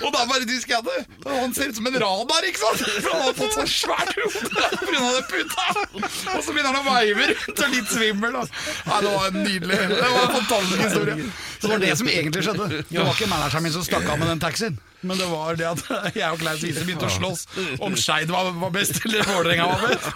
Og 0.03 0.11
da 0.12 0.25
bare 0.29 0.44
husker 0.51 0.77
jeg 0.77 0.85
det. 0.88 0.99
Han 1.31 1.55
ser 1.57 1.70
ut 1.73 1.79
som 1.79 1.88
en 1.88 1.99
radar, 2.03 2.49
ikke 2.51 2.61
sant? 2.61 2.85
For 2.85 3.11
han 3.14 3.25
har 3.25 3.38
fått 3.38 3.57
så 3.57 3.66
svært 3.73 4.12
hode 4.18 4.81
pga. 4.85 5.05
den 5.16 5.29
puta. 5.33 5.68
Og 6.35 6.42
så 6.44 6.53
begynner 6.53 6.70
han 6.75 6.81
å 6.83 6.87
veive 6.90 7.29
rundt 7.33 7.64
og 7.68 7.77
litt 7.77 7.92
svimmel. 7.94 8.40
Nei, 8.40 8.99
det 9.07 9.14
var 9.14 9.31
en 9.31 9.40
nydelig 9.44 9.79
Det 9.94 10.01
var 10.03 10.25
en 10.27 10.35
fantastisk 10.40 10.83
historie. 10.88 11.31
Så 11.55 11.68
det 11.68 11.73
var 11.77 11.87
det 11.87 11.94
som 12.03 12.11
egentlig 12.12 12.44
skjedde. 12.49 12.68
Det 12.90 12.99
var 13.01 13.14
ikke 13.14 13.31
manageren 13.31 13.64
min 13.64 13.73
som 13.79 13.87
stakk 13.87 14.11
av 14.11 14.20
med 14.20 14.29
den 14.35 14.42
taxien. 14.44 14.77
Men 15.05 15.21
det 15.21 15.27
var 15.31 15.59
det 15.61 15.67
at 15.69 15.83
jeg 16.21 16.29
og 16.33 16.40
Klaus 16.40 16.62
Wiese 16.64 16.85
begynte 16.87 17.09
å 17.09 17.12
slåss 17.12 17.45
om 17.85 17.95
Skeid 17.99 18.33
var, 18.33 18.51
var 18.61 18.73
best 18.75 19.01
eller 19.05 19.27
Vålerenga 19.29 19.67
var 19.69 19.81
best. 19.88 20.07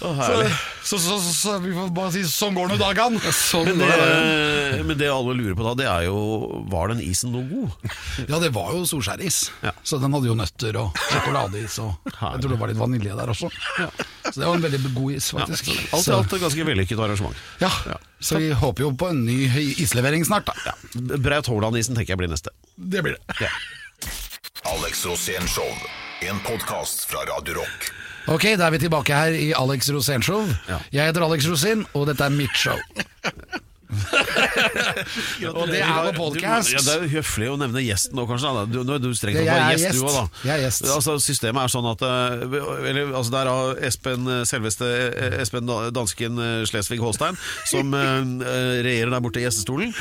Så, 0.00 0.40
så, 0.84 0.98
så, 0.98 1.18
så, 1.18 1.32
så 1.32 1.56
vi 1.64 1.72
får 1.74 1.92
bare 1.96 2.12
si 2.14 2.24
sånn 2.28 2.56
går 2.56 2.72
nå 2.74 2.78
dagene. 2.80 3.20
Men 3.64 3.80
det, 3.80 4.82
men 4.90 4.98
det 5.00 5.08
alle 5.12 5.36
lurer 5.38 5.56
på 5.58 5.64
da, 5.66 5.74
det 5.78 5.86
er 5.90 6.06
jo 6.08 6.18
Var 6.72 6.92
den 6.92 7.00
isen 7.04 7.32
noe 7.34 7.46
god? 7.48 7.94
Ja, 8.28 8.40
det 8.42 8.50
var 8.54 8.74
jo 8.76 8.84
solskjæris. 8.88 9.38
Ja. 9.64 9.72
Så 9.86 9.98
den 10.02 10.12
hadde 10.16 10.28
jo 10.28 10.36
nøtter 10.38 10.76
og 10.82 11.00
sjokoladeis. 11.08 11.78
Og 11.84 12.12
jeg 12.12 12.44
tror 12.44 12.52
det 12.54 12.60
var 12.60 12.72
litt 12.72 12.80
vanilje 12.82 13.16
der 13.18 13.32
også. 13.34 13.50
Så 14.24 14.40
det 14.40 14.46
var 14.46 14.54
en 14.56 14.62
veldig 14.64 14.80
god 14.94 15.12
is, 15.12 15.30
faktisk. 15.30 15.68
Alt 15.92 16.08
i 16.08 16.12
alt 16.16 16.32
et 16.32 16.44
ganske 16.46 16.64
vellykket 16.66 17.00
arrangement. 17.06 17.42
Ja, 17.60 17.70
så 18.24 18.38
vi 18.40 18.52
håper 18.56 18.86
jo 18.86 18.92
på 18.96 19.10
en 19.12 19.24
ny 19.26 19.36
islevering 19.84 20.24
snart, 20.24 20.48
da. 20.48 20.72
Braut 21.18 21.50
Haaland-isen 21.50 21.98
tenker 21.98 22.14
jeg 22.14 22.22
blir 22.22 22.32
neste. 22.32 22.54
Det 22.76 23.04
blir 23.04 23.18
det. 23.18 23.50
Alex 24.64 25.04
Rosénshow, 25.06 25.68
En 26.24 26.38
podkast 26.40 27.04
fra 27.10 27.20
Radio 27.28 27.58
Rock. 27.60 27.90
Ok, 28.32 28.46
da 28.56 28.70
er 28.70 28.72
vi 28.72 28.78
tilbake 28.86 29.12
her 29.12 29.34
i 29.36 29.50
Alex 29.52 29.90
Rosénshow. 29.92 30.46
Ja. 30.70 30.78
Jeg 30.94 31.10
heter 31.10 31.26
Alex 31.26 31.44
Rosin, 31.50 31.84
og 31.92 32.06
dette 32.08 32.24
er 32.24 32.32
mitt 32.32 32.56
show. 32.56 32.78
Og 35.54 35.68
det 35.70 35.80
er 35.84 36.08
på 36.08 36.12
podcast. 36.18 36.70
Du, 36.70 36.74
ja, 36.74 36.82
det 36.86 36.94
er 36.94 37.04
jo 37.04 37.10
høflig 37.18 37.50
å 37.52 37.58
nevne 37.60 37.82
gjesten 37.84 38.18
nå, 38.18 38.26
kanskje. 38.30 38.52
Da. 38.56 38.64
Du, 38.70 38.78
nå 38.86 38.96
er 38.96 39.02
du 39.04 39.08
strengt 39.16 39.40
tatt 39.40 39.50
bare 39.50 39.76
gjest, 39.76 39.98
du 39.98 40.04
òg, 40.06 40.16
da. 40.16 40.24
Jeg 40.48 40.54
er 40.54 40.64
gjest. 40.66 40.86
Altså, 40.96 41.16
systemet 41.22 41.62
er 41.64 41.74
sånn 41.74 41.88
at 41.92 42.04
eh, 42.08 42.44
eller, 42.90 43.14
altså, 43.14 43.34
Der 43.36 43.50
har 43.52 43.82
Espen, 43.90 44.28
eh, 44.30 44.42
selveste 44.48 44.90
eh, 45.10 45.38
Espen 45.44 45.70
dansken 45.94 46.42
eh, 46.42 46.58
Slesvig-Holstein, 46.70 47.38
som 47.70 47.94
regjerer 47.94 49.12
der 49.12 49.24
borte 49.24 49.42
i 49.42 49.46
gjestestolen. 49.46 49.92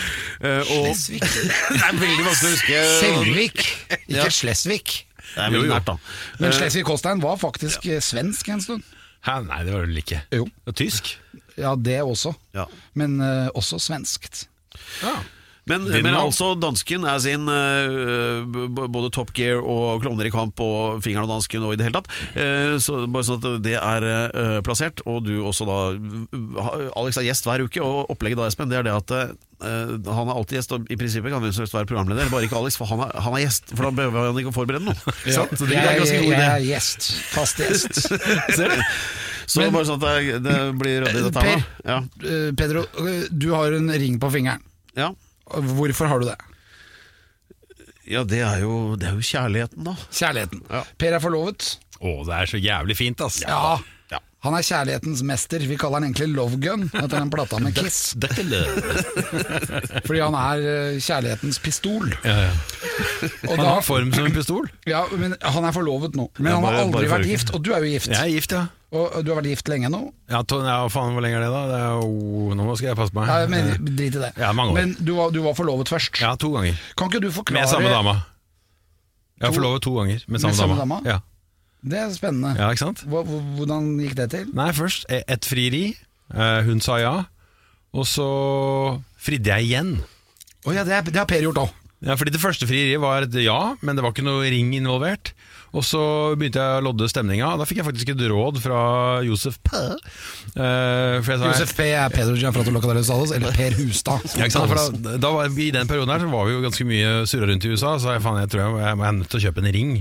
Og, 0.44 0.92
Slesvig? 0.94 1.22
det 1.74 1.82
er 1.82 1.98
veldig 2.02 2.28
vanskelig 2.28 2.52
å 2.52 2.54
huske. 2.58 2.84
Selvik, 3.04 3.66
ikke 4.00 4.20
Ja. 4.20 4.30
Slesvig. 4.34 4.84
Det 5.34 5.42
er 5.42 5.54
veldig 5.54 5.70
nært, 5.72 5.88
da. 5.88 5.98
Men 6.40 6.54
Eh, 6.54 6.60
Slesvig-Holstein 6.60 7.22
var 7.24 7.40
faktisk 7.42 7.86
ja. 7.90 8.00
svensk 8.04 8.50
en 8.54 8.62
stund. 8.62 8.84
Hæ, 9.24 9.40
nei, 9.48 9.64
det 9.64 9.74
var 9.74 9.86
det 9.86 9.90
vel 9.94 10.02
ikke. 10.04 10.22
Jo. 10.36 10.46
Det 10.46 10.72
var 10.72 10.78
tysk? 10.78 11.14
Ja, 11.60 11.76
det 11.76 12.00
også. 12.02 12.34
Ja. 12.58 12.68
Men 12.98 13.20
eh, 13.22 13.50
også 13.54 13.80
svenskt. 13.82 14.48
Men, 15.64 15.86
men 15.88 16.12
altså 16.12 16.50
dansken 16.60 17.06
er 17.08 17.22
sin 17.24 17.46
eh, 17.48 18.42
b- 18.52 18.88
både 18.92 19.08
Top 19.16 19.30
Gear 19.38 19.62
og 19.64 20.02
Klovner 20.04 20.28
i 20.28 20.32
kamp 20.34 20.60
og 20.60 20.98
Fingeren 21.06 21.24
og 21.24 21.38
dansken 21.38 21.64
og 21.64 21.72
i 21.72 21.78
det 21.80 21.86
hele 21.88 22.02
tatt. 22.02 22.10
Eh, 22.36 22.74
så 22.84 23.06
bare 23.08 23.24
sånn 23.30 23.40
at 23.40 23.64
det 23.64 23.78
er 23.80 24.08
eh, 24.10 24.58
plassert. 24.68 25.00
Og 25.08 25.22
du 25.24 25.38
også 25.48 25.64
da 25.70 25.78
ha- 26.66 26.76
Alex 27.00 27.22
er 27.22 27.30
gjest 27.30 27.48
hver 27.48 27.64
uke, 27.64 27.80
og 27.80 28.12
opplegget 28.12 28.42
da, 28.42 28.50
Espen, 28.52 28.68
det 28.74 28.82
er 28.82 28.90
det 28.90 28.98
at 28.98 29.16
eh, 29.16 29.32
han 29.64 30.28
er 30.28 30.36
alltid 30.36 30.60
gjest, 30.60 30.76
og 30.76 30.92
i 30.92 31.00
prinsippet 31.00 31.32
kan 31.32 31.40
hvem 31.46 31.56
som 31.56 31.64
helst 31.64 31.78
være 31.80 31.88
programleder, 31.94 32.28
bare 32.34 32.44
ikke 32.50 32.60
Alex, 32.60 32.76
for 32.82 32.92
han 32.92 33.06
er, 33.08 33.16
han 33.24 33.38
er 33.40 33.46
gjest. 33.46 33.72
For 33.72 33.88
da 33.88 33.94
behøver 34.02 34.34
han 34.34 34.42
ikke 34.44 34.52
å 34.52 34.58
forberede 34.60 34.90
noe. 34.90 35.16
Sant? 35.32 35.56
Så 35.56 35.64
det 35.70 35.80
er 35.80 35.94
Jeg, 35.94 36.02
ganske 36.04 36.20
jeg, 36.20 36.34
idé. 36.34 36.44
er 36.58 36.68
gjest. 36.74 37.08
Fast 37.32 37.64
gjest. 37.64 38.04
Ser 38.60 38.76
du? 38.76 38.84
Så 39.46 39.66
bare 39.74 39.86
sånn 39.88 40.02
at 40.02 40.08
det, 40.20 40.40
det 40.46 40.58
blir 40.80 41.04
ryddig 41.06 41.24
dette 41.28 41.44
her. 41.46 41.62
Per. 41.62 41.90
Ja. 41.90 42.00
Eh, 42.30 42.50
Pedro, 42.58 42.86
du 43.30 43.48
har 43.54 43.76
en 43.78 43.92
ring 43.92 44.20
på 44.22 44.32
fingeren. 44.34 44.64
Ja. 44.98 45.12
Hvorfor 45.54 46.08
har 46.12 46.24
du 46.24 46.30
det? 46.32 46.38
ja, 48.10 48.24
det 48.28 48.42
er 48.44 48.60
jo, 48.66 48.96
det 49.00 49.08
er 49.10 49.16
jo 49.16 49.24
kjærligheten, 49.24 49.84
da. 49.88 49.94
Kjærligheten. 50.12 50.64
Ja. 50.70 50.84
Per 51.00 51.16
er 51.18 51.24
forlovet. 51.24 51.70
Å, 52.04 52.14
det 52.28 52.36
er 52.36 52.50
så 52.52 52.60
jævlig 52.60 52.98
fint, 53.00 53.22
ass. 53.24 53.42
Ja. 53.46 53.78
Ja. 54.12 54.20
Han 54.44 54.54
er 54.58 54.66
kjærlighetens 54.68 55.22
mester. 55.26 55.64
Vi 55.64 55.78
kaller 55.80 56.02
han 56.02 56.10
egentlig 56.10 56.28
Love 56.36 56.58
Gun 56.62 56.84
etter 56.92 57.16
den 57.16 57.32
plata 57.32 57.62
med 57.64 57.74
Kiss. 57.78 58.12
Fordi 60.06 60.20
han 60.20 60.36
er 60.36 60.66
eh, 60.68 60.98
kjærlighetens 61.02 61.62
pistol. 61.64 62.12
Ja, 62.28 62.36
ja. 62.50 62.52
Og 63.48 63.54
Han 63.56 63.64
da, 63.64 63.70
har 63.78 63.86
form 63.88 64.12
som 64.14 64.28
en 64.28 64.36
pistol. 64.36 64.68
ja, 64.90 65.06
men 65.16 65.38
han 65.40 65.64
er 65.70 65.76
forlovet 65.76 66.20
nå. 66.20 66.28
Men 66.44 66.58
han 66.58 66.68
har 66.68 66.82
aldri 66.84 67.08
vært 67.10 67.30
gift. 67.32 67.54
Og 67.56 67.64
du 67.64 67.72
er 67.72 67.86
jo 67.88 67.94
gift. 67.96 68.12
Jeg 68.12 68.20
er 68.20 68.34
gift, 68.36 68.52
ja. 68.60 68.66
Og 68.94 69.24
du 69.26 69.32
har 69.32 69.40
vært 69.40 69.50
gift 69.50 69.70
lenge 69.72 69.90
nå. 69.90 70.00
Ja, 70.30 70.44
to, 70.46 70.60
ja 70.62 70.76
faen, 70.94 71.16
hvor 71.16 71.24
lenge 71.26 71.40
er 71.40 71.46
det, 71.48 71.50
da? 71.50 71.62
Det 71.72 71.80
er 71.82 72.04
oh, 72.06 72.52
nå 72.58 72.76
skal 72.78 72.92
jeg 72.92 73.00
passe 73.00 73.16
meg. 73.18 73.32
Ja, 73.32 73.48
men 73.50 73.72
Drit 73.98 74.20
i 74.20 74.22
det. 74.22 74.30
Ja, 74.38 74.52
mange 74.54 74.76
år. 74.76 74.78
Men 74.78 74.94
du 75.02 75.16
var, 75.18 75.34
du 75.34 75.40
var 75.46 75.58
forlovet 75.58 75.90
først. 75.90 76.22
Ja, 76.22 76.36
to 76.38 76.52
ganger. 76.54 76.78
Kan 77.00 77.10
ikke 77.10 77.24
du 77.24 77.32
forklare 77.34 77.64
Med 77.66 77.72
samme 77.74 77.90
dama. 77.90 78.14
Jeg 79.42 79.48
har 79.50 79.56
forlovet 79.58 79.84
to 79.84 79.96
ganger 79.98 80.22
med 80.28 80.44
samme, 80.44 80.54
Med 80.54 80.60
samme 80.62 80.78
dama. 80.78 81.00
dama? 81.02 81.10
Ja. 81.10 81.20
Det 81.84 82.00
er 82.00 82.12
spennende. 82.16 82.54
ja, 82.56 82.70
ikke 82.72 82.86
sant? 82.86 83.02
Hvordan 83.10 83.90
gikk 84.00 84.14
det 84.22 84.30
til? 84.32 84.46
Nei, 84.56 84.70
først 84.78 85.10
et 85.12 85.26
ett 85.28 85.48
frieri. 85.50 85.86
Eh, 86.32 86.60
hun 86.70 86.80
sa 86.80 87.00
ja. 87.02 87.16
Og 87.94 88.06
så 88.08 88.28
fridde 89.20 89.52
jeg 89.52 89.68
igjen. 89.74 89.96
Å 90.64 90.74
ja, 90.78 90.86
det, 90.88 90.94
er, 90.96 91.10
det 91.10 91.20
har 91.20 91.28
Per 91.30 91.44
gjort 91.44 91.60
òg. 91.66 91.74
Ja, 92.04 92.16
fordi 92.20 92.34
Det 92.36 92.42
første 92.44 92.68
frieriet 92.68 93.02
var 93.04 93.26
et 93.26 93.36
ja, 93.44 93.76
men 93.82 93.96
det 93.98 94.04
var 94.04 94.14
ikke 94.16 94.26
noe 94.26 94.48
ring 94.52 94.72
involvert. 94.76 95.34
Og 95.74 95.82
så 95.82 96.02
begynte 96.38 96.62
jeg 96.62 96.82
å 96.82 96.84
lodde 96.86 97.08
stemninga, 97.10 97.48
da 97.58 97.66
fikk 97.66 97.80
jeg 97.82 97.88
faktisk 97.88 98.12
et 98.14 98.22
råd 98.30 98.60
fra 98.62 98.82
Josef 99.26 99.58
P. 99.66 99.80
Uh, 100.54 101.18
Josef 101.18 101.74
P. 101.74 101.88
er 101.98 102.14
Pedro 102.14 102.38
Gianfratto 102.38 103.02
Salos, 103.02 103.34
eller 103.34 103.56
Per 103.58 103.74
Hustad. 103.80 104.22
Ja, 104.38 104.48
da, 104.54 105.18
da 105.18 105.34
var, 105.34 105.50
I 105.50 105.72
den 105.74 105.90
perioden 105.90 106.14
her 106.14 106.22
så 106.22 106.30
var 106.30 106.46
vi 106.46 106.54
jo 106.54 106.62
ganske 106.62 106.86
mye 106.86 107.12
surra 107.30 107.50
rundt 107.50 107.66
i 107.66 107.74
USA, 107.74 107.96
så 107.98 108.14
jeg, 108.14 108.22
faen, 108.22 108.42
jeg 108.44 108.54
tror 108.54 108.64
jeg, 108.64 108.78
jeg, 108.84 109.02
jeg 109.02 109.10
er 109.10 109.18
nødt 109.18 109.32
til 109.34 109.40
å 109.40 109.44
kjøpe 109.48 109.64
en 109.64 109.74
ring. 109.80 109.94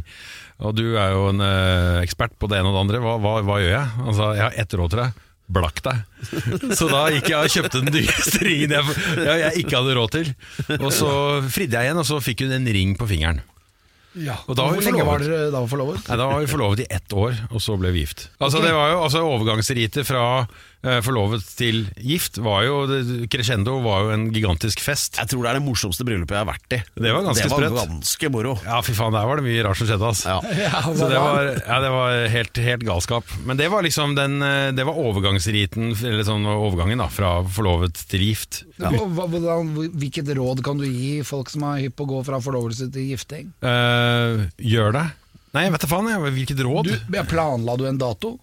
Og 0.62 0.76
du 0.76 0.84
er 1.00 1.14
jo 1.16 1.26
en 1.32 1.42
uh, 1.42 2.02
ekspert 2.04 2.36
på 2.38 2.50
det 2.52 2.60
ene 2.60 2.68
og 2.68 2.76
det 2.76 2.82
andre. 2.84 3.00
Hva, 3.02 3.16
hva, 3.22 3.36
hva 3.48 3.60
gjør 3.62 3.72
jeg? 3.72 3.92
Altså, 4.04 4.32
jeg 4.36 4.44
har 4.44 4.58
ett 4.62 4.76
råd 4.78 4.92
til 4.92 5.02
deg. 5.02 5.22
Blakk 5.52 5.80
deg. 5.84 6.04
Så 6.78 6.88
da 6.88 7.06
gikk 7.12 7.32
jeg 7.32 7.38
og 7.38 7.56
kjøpte 7.56 7.80
den 7.82 7.96
dyreste 7.96 8.44
ringen 8.44 8.72
jeg, 8.76 8.98
jeg, 9.18 9.40
jeg 9.42 9.64
ikke 9.64 9.80
hadde 9.80 9.96
råd 9.98 10.14
til. 10.14 10.30
Og 10.78 10.92
så 10.94 11.10
fridde 11.52 11.80
jeg 11.80 11.88
igjen, 11.88 12.00
og 12.04 12.08
så 12.08 12.20
fikk 12.24 12.44
hun 12.46 12.54
en 12.60 12.70
ring 12.76 12.94
på 13.00 13.08
fingeren. 13.10 13.42
Ja. 14.14 14.34
Og 14.46 14.56
da 14.58 14.66
var 14.66 14.74
vi 14.76 14.82
Hvor 14.82 14.90
lenge 14.90 15.06
var 15.06 15.18
forlovet. 15.18 15.30
dere 15.30 15.50
da 15.54 15.60
forlovet? 15.70 16.08
Nei, 16.08 16.16
Da 16.20 16.26
var 16.28 16.40
vi 16.42 16.50
forlovet 16.50 16.80
i 16.84 16.86
ett 16.90 17.12
år, 17.16 17.38
og 17.50 17.60
så 17.64 17.78
ble 17.80 17.92
vi 17.94 18.02
gift. 18.04 18.26
Altså 18.40 18.60
det 18.62 18.72
var 18.76 18.90
jo, 18.92 18.98
altså 19.06 19.22
Overgangsritet 19.24 20.04
fra 20.06 20.24
forlovet 21.04 21.44
til 21.58 21.84
gift 22.02 22.40
var 22.42 22.64
jo 22.66 22.80
Crescendo 23.30 23.76
var 23.84 24.06
jo 24.06 24.14
en 24.16 24.24
gigantisk 24.34 24.82
fest. 24.82 25.18
Jeg 25.20 25.30
tror 25.30 25.44
det 25.44 25.52
er 25.52 25.58
det 25.60 25.64
morsomste 25.66 26.06
bryllupet 26.06 26.34
jeg 26.34 26.42
har 26.42 26.48
vært 26.48 26.74
i. 26.74 26.80
Det 26.96 27.12
var 27.14 27.26
ganske 27.28 27.46
sprøtt. 27.46 27.62
det 27.62 27.70
var 27.70 27.86
sprøtt. 27.86 27.94
ganske 28.00 28.30
moro. 28.34 28.54
Ja, 28.66 28.80
fy 28.82 28.96
faen, 28.98 29.14
der 29.14 29.28
var 29.28 29.38
det 29.38 29.46
mye 29.46 29.62
rart 29.66 29.78
som 29.78 29.90
skjedde. 29.90 30.10
Altså. 30.12 30.36
Ja. 30.36 30.40
Ja, 30.62 30.80
Så 30.94 31.08
det 31.10 31.18
var, 31.20 31.48
ja, 31.58 31.78
det 31.82 31.90
var 31.92 32.14
helt, 32.32 32.58
helt 32.64 32.84
galskap. 32.86 33.32
Men 33.46 33.58
det 33.58 33.68
var 33.72 33.82
liksom 33.84 34.14
den 34.16 34.38
eh, 34.42 34.70
Det 34.76 34.84
var 34.86 34.98
overgangsriten, 34.98 35.92
eller 35.98 36.26
sånn 36.26 36.46
overgangen 36.48 37.02
da 37.02 37.08
fra 37.12 37.32
forlovet 37.44 37.98
til 38.10 38.26
gift. 38.30 38.62
Ja. 38.82 38.90
hvilket 38.92 40.30
råd 40.36 40.62
kan 40.64 40.80
du 40.80 40.86
gi 40.86 41.20
folk 41.26 41.50
som 41.52 41.66
er 41.70 41.84
hypp 41.86 41.98
på 41.98 42.06
å 42.06 42.12
gå 42.16 42.22
fra 42.26 42.40
forlovelse 42.42 42.88
til 42.94 43.12
gifting? 43.12 43.52
Uh, 43.64 44.48
gjør 44.58 44.96
det? 44.96 45.06
Nei, 45.52 45.66
jeg 45.66 45.74
vet 45.74 45.84
da 45.84 45.90
faen. 45.90 46.08
Jeg. 46.08 46.34
Hvilket 46.38 46.64
råd? 46.64 46.88
Du, 46.88 47.18
planla 47.28 47.76
du 47.76 47.86
en 47.88 48.00
dato? 48.00 48.36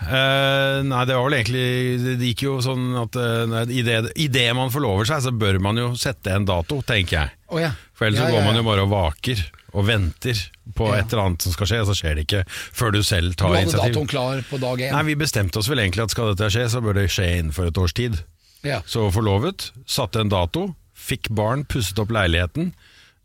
Eh, 0.00 0.78
nei, 0.88 1.00
det 1.04 1.12
var 1.16 1.26
vel 1.26 1.34
egentlig 1.36 2.16
Det 2.16 2.28
gikk 2.30 2.42
jo 2.46 2.54
sånn 2.64 2.86
at 3.02 3.16
uh, 3.20 3.68
Idet 3.68 4.46
man 4.56 4.72
forlover 4.72 5.04
seg, 5.04 5.20
så 5.26 5.32
bør 5.36 5.58
man 5.60 5.76
jo 5.76 5.90
sette 6.00 6.32
en 6.32 6.46
dato, 6.48 6.78
tenker 6.88 7.18
jeg. 7.18 7.34
Oh, 7.52 7.60
ja. 7.60 7.74
For 7.92 8.08
ellers 8.08 8.22
Ja, 8.22 8.30
så 8.30 8.32
ja, 8.32 8.38
går 8.38 8.46
man 8.48 8.56
jo 8.56 8.64
bare 8.70 8.86
og 8.86 8.92
vaker 8.94 9.42
og 9.70 9.84
venter 9.86 10.40
på 10.74 10.88
Ja. 10.88 10.96
et 11.02 11.12
eller 11.12 11.26
annet 11.28 11.44
som 11.44 11.52
skal 11.54 11.68
skje, 11.70 11.80
og 11.84 11.90
så 11.90 11.94
skjer 12.00 12.16
det 12.18 12.24
ikke 12.26 12.40
før 12.48 12.90
du 12.96 13.02
selv 13.06 13.34
Du 13.36 13.42
tar 13.42 13.52
hadde 13.52 13.62
initiativ. 13.68 13.92
datoen 13.94 14.08
klar 14.10 14.40
på 14.48 14.58
dag 14.62 14.80
én? 14.82 14.92
Nei, 14.96 15.02
Vi 15.12 15.14
bestemte 15.20 15.60
oss 15.60 15.68
vel 15.70 15.78
egentlig 15.84 16.02
at 16.08 16.10
skal 16.16 16.32
dette 16.34 16.48
skje, 16.50 16.64
så 16.72 16.80
bør 16.82 16.94
det 16.98 17.06
skje 17.12 17.28
innenfor 17.38 17.68
et 17.68 17.78
års 17.78 17.92
tid. 17.94 18.18
Ja. 18.66 18.80
Så 18.86 19.06
forlovet, 19.14 19.70
satte 19.86 20.20
en 20.24 20.32
dato, 20.32 20.74
fikk 20.96 21.28
barn, 21.30 21.62
pusset 21.64 21.98
opp 22.02 22.10
leiligheten. 22.10 22.72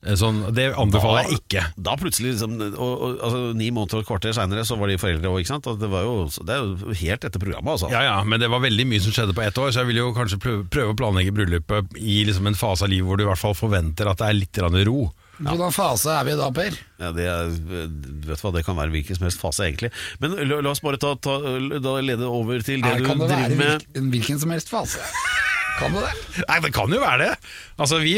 Eh, 0.06 0.16
Sånn, 0.20 0.44
det 0.56 0.70
anbefaler 0.78 1.26
jeg 1.26 1.40
ikke. 1.40 1.64
Da 1.82 1.96
plutselig, 2.00 2.36
liksom, 2.36 2.56
og, 2.74 2.94
og, 2.94 3.18
altså, 3.26 3.42
ni 3.58 3.72
måneder 3.74 4.00
og 4.00 4.06
et 4.06 4.10
kvarter 4.10 4.36
seinere, 4.38 4.66
så 4.68 4.78
var 4.80 4.92
de 4.92 5.00
foreldre 5.02 5.32
òg, 5.32 5.42
ikke 5.42 5.54
sant? 5.56 5.70
Og 5.72 5.82
Det, 5.82 5.90
jo, 5.90 6.16
det 6.46 6.56
er 6.56 6.64
jo 6.64 6.98
helt 7.02 7.28
etter 7.28 7.42
programmet, 7.42 7.74
altså. 7.76 7.92
Ja, 7.94 8.06
ja, 8.06 8.16
Men 8.24 8.44
det 8.44 8.52
var 8.54 8.64
veldig 8.64 8.88
mye 8.92 9.04
som 9.04 9.16
skjedde 9.16 9.36
på 9.38 9.46
ett 9.46 9.60
år, 9.62 9.74
så 9.74 9.84
jeg 9.84 9.92
vil 9.92 10.02
jo 10.04 10.14
kanskje 10.16 10.42
prøve, 10.42 10.66
prøve 10.72 10.94
å 10.94 11.00
planlegge 11.02 11.36
bryllupet 11.36 11.98
i 12.00 12.22
liksom 12.30 12.52
en 12.52 12.58
fase 12.60 12.86
av 12.86 12.94
livet 12.94 13.10
hvor 13.10 13.20
du 13.20 13.26
i 13.26 13.30
hvert 13.32 13.42
fall 13.42 13.58
forventer 13.58 14.10
at 14.12 14.22
det 14.22 14.30
er 14.30 14.40
litt 14.44 14.62
ro. 14.62 14.74
ro. 14.92 15.00
Hvordan 15.36 15.74
fase 15.76 16.14
er 16.16 16.28
vi 16.30 16.36
da, 16.40 16.48
Per? 16.56 16.78
Ja, 17.02 17.10
det, 17.16 17.26
er, 17.28 17.50
du 17.92 18.30
vet 18.30 18.44
hva, 18.46 18.54
det 18.56 18.64
kan 18.68 18.78
være 18.78 18.94
hvilken 18.94 19.18
som 19.18 19.26
helst 19.28 19.42
fase, 19.42 19.66
egentlig. 19.68 19.92
Men 20.24 20.38
la, 20.48 20.62
la 20.64 20.72
oss 20.72 20.84
bare 20.86 21.02
ta, 21.02 21.16
ta, 21.20 21.40
da 21.84 21.98
lede 22.06 22.30
over 22.30 22.64
til 22.64 22.86
det 22.86 22.94
Nei, 22.94 23.02
du 23.02 23.10
kan 23.10 23.20
det 23.20 23.32
være 23.34 23.58
hvilken, 23.58 24.14
hvilken 24.14 24.40
som 24.46 24.56
helst 24.56 24.72
fase? 24.72 25.04
Kan 25.76 25.96
det 25.96 26.06
det? 26.06 26.46
Nei, 26.48 26.62
det 26.64 26.72
kan 26.76 26.94
jo 26.94 27.02
være 27.04 27.26
det. 27.26 27.34
Altså, 27.78 28.00
Vi 28.04 28.16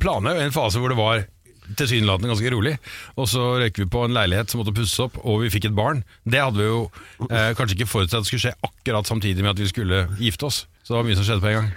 planla 0.00 0.36
jo 0.36 0.46
en 0.46 0.54
fase 0.54 0.80
hvor 0.80 0.92
det 0.92 0.98
var 1.00 1.26
tilsynelatende 1.78 2.32
ganske 2.32 2.50
rolig. 2.54 2.72
Og 3.20 3.28
så 3.30 3.44
røyker 3.60 3.84
vi 3.84 3.90
på 3.92 4.04
en 4.06 4.16
leilighet 4.16 4.50
som 4.50 4.62
måtte 4.62 4.74
pusses 4.74 4.98
opp, 5.04 5.20
og 5.22 5.44
vi 5.44 5.52
fikk 5.52 5.68
et 5.68 5.76
barn. 5.76 6.02
Det 6.24 6.42
hadde 6.42 6.58
vi 6.58 6.66
jo 6.66 6.80
eh, 7.28 7.52
kanskje 7.58 7.78
ikke 7.78 7.90
forutsett 7.90 8.26
skulle 8.26 8.44
skje 8.48 8.56
akkurat 8.66 9.06
samtidig 9.06 9.44
med 9.44 9.52
at 9.54 9.62
vi 9.62 9.70
skulle 9.70 10.02
gifte 10.18 10.48
oss. 10.48 10.64
Så 10.82 10.94
det 10.94 10.98
var 10.98 11.08
mye 11.08 11.20
som 11.20 11.28
skjedde 11.28 11.44
på 11.44 11.52
en 11.52 11.58
gang. 11.60 11.72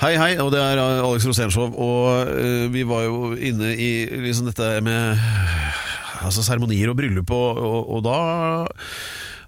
Hei, 0.00 0.14
hei, 0.16 0.30
og 0.40 0.48
det 0.54 0.60
er 0.64 0.80
Alex 0.80 1.26
Rosénshow, 1.28 1.74
og 1.76 2.30
uh, 2.32 2.70
vi 2.72 2.86
var 2.88 3.04
jo 3.04 3.34
inne 3.36 3.74
i 3.76 3.90
liksom 4.22 4.46
dette 4.48 4.78
med 4.86 5.20
altså 6.24 6.44
seremonier 6.44 6.88
og 6.88 6.96
bryllup, 6.96 7.32
og, 7.36 7.60
og, 7.60 7.90
og 7.98 8.06
da 8.06 8.20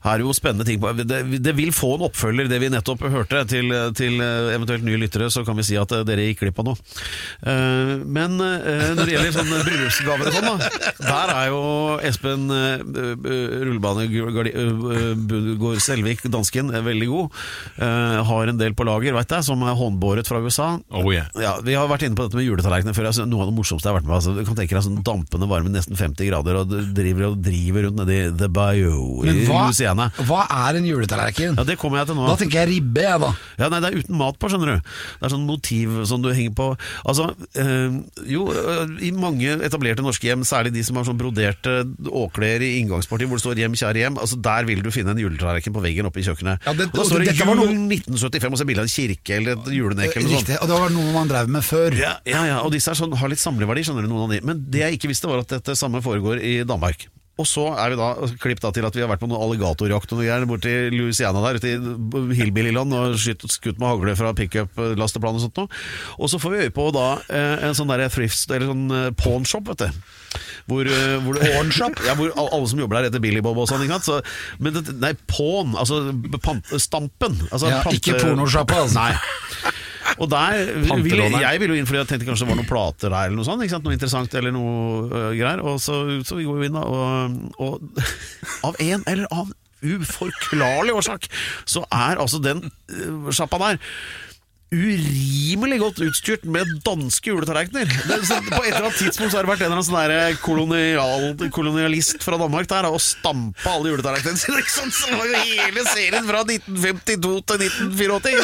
er 0.04 0.22
jo 0.24 0.32
spennende 0.36 0.66
ting 0.66 0.80
på 0.82 0.90
det, 0.98 1.20
det 1.42 1.54
vil 1.56 1.72
få 1.74 1.94
en 1.96 2.06
oppfølger, 2.08 2.48
det 2.50 2.58
vi 2.62 2.70
nettopp 2.72 3.04
hørte. 3.12 3.42
Til, 3.52 3.70
til 3.98 4.18
eventuelt 4.22 4.84
nye 4.86 4.98
lyttere, 5.00 5.28
så 5.32 5.44
kan 5.46 5.56
vi 5.58 5.64
si 5.66 5.76
at 5.78 5.92
eh, 5.94 6.04
dere 6.08 6.24
gikk 6.28 6.42
glipp 6.44 6.60
av 6.62 6.68
noe. 6.70 6.76
Eh, 7.42 7.92
Men 8.06 8.38
eh, 8.42 8.92
når 8.96 9.02
det 9.08 9.14
gjelder 9.16 9.36
sånne 9.36 9.60
bryllupsgaver 9.66 10.30
og 10.30 10.36
sånn, 10.36 10.48
da, 10.48 10.70
der 11.02 11.32
er 11.36 11.50
jo 11.52 11.62
Espen 12.08 12.46
eh, 12.52 12.82
eh, 12.82 13.56
Rullebane 13.68 14.06
eh, 14.06 15.78
Selvik, 15.82 16.22
dansken, 16.32 16.72
veldig 16.84 17.08
god. 17.10 17.40
Eh, 17.78 18.18
Har 18.32 18.50
en 18.52 18.58
del 18.60 18.74
på 18.78 18.86
lager, 18.86 19.14
veit 19.16 19.32
jeg, 19.36 19.46
som 19.46 19.62
er 19.66 19.76
håndbåret 19.78 20.28
fra 20.28 20.40
USA. 20.42 20.72
Oh 20.94 21.08
yeah. 21.12 21.28
Ja, 21.38 21.56
Vi 21.64 21.74
har 21.78 21.88
vært 21.90 22.06
inne 22.06 22.18
på 22.18 22.26
dette 22.26 22.38
med 22.38 22.46
juletallerkener 22.46 22.96
før. 22.96 23.10
Altså, 23.10 23.26
noe 23.28 23.44
av 23.44 23.50
det 23.52 23.56
morsomste 23.58 23.88
jeg 23.88 23.92
har 23.94 24.00
vært 24.00 24.08
med. 24.08 24.16
Altså, 24.18 24.34
du 24.36 24.42
kan 24.46 24.58
tenke 24.58 24.76
deg 24.76 24.84
sånn 24.86 25.00
dampende 25.06 25.48
varme, 25.50 25.72
nesten 25.72 25.98
50 25.98 26.30
grader, 26.30 26.60
og 26.62 26.74
driver 26.96 27.30
og 27.30 27.40
driver 27.44 27.88
rundt 27.88 28.00
nedi 28.02 28.20
The 28.40 28.48
Bayou 28.52 29.22
i 29.22 29.30
Men 29.30 29.42
hva. 29.48 29.62
Louisiana. 29.92 30.10
Hva 30.26 30.46
er 30.68 30.78
en 30.78 30.86
juletallerken? 30.86 31.56
Ja, 31.56 31.64
Det 31.64 31.78
kommer 31.78 31.98
jeg 32.00 32.06
til 32.10 32.16
nå. 32.16 32.26
Da 32.28 32.36
tenker 32.40 32.60
jeg 32.62 32.68
ribbe, 32.68 33.02
jeg, 33.02 33.20
da. 33.20 33.30
Ja, 33.58 33.68
nei, 33.68 33.80
det 33.80 33.90
er 33.90 33.98
uten 34.02 34.16
mat 34.18 34.38
på, 34.38 34.48
skjønner 34.50 34.74
du. 34.76 34.90
Det 35.20 35.26
er 35.28 35.32
sånn 35.34 35.46
motiv 35.46 36.04
som 36.08 36.22
du 36.22 36.30
henger 36.32 36.54
på. 36.58 36.68
Altså, 37.08 37.28
øh, 37.58 37.98
jo, 38.28 38.46
øh, 38.52 38.96
i 39.02 39.10
mange 39.12 39.56
etablerte 39.62 40.02
norske 40.04 40.28
hjem, 40.28 40.44
særlig 40.48 40.72
de 40.74 40.82
som 40.86 40.96
har 40.96 41.04
sånn 41.08 41.18
broderte 41.20 41.82
åklær 42.08 42.62
i 42.64 42.78
inngangspartiet 42.80 43.28
hvor 43.28 43.38
det 43.38 43.44
står 43.44 43.60
'hjem, 43.62 43.76
kjære 43.78 44.02
hjem', 44.02 44.18
altså 44.20 44.40
der 44.40 44.64
vil 44.64 44.82
du 44.82 44.90
finne 44.90 45.10
en 45.10 45.18
juletallerken 45.18 45.72
på 45.72 45.82
veggen 45.82 46.06
oppe 46.06 46.20
i 46.20 46.26
kjøkkenet. 46.26 46.60
Ja, 46.66 46.72
det- 46.72 46.88
og 46.88 46.92
da 46.92 47.04
står 47.04 47.24
det 47.24 47.36
jul 47.36 47.56
noe- 47.56 47.88
1975 47.88 48.52
og 48.52 48.58
så 48.58 48.66
bilde 48.66 48.80
av 48.80 48.84
en 48.84 48.96
kirke 48.96 49.36
eller 49.36 49.52
et 49.52 49.66
julenek 49.72 50.16
eller 50.16 50.28
noe 50.28 50.38
sånt. 50.38 50.48
Riktig. 50.48 50.62
Og 50.62 50.68
det 50.68 50.78
var 50.80 50.90
noe 50.90 51.12
man 51.12 51.28
drev 51.28 51.48
med 51.48 51.62
før. 51.62 51.92
Ja, 51.98 52.16
ja, 52.26 52.44
ja, 52.46 52.58
og 52.62 52.72
disse 52.72 52.92
sånn, 52.94 53.14
har 53.16 53.28
litt 53.28 53.38
samleverdi, 53.38 53.84
skjønner 53.84 54.02
du, 54.02 54.08
noen 54.08 54.24
av 54.24 54.30
de. 54.30 54.40
Men 54.46 54.64
det 54.68 54.80
jeg 54.80 54.98
ikke 54.98 55.08
visste 55.08 55.28
var 55.28 55.38
at 55.40 55.48
dette 55.48 55.76
samme 55.76 56.02
foregår 56.02 56.40
i 56.42 56.64
Danmark. 56.64 57.06
Og 57.40 57.46
så 57.48 57.64
er 57.80 57.94
vi 57.94 57.96
da 57.96 58.08
klipp 58.42 58.60
da 58.60 58.70
til 58.76 58.84
at 58.84 58.96
vi 58.96 59.00
har 59.00 59.08
vært 59.08 59.22
på 59.22 59.28
noen 59.30 59.40
alligatorjakt 59.40 60.10
og 60.12 60.18
noe 60.20 60.26
greier 60.26 60.44
borti 60.48 60.72
Louisiana 60.92 61.40
der, 61.46 61.56
ute 61.56 61.70
i 61.72 62.36
Hillbillyland 62.36 62.92
og 62.92 63.16
skutt, 63.20 63.46
skutt 63.50 63.80
med 63.80 63.88
hagle 63.88 64.14
fra 64.18 64.34
pickup-lasteplan 64.36 65.38
og 65.38 65.46
sånt 65.46 65.62
noe. 65.62 65.80
Og 66.20 66.28
så 66.28 66.40
får 66.42 66.52
vi 66.52 66.66
øye 66.66 66.74
på 66.76 66.90
da 66.94 67.06
eh, 67.32 67.64
en 67.68 67.78
sånn 67.78 67.88
der 67.88 68.04
thrift, 68.12 68.44
eller 68.52 68.68
sånn 68.68 69.14
pawnshop, 69.16 69.72
vet 69.72 69.86
du. 69.86 70.02
Hvor, 70.68 70.88
eh, 70.88 71.16
hvor? 71.24 71.40
Ja, 72.06 72.16
hvor 72.18 72.34
alle 72.36 72.66
som 72.68 72.80
jobber 72.84 73.00
der 73.00 73.08
heter 73.08 73.22
Billy 73.24 73.40
Bob 73.44 73.58
og 73.60 73.68
sånn, 73.70 73.84
ikke 73.86 74.00
sant. 74.00 74.10
Så, 74.10 74.58
men 74.62 74.76
det, 74.76 74.84
nei, 75.00 75.14
pawn, 75.30 75.72
altså 75.78 76.04
pant, 76.44 76.68
stampen. 76.82 77.40
Altså, 77.50 77.72
Ja, 77.72 77.80
ikke 77.96 78.20
pornosjappa, 78.20 78.84
altså. 78.84 79.00
Nei. 79.00 79.72
Og 80.18 80.28
der 80.30 80.64
vil, 80.82 81.16
Jeg 81.40 81.60
ville 81.62 81.74
jo 81.74 81.80
inn 81.80 81.88
fordi 81.88 82.00
jeg 82.02 82.10
tenkte 82.10 82.28
kanskje 82.28 82.46
det 82.46 82.52
var 82.52 82.60
noen 82.60 82.68
plater 82.68 83.12
der 83.12 83.30
eller 83.30 83.38
noe 83.38 83.48
sånt. 83.48 83.64
Noe 83.86 83.96
interessant 83.96 84.34
eller 84.38 84.54
noe 84.54 85.06
uh, 85.08 85.30
greier. 85.36 85.62
Og 85.64 85.80
så, 85.82 85.98
så 86.26 86.38
vi 86.38 86.46
går 86.48 86.60
jo 86.60 86.68
inn 86.68 86.78
da, 86.78 86.84
og, 86.84 87.60
og 87.62 88.02
av 88.68 88.78
en 88.82 89.06
eller 89.06 89.28
annen 89.30 89.58
uforklarlig 89.82 90.92
årsak 90.94 91.24
så 91.66 91.80
er 91.90 92.20
altså 92.22 92.38
den 92.42 92.62
uh, 92.68 93.32
sjappa 93.34 93.58
der 93.62 93.80
urimelig 94.72 95.78
godt 95.82 95.98
utstyrt 96.06 96.44
med 96.48 96.64
danske 96.86 97.28
juletallerkener. 97.28 97.86
Er 97.86 98.22
sånn- 98.24 98.48
På 98.48 98.62
et 98.64 98.72
eller 98.72 98.86
annet 98.88 98.98
tidspunkt 98.98 99.30
så 99.32 99.36
har 99.38 99.44
det 99.44 99.50
vært 99.52 99.60
en 99.60 99.66
eller 99.68 99.78
annen 99.78 99.88
sånn 99.90 100.08
der 100.08 100.36
kolonial, 100.40 101.24
kolonialist 101.52 102.22
fra 102.24 102.38
Danmark 102.40 102.66
der 102.70 102.88
og 102.88 103.00
stampa 103.04 103.70
alle 103.76 103.92
juletallerkenene 103.92 104.38
sine. 104.40 104.58
Ikke 104.62 104.72
sant? 104.72 104.94
Så 104.96 105.10
var 105.12 105.26
jo 105.28 105.36
hele 105.44 105.84
serien 105.92 106.24
fra 106.28 106.40
1952 106.48 107.42
til 107.52 107.56
1984. 107.68 108.40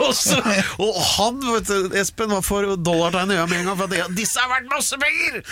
og, 0.00 0.12
så, 0.14 0.36
og 0.84 1.00
han, 1.16 1.40
vet 1.54 1.66
du, 1.70 1.96
Espen, 2.00 2.30
var 2.36 2.44
for 2.44 2.76
dollartegn 2.76 3.32
i 3.32 3.38
øya 3.40 3.46
med 3.48 3.58
en 3.62 3.66
gang. 3.70 3.78
For 3.80 3.84
at 3.88 3.94
det, 3.94 4.04
disse 4.20 4.36
har 4.40 4.50
vært 4.52 4.68
masse 4.70 4.96
penger! 5.00 5.42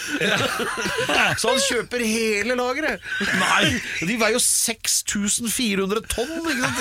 så 1.41 1.55
han 1.55 1.61
kjøper 1.71 2.05
hele 2.05 2.53
lageret. 2.59 3.01
Nei! 3.41 3.81
De 4.05 4.15
veier 4.21 4.37
jo 4.37 4.43
6400 4.45 6.05
tonn, 6.13 6.37
ikke 6.53 6.63
sant? 6.69 6.79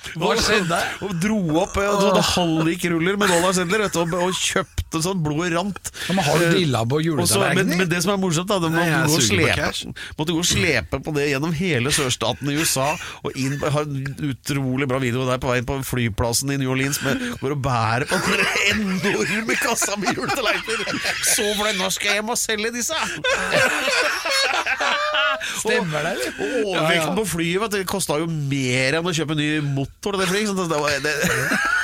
Hva 0.16 0.29
skjedde? 0.38 0.78
Og 1.02 1.14
dro 1.20 1.38
opp 1.64 1.76
og 1.76 2.00
så 2.00 2.06
hadde 2.10 2.22
hallikruller 2.30 3.16
med 3.20 3.28
dollarsedler 3.32 3.84
og, 3.88 4.14
og 4.14 4.32
kjøpte 4.38 5.02
sånn 5.02 5.22
blodet 5.24 5.52
rant. 5.56 5.90
Ja, 6.08 6.14
men 6.14 6.24
har 6.24 6.38
du 6.38 6.46
dilla 6.54 6.84
på 6.86 7.00
så- 7.26 7.42
men, 7.54 7.68
men 7.78 7.88
det 7.88 8.02
som 8.04 8.12
er 8.14 8.20
morsomt, 8.22 8.48
da, 8.48 8.58
det 8.62 8.70
Nei, 8.70 8.86
jeg 8.86 9.00
måtte 9.00 9.16
gå, 9.16 9.26
slepe, 9.26 10.14
måtte 10.18 10.32
gå 10.36 10.38
og 10.38 10.48
slepe 10.50 11.00
på 11.04 11.14
det 11.16 11.28
gjennom 11.32 11.52
hele 11.56 11.90
sørstaten 11.94 12.50
i 12.52 12.56
USA. 12.60 12.88
Og 13.24 13.32
inn, 13.36 13.58
har 13.60 13.82
en 13.82 14.30
utrolig 14.30 14.88
bra 14.88 14.98
video 15.02 15.26
der 15.28 15.38
på 15.42 15.50
vei 15.50 15.60
på 15.66 15.80
flyplassen 15.84 16.50
i 16.54 16.58
New 16.60 16.70
Orleans 16.74 17.00
med 17.02 17.18
hvor 17.40 17.52
og 17.56 17.62
bærer 17.64 18.06
på 18.10 18.18
den 18.30 18.46
enorme 18.74 19.56
kassa 19.60 19.96
med 19.96 20.14
juletallerkener. 20.16 21.00
Så 21.24 21.46
fornøyd 21.58 21.78
nå 21.80 21.90
skal 21.90 22.12
jeg 22.14 22.20
hjem 22.20 22.30
og 22.34 22.38
selge 22.38 22.72
disse! 22.76 22.94
Stemmer 25.40 26.06
det, 26.06 26.14
eller? 26.14 26.32
Og 26.40 26.70
overvekten 26.74 27.18
på 27.18 27.26
flyet 27.34 27.64
vet 27.64 27.76
det 27.76 27.84
kosta 27.90 28.18
jo 28.20 28.28
mer 28.30 28.98
enn 28.98 29.08
å 29.10 29.14
kjøpe 29.16 29.36
en 29.36 29.40
ny 29.40 29.50
motor 29.64 30.16
til 30.16 30.22
det 30.22 30.30
flyet. 30.30 30.50
Sånn, 30.50 30.70
det 30.70 30.80
var, 30.80 30.90
det, 31.04 31.14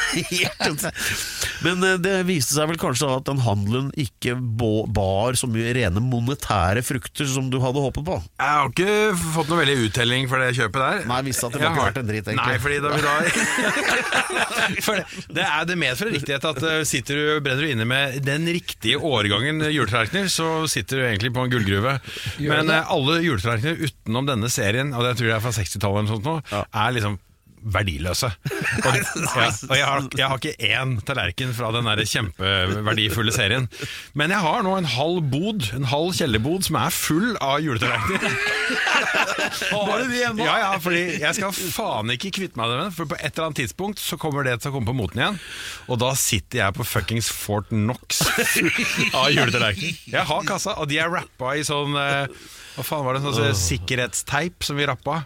men 1.66 1.82
eh, 1.84 1.96
det 2.02 2.14
viste 2.28 2.54
seg 2.54 2.68
vel 2.70 2.78
kanskje 2.80 3.08
at 3.10 3.26
den 3.28 3.40
handelen 3.44 3.88
ikke 3.98 4.36
bar 4.38 5.36
så 5.38 5.48
mye 5.50 5.74
rene 5.76 6.02
monetære 6.02 6.82
frukter 6.86 7.28
som 7.30 7.50
du 7.52 7.58
hadde 7.62 7.82
håpet 7.82 8.06
på. 8.06 8.18
Jeg 8.38 8.60
har 8.60 8.70
ikke 8.70 8.94
fått 9.34 9.50
noe 9.50 9.60
veldig 9.62 9.88
uttelling 9.88 10.30
for 10.30 10.42
det 10.42 10.52
kjøpet 10.58 10.80
der. 10.82 11.02
Nei, 11.10 11.20
visste 11.26 11.48
at 11.48 11.56
det 11.56 11.62
var 11.62 11.72
ikke 11.72 11.82
vært 11.82 11.96
verdt 11.96 12.02
en 12.02 12.10
drit, 12.12 12.30
egentlig. 12.32 12.46
Nei, 12.46 12.58
fordi 12.62 12.76
da 12.84 12.88
vi 12.94 13.00
da 13.06 13.14
For 14.86 14.98
det, 14.98 15.04
det, 15.30 15.44
er, 15.44 15.66
det 15.68 15.76
medfører 15.78 16.14
riktighet 16.16 16.46
at 16.48 16.62
eh, 16.66 16.80
sitter 16.88 17.18
du, 17.18 17.24
brenner 17.44 17.66
du 17.66 17.72
inne 17.74 17.86
med 17.88 18.18
den 18.26 18.46
riktige 18.50 18.98
årgangen 18.98 19.62
juletallerkener, 19.70 20.30
så 20.32 20.66
sitter 20.70 21.00
du 21.00 21.06
egentlig 21.06 21.32
på 21.34 21.44
en 21.44 21.52
gullgruve. 21.52 21.96
Men 22.42 22.72
eh, 22.72 22.92
alle 22.92 23.20
juletallerkener 23.24 23.45
utenom 23.54 24.26
denne 24.28 24.50
serien, 24.52 24.92
og 24.94 25.06
det 25.06 25.16
tror 25.18 25.30
jeg 25.30 25.38
er 25.38 25.44
fra 25.44 25.54
60-tallet 25.56 26.02
eller 26.02 26.10
noe 26.10 26.16
sånt 26.16 26.28
nå, 26.28 26.64
er 26.66 26.96
liksom 26.98 27.18
verdiløse. 27.66 28.28
Og, 28.86 28.94
ja, 28.94 29.48
og 29.68 29.74
jeg, 29.74 29.86
har, 29.86 30.04
jeg 30.14 30.28
har 30.30 30.40
ikke 30.40 30.68
én 30.68 30.92
tallerken 31.06 31.52
fra 31.56 31.72
den 31.74 31.88
der 31.88 32.02
kjempeverdifulle 32.06 33.32
serien. 33.34 33.66
Men 34.14 34.30
jeg 34.30 34.42
har 34.44 34.62
nå 34.62 34.76
en 34.78 34.88
halv 34.92 35.24
bod, 35.32 35.66
en 35.74 35.88
halv 35.90 36.12
kjellerbod, 36.14 36.66
som 36.68 36.78
er 36.78 36.94
full 36.94 37.32
av 37.42 37.58
juletallerkener. 37.64 38.36
Ja, 39.56 40.54
ja, 40.60 40.70
fordi 40.82 41.00
jeg 41.20 41.36
skal 41.36 41.52
faen 41.54 42.10
ikke 42.12 42.32
kvitte 42.34 42.58
meg 42.58 42.68
med 42.68 42.80
det, 42.80 42.88
for 42.96 43.08
på 43.08 43.16
et 43.16 43.30
eller 43.30 43.46
annet 43.46 43.60
tidspunkt 43.62 44.00
så 44.02 44.18
kommer 44.20 44.44
det 44.46 44.56
til 44.60 44.70
å 44.70 44.74
komme 44.74 44.90
på 44.90 44.96
moten 44.96 45.22
igjen, 45.22 45.38
og 45.86 46.00
da 46.02 46.10
sitter 46.18 46.60
jeg 46.60 46.76
på 46.76 46.86
fuckings 46.86 47.30
Fort 47.32 47.70
Knox 47.70 48.20
av 49.16 49.30
juletallerkener. 49.32 49.96
Jeg 50.12 50.24
har 50.28 50.46
kassa, 50.48 50.76
og 50.82 50.90
de 50.90 51.00
er 51.00 51.12
rappa 51.12 51.54
i 51.56 51.64
sånn 51.66 51.96
eh, 52.00 52.26
Hva 52.76 52.84
faen 52.84 53.06
var 53.06 53.16
det, 53.16 53.24
sånn 53.24 53.56
sikkerhetsteip 53.56 54.66
som 54.66 54.76
vi 54.76 54.86
rappa? 54.88 55.22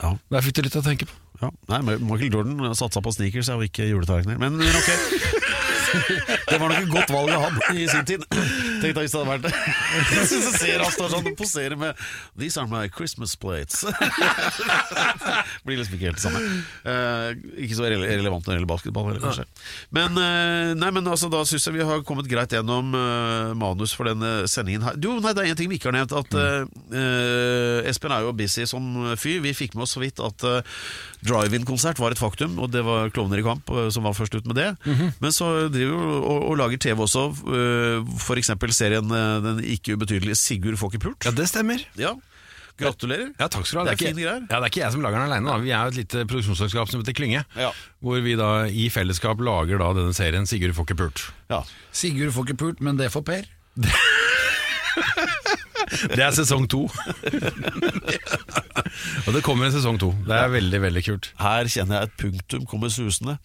Ja. 0.00 0.14
Der 0.32 0.44
fikk 0.46 0.60
du 0.60 0.62
litt 0.66 0.78
å 0.78 0.84
tenke 0.84 1.08
på. 1.10 1.16
Ja. 1.40 1.48
Nei, 1.72 1.96
Michael 2.04 2.34
Jordan 2.34 2.74
satsa 2.76 3.00
på 3.02 3.12
sneakers 3.16 3.48
og 3.54 3.64
ikke 3.64 3.88
juletallerkener. 3.88 4.38
Men, 4.40 4.60
men 4.60 4.76
ok. 4.76 4.90
Det 6.50 6.58
var 6.60 6.70
nok 6.70 6.84
et 6.84 6.92
godt 6.92 7.10
valg 7.10 7.32
av 7.34 7.46
han 7.48 7.78
i 7.80 7.86
sin 7.90 8.04
tid. 8.06 8.22
Tenk 8.80 8.94
deg 8.96 9.04
hvis 9.04 9.14
det 9.14 9.20
hadde 9.20 9.30
vært 9.30 9.44
det. 9.46 9.52
Så 10.30 10.52
ser 10.56 10.82
han 10.82 10.92
står 10.94 11.12
sånn 11.12 11.28
og 11.30 11.36
poserer 11.38 11.76
med 11.78 11.98
'These 12.38 12.60
are 12.60 12.70
my 12.70 12.88
Christmas 12.92 13.36
plates'. 13.40 13.84
Blir 15.66 15.80
liksom 15.80 15.96
ikke 15.96 16.10
helt 16.10 16.20
det 16.20 16.24
samme. 16.24 16.40
Uh, 16.84 17.30
ikke 17.60 17.78
så 17.78 17.86
rele 17.86 18.08
relevant 18.08 18.46
når 18.46 18.52
det 18.52 18.58
gjelder 18.58 18.70
basketball, 18.72 19.08
heller, 19.10 19.22
kanskje. 19.24 19.46
Men, 19.94 20.16
uh, 20.18 20.72
nei, 20.78 20.90
men 20.96 21.10
altså, 21.10 21.30
da 21.32 21.42
syns 21.48 21.68
jeg 21.68 21.76
vi 21.76 21.86
har 21.86 22.04
kommet 22.08 22.28
greit 22.30 22.54
gjennom 22.56 22.94
uh, 22.96 23.52
manus 23.58 23.94
for 23.96 24.08
denne 24.10 24.48
sendingen 24.50 24.86
her. 24.86 24.98
Jo, 25.02 25.18
nei, 25.20 25.34
det 25.36 25.44
er 25.44 25.52
en 25.54 25.60
ting 25.60 25.70
vi 25.72 25.80
ikke 25.80 25.90
har 25.92 25.98
nevnt. 25.98 26.16
At 26.20 26.32
Espen 27.90 28.12
er 28.14 28.24
jo 28.24 28.34
busy 28.36 28.64
som 28.68 28.82
fyr. 29.20 29.40
Vi 29.44 29.54
fikk 29.56 29.76
med 29.76 29.86
oss 29.86 29.94
så 29.96 30.02
vidt 30.02 30.20
at 30.22 30.42
drive-in-konsert 31.26 32.00
var 32.00 32.14
et 32.14 32.20
faktum, 32.20 32.58
og 32.62 32.70
det 32.72 32.82
var 32.86 33.10
Klovner 33.14 33.40
i 33.40 33.44
kamp 33.44 33.70
som 33.92 34.06
var 34.06 34.16
først 34.16 34.34
ut 34.38 34.48
med 34.50 34.58
det. 34.58 34.68
Men 35.22 35.34
så 35.34 35.68
driver 35.72 35.94
vi 35.94 36.18
og, 36.20 36.44
og 36.50 36.58
lager 36.60 36.80
TV 36.80 37.02
også, 37.04 37.26
uh, 37.46 38.16
f.eks. 38.20 38.52
serien 38.76 39.14
eh, 39.16 39.36
den 39.44 39.62
ikke 39.76 39.96
ubetydelige 39.98 40.38
Sigurd 40.40 40.78
får 40.80 40.92
ikke 40.94 41.04
pult. 41.08 41.28
Ja, 41.28 41.32
det 41.36 41.48
stemmer. 41.50 41.82
Ja. 42.00 42.14
Gratulerer. 42.80 43.28
Ja, 43.36 43.48
takk 43.52 43.66
skal 43.68 43.80
du 43.80 43.82
ha. 43.82 43.84
Det 43.90 43.92
er 43.92 43.98
ikke, 43.98 44.08
er 44.08 44.16
ikke, 44.16 44.24
ja, 44.24 44.56
det 44.56 44.60
er 44.60 44.70
ikke 44.72 44.82
jeg 44.82 44.94
som 44.94 45.02
lager 45.04 45.20
den 45.20 45.28
alene. 45.28 45.50
Da. 45.50 45.56
Vi 45.60 45.72
er 45.74 45.80
jo 45.84 45.92
et 45.92 45.98
lite 46.00 46.24
produksjonsselskap 46.30 46.92
som 46.92 47.02
heter 47.02 47.16
Klynge. 47.18 47.42
Ja. 47.58 47.72
Hvor 48.00 48.22
vi 48.24 48.36
da 48.40 48.50
i 48.66 48.88
fellesskap 48.92 49.42
lager 49.44 49.82
da 49.82 49.90
denne 49.98 50.16
serien 50.16 50.48
Sigurd 50.48 50.72
får 50.78 50.88
ikke 50.88 51.00
pult. 51.02 51.26
Ja. 51.52 51.60
Sigurd 51.92 52.32
får 52.36 52.48
ikke 52.48 52.60
pult, 52.64 52.80
men 52.84 53.00
det 53.00 53.12
får 53.12 53.26
Per. 53.28 53.50
Det 55.90 56.22
er 56.22 56.30
sesong 56.34 56.68
to. 56.70 56.84
Og 59.26 59.30
det 59.34 59.42
kommer 59.44 59.66
en 59.66 59.74
sesong 59.74 59.98
to. 60.00 60.12
Det 60.26 60.36
er 60.36 60.52
veldig, 60.52 60.80
veldig 60.84 61.02
kult. 61.06 61.30
Her 61.40 61.70
kjenner 61.72 61.98
jeg 61.98 62.08
et 62.10 62.16
punktum 62.20 62.66
kommer 62.70 62.92
susende. 62.94 63.36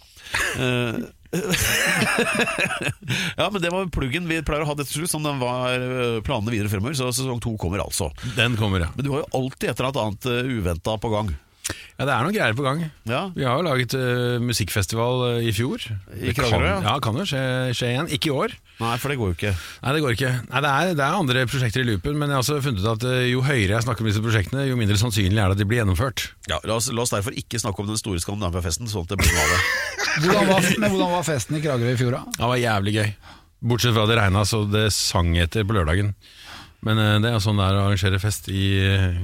Eh, 0.61 0.99
ja, 3.39 3.47
men 3.49 3.61
det 3.61 3.71
var 3.73 3.87
pluggen. 3.93 4.27
Vi 4.29 4.41
pleier 4.45 4.65
å 4.65 4.69
ha 4.69 4.77
det 4.77 4.87
til 4.89 5.01
slutt, 5.01 5.13
som 5.15 5.25
den 5.25 5.41
var 5.41 5.75
eh, 5.75 6.19
planene 6.25 6.53
videre 6.53 6.71
fremover. 6.71 6.97
Så 6.97 7.11
sesong 7.15 7.41
to 7.43 7.55
kommer 7.61 7.83
altså. 7.83 8.11
Den 8.37 8.57
kommer, 8.59 8.87
ja. 8.87 8.91
Men 8.95 9.07
du 9.07 9.13
har 9.13 9.25
jo 9.25 9.31
alltid 9.41 9.71
et 9.71 9.79
eller 9.79 9.91
annet 9.91 10.05
annet 10.05 10.55
uventa 10.55 10.99
på 11.01 11.13
gang. 11.13 11.33
Ja, 11.95 12.05
Det 12.05 12.11
er 12.11 12.25
noen 12.25 12.35
greier 12.35 12.55
på 12.57 12.65
gang. 12.65 12.81
Ja. 13.07 13.21
Vi 13.33 13.45
har 13.47 13.57
jo 13.57 13.65
laget 13.65 13.95
uh, 13.97 14.35
musikkfestival 14.43 15.23
uh, 15.23 15.37
i 15.41 15.53
fjor. 15.55 15.81
I 16.13 16.33
Kragerø, 16.35 16.59
kan, 16.59 16.67
ja. 16.67 16.79
ja. 16.83 16.95
kan 17.01 17.17
jo 17.17 17.25
skje, 17.29 17.43
skje 17.77 17.91
igjen. 17.93 18.09
Ikke 18.17 18.29
i 18.29 18.35
år. 18.35 18.55
Nei, 18.81 18.91
for 18.99 19.11
det 19.11 19.17
går 19.21 19.31
jo 19.31 19.37
ikke. 19.37 19.53
Nei, 19.79 19.93
det 19.95 20.01
går 20.03 20.17
ikke. 20.17 20.33
Nei, 20.51 20.63
det, 20.65 20.73
er, 20.73 20.91
det 20.99 21.05
er 21.05 21.19
andre 21.21 21.45
prosjekter 21.49 21.85
i 21.85 21.87
loopen, 21.87 22.19
men 22.19 22.29
jeg 22.29 22.37
har 22.37 22.43
også 22.43 22.59
funnet 22.65 22.83
ut 22.83 22.91
at 22.91 23.07
uh, 23.07 23.21
jo 23.31 23.45
høyere 23.47 23.77
jeg 23.77 23.87
snakker 23.87 24.05
om 24.05 24.11
disse 24.11 24.25
prosjektene, 24.25 24.67
jo 24.69 24.79
mindre 24.79 24.99
sannsynlig 25.01 25.39
er 25.39 25.53
det 25.53 25.57
at 25.57 25.63
de 25.63 25.69
blir 25.71 25.81
gjennomført. 25.81 26.27
Ja, 26.51 26.59
la, 26.67 26.77
oss, 26.77 26.91
la 26.91 27.07
oss 27.07 27.15
derfor 27.15 27.39
ikke 27.39 27.63
snakke 27.63 27.81
om 27.81 27.89
den 27.89 28.01
store 28.01 28.21
Skandinavia-festen, 28.23 28.91
sånn 28.91 29.07
at 29.07 29.15
det 29.15 29.21
blir 29.23 29.31
noe 29.31 29.47
av 29.47 29.55
det. 29.55 30.03
Hvordan 30.21 30.47
var, 30.49 30.69
hvordan 30.85 31.11
var 31.17 31.25
festen 31.27 31.57
i 31.57 31.61
Kragerø 31.63 31.93
i 31.95 31.99
fjor, 31.99 32.15
da? 32.15 32.37
Det 32.37 32.49
var 32.51 32.61
jævlig 32.61 32.95
gøy. 32.95 33.13
Bortsett 33.65 33.95
fra 33.95 34.05
det 34.09 34.17
regna 34.19 34.43
så 34.47 34.61
det 34.69 34.87
sang 34.95 35.33
etter 35.41 35.65
på 35.67 35.75
lørdagen. 35.77 36.13
Men 36.85 37.01
eh, 37.01 37.15
det 37.23 37.31
er 37.33 37.41
sånn 37.43 37.57
det 37.59 37.65
er 37.65 37.79
å 37.79 37.85
arrangere 37.87 38.21
fest 38.21 38.49
i, 38.53 38.65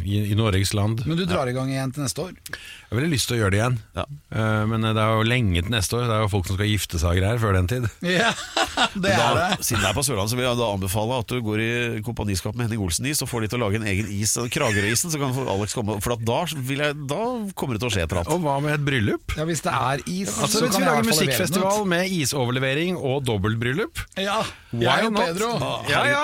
i, 0.02 0.22
i 0.34 0.38
Norges 0.38 0.74
land. 0.78 1.04
Men 1.06 1.20
du 1.20 1.28
drar 1.30 1.50
i 1.50 1.56
gang 1.56 1.70
igjen 1.72 1.94
til 1.94 2.08
neste 2.08 2.26
år? 2.26 2.34
Jeg 2.92 2.98
har 2.98 3.06
veldig 3.06 3.14
lyst 3.16 3.30
til 3.30 3.38
å 3.38 3.40
gjøre 3.40 3.52
det 3.54 3.60
igjen, 3.62 3.76
Ja. 3.96 4.04
uh, 4.36 4.64
men 4.68 4.84
det 4.84 5.00
er 5.00 5.14
jo 5.16 5.22
lenge 5.24 5.62
til 5.64 5.72
neste 5.72 5.96
år. 5.96 6.10
Det 6.10 6.16
er 6.18 6.24
jo 6.26 6.32
folk 6.34 6.48
som 6.50 6.58
skal 6.58 6.68
gifte 6.68 7.00
seg 7.00 7.08
og 7.14 7.20
greier 7.22 7.40
før 7.40 7.54
den 7.56 7.70
tid. 7.72 7.86
Ja, 8.20 8.34
det 9.00 9.12
er 9.14 9.22
Da, 9.22 9.30
det. 9.56 9.64
siden 9.64 9.80
det 9.84 9.88
er 9.92 9.96
på 9.96 10.04
Sørlandet, 10.04 10.32
så 10.34 10.36
vil 10.40 10.44
jeg 10.50 10.58
da 10.60 10.68
anbefale 10.76 11.20
at 11.24 11.32
du 11.32 11.38
går 11.46 11.62
i 11.64 12.02
kompaniskap 12.04 12.56
med 12.56 12.68
Henning 12.68 12.84
Olsen 12.84 13.08
Is 13.08 13.22
og 13.24 13.30
får 13.32 13.46
de 13.46 13.50
til 13.54 13.60
å 13.62 13.64
lage 13.64 13.80
en 13.80 13.88
egen 13.88 14.10
is. 14.12 14.34
Kragerø-isen, 14.52 15.12
så 15.14 15.20
kan 15.22 15.32
Alex 15.56 15.76
komme 15.78 15.96
For 16.04 16.18
at 16.18 16.26
da, 16.28 16.42
vil 16.68 16.84
jeg, 16.84 16.98
da 17.08 17.22
kommer 17.56 17.78
det 17.78 17.84
til 17.86 17.92
å 17.92 17.94
skje 17.96 18.04
et 18.04 18.12
eller 18.12 18.24
annet. 18.26 18.34
Og 18.36 18.44
hva 18.44 18.58
med 18.64 18.76
et 18.76 18.84
bryllup? 18.88 19.36
Ja, 19.40 19.48
Hvis 19.48 19.64
det 19.64 19.72
er 19.76 20.04
is, 20.12 20.36
Altså 20.36 20.52
så 20.52 20.66
så 20.68 20.72
kan 20.74 20.84
vi 20.84 20.90
lage 20.92 21.08
musikkfestival 21.14 21.88
med 21.96 22.12
isoverlevering 22.20 23.00
og 23.00 23.24
dobbeltbryllup. 23.28 24.04
Ja, 24.20 24.42
Why 24.76 24.84
jeg 24.88 25.08
og 25.08 25.16
not? 25.16 25.32
Pedro. 25.32 25.52
Ja, 25.92 26.04
ja. 26.12 26.24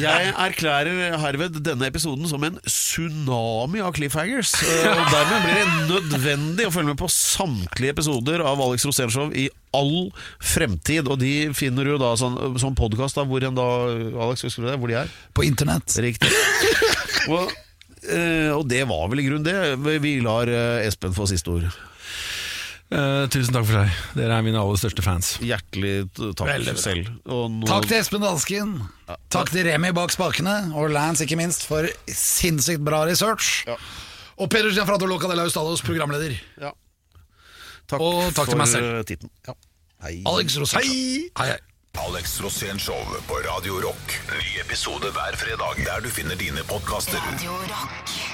Jeg 0.00 0.32
erklærer 0.34 1.18
herved 1.22 1.58
denne 1.66 1.86
episoden 1.90 2.26
som 2.30 2.42
en 2.46 2.58
tsunami 2.66 3.82
av 3.82 3.94
cliffhangers. 3.96 4.54
eh, 4.66 4.88
Og 5.00 5.04
dermed 5.14 5.39
blir 5.44 5.58
det 5.60 5.72
nødvendig 5.90 6.66
å 6.68 6.72
følge 6.74 6.92
med 6.92 6.98
på 7.00 7.08
samtlige 7.12 7.94
episoder 7.96 8.42
av 8.46 8.60
Alex 8.64 8.86
Rosénshow 8.88 9.32
i 9.36 9.48
all 9.76 10.10
fremtid. 10.42 11.08
Og 11.10 11.18
de 11.22 11.32
finner 11.56 11.84
du 11.90 11.96
da 12.00 12.12
sånn, 12.20 12.36
sånn 12.60 12.76
podkast. 12.78 13.20
Hvor 13.20 13.46
en 13.48 13.58
da, 13.58 13.68
Alex, 14.26 14.44
husker 14.48 14.66
du 14.66 14.70
det? 14.72 14.78
Hvor 14.82 14.90
de 14.92 14.98
er? 15.02 15.12
På 15.36 15.44
internett. 15.46 15.88
Riktig. 16.02 16.30
Og, 17.30 17.52
eh, 18.08 18.50
og 18.56 18.64
det 18.70 18.84
var 18.88 19.08
vel 19.12 19.20
i 19.22 19.28
grunnen 19.28 19.46
det. 19.46 20.00
Vi 20.02 20.16
lar 20.24 20.48
eh, 20.50 20.86
Espen 20.88 21.12
få 21.16 21.26
siste 21.30 21.52
ord. 21.52 21.68
Eh, 22.90 23.24
tusen 23.30 23.54
takk 23.54 23.68
for 23.68 23.76
seg. 23.84 23.98
Dere 24.18 24.34
er 24.40 24.42
mine 24.42 24.58
aller 24.58 24.78
største 24.80 25.04
fans. 25.06 25.34
Hjertelig 25.46 26.08
takk 26.18 26.48
Veldig 26.48 26.72
selv. 26.80 27.10
Og 27.30 27.44
nå- 27.60 27.68
Takk 27.70 27.86
til 27.86 28.00
Espen 28.00 28.24
Dansken. 28.24 28.72
Takk 29.30 29.52
til 29.52 29.68
Remi 29.68 29.92
bak 29.94 30.10
spakene, 30.10 30.56
og 30.74 30.90
Lance 30.90 31.22
ikke 31.22 31.38
minst, 31.38 31.68
for 31.70 31.86
sinnssykt 32.10 32.82
bra 32.82 33.04
research. 33.06 33.60
Ja. 33.70 33.76
Og 34.40 34.48
Per 34.48 34.62
Christian 34.64 34.86
Frato 34.88 35.06
Loca 35.06 35.28
de 35.28 35.36
Laustados, 35.36 35.82
programleder. 35.84 36.32
Ja. 36.60 36.70
Takk, 37.90 38.00
Og 38.00 38.30
takk 38.34 38.48
til 38.52 38.56
meg 38.60 38.68
selv. 38.70 39.00
eh, 39.00 39.04
titten. 39.04 39.30
Hei. 40.02 40.22
Alex 40.26 40.56
Rosén. 40.56 40.80
Hei, 40.80 41.28
hei. 41.36 41.58
Alex 42.00 42.38
Rosén 42.40 42.78
Show 42.78 43.02
på 43.28 43.40
Radio 43.44 43.80
Rock. 43.82 44.14
Ny 44.30 44.60
episode 44.62 45.10
hver 45.12 45.36
fredag 45.36 45.84
der 45.84 46.00
du 46.00 46.08
finner 46.08 46.38
dine 46.38 46.62
podkaster. 46.70 47.18
Radio 47.32 47.50
Rock. 47.66 48.29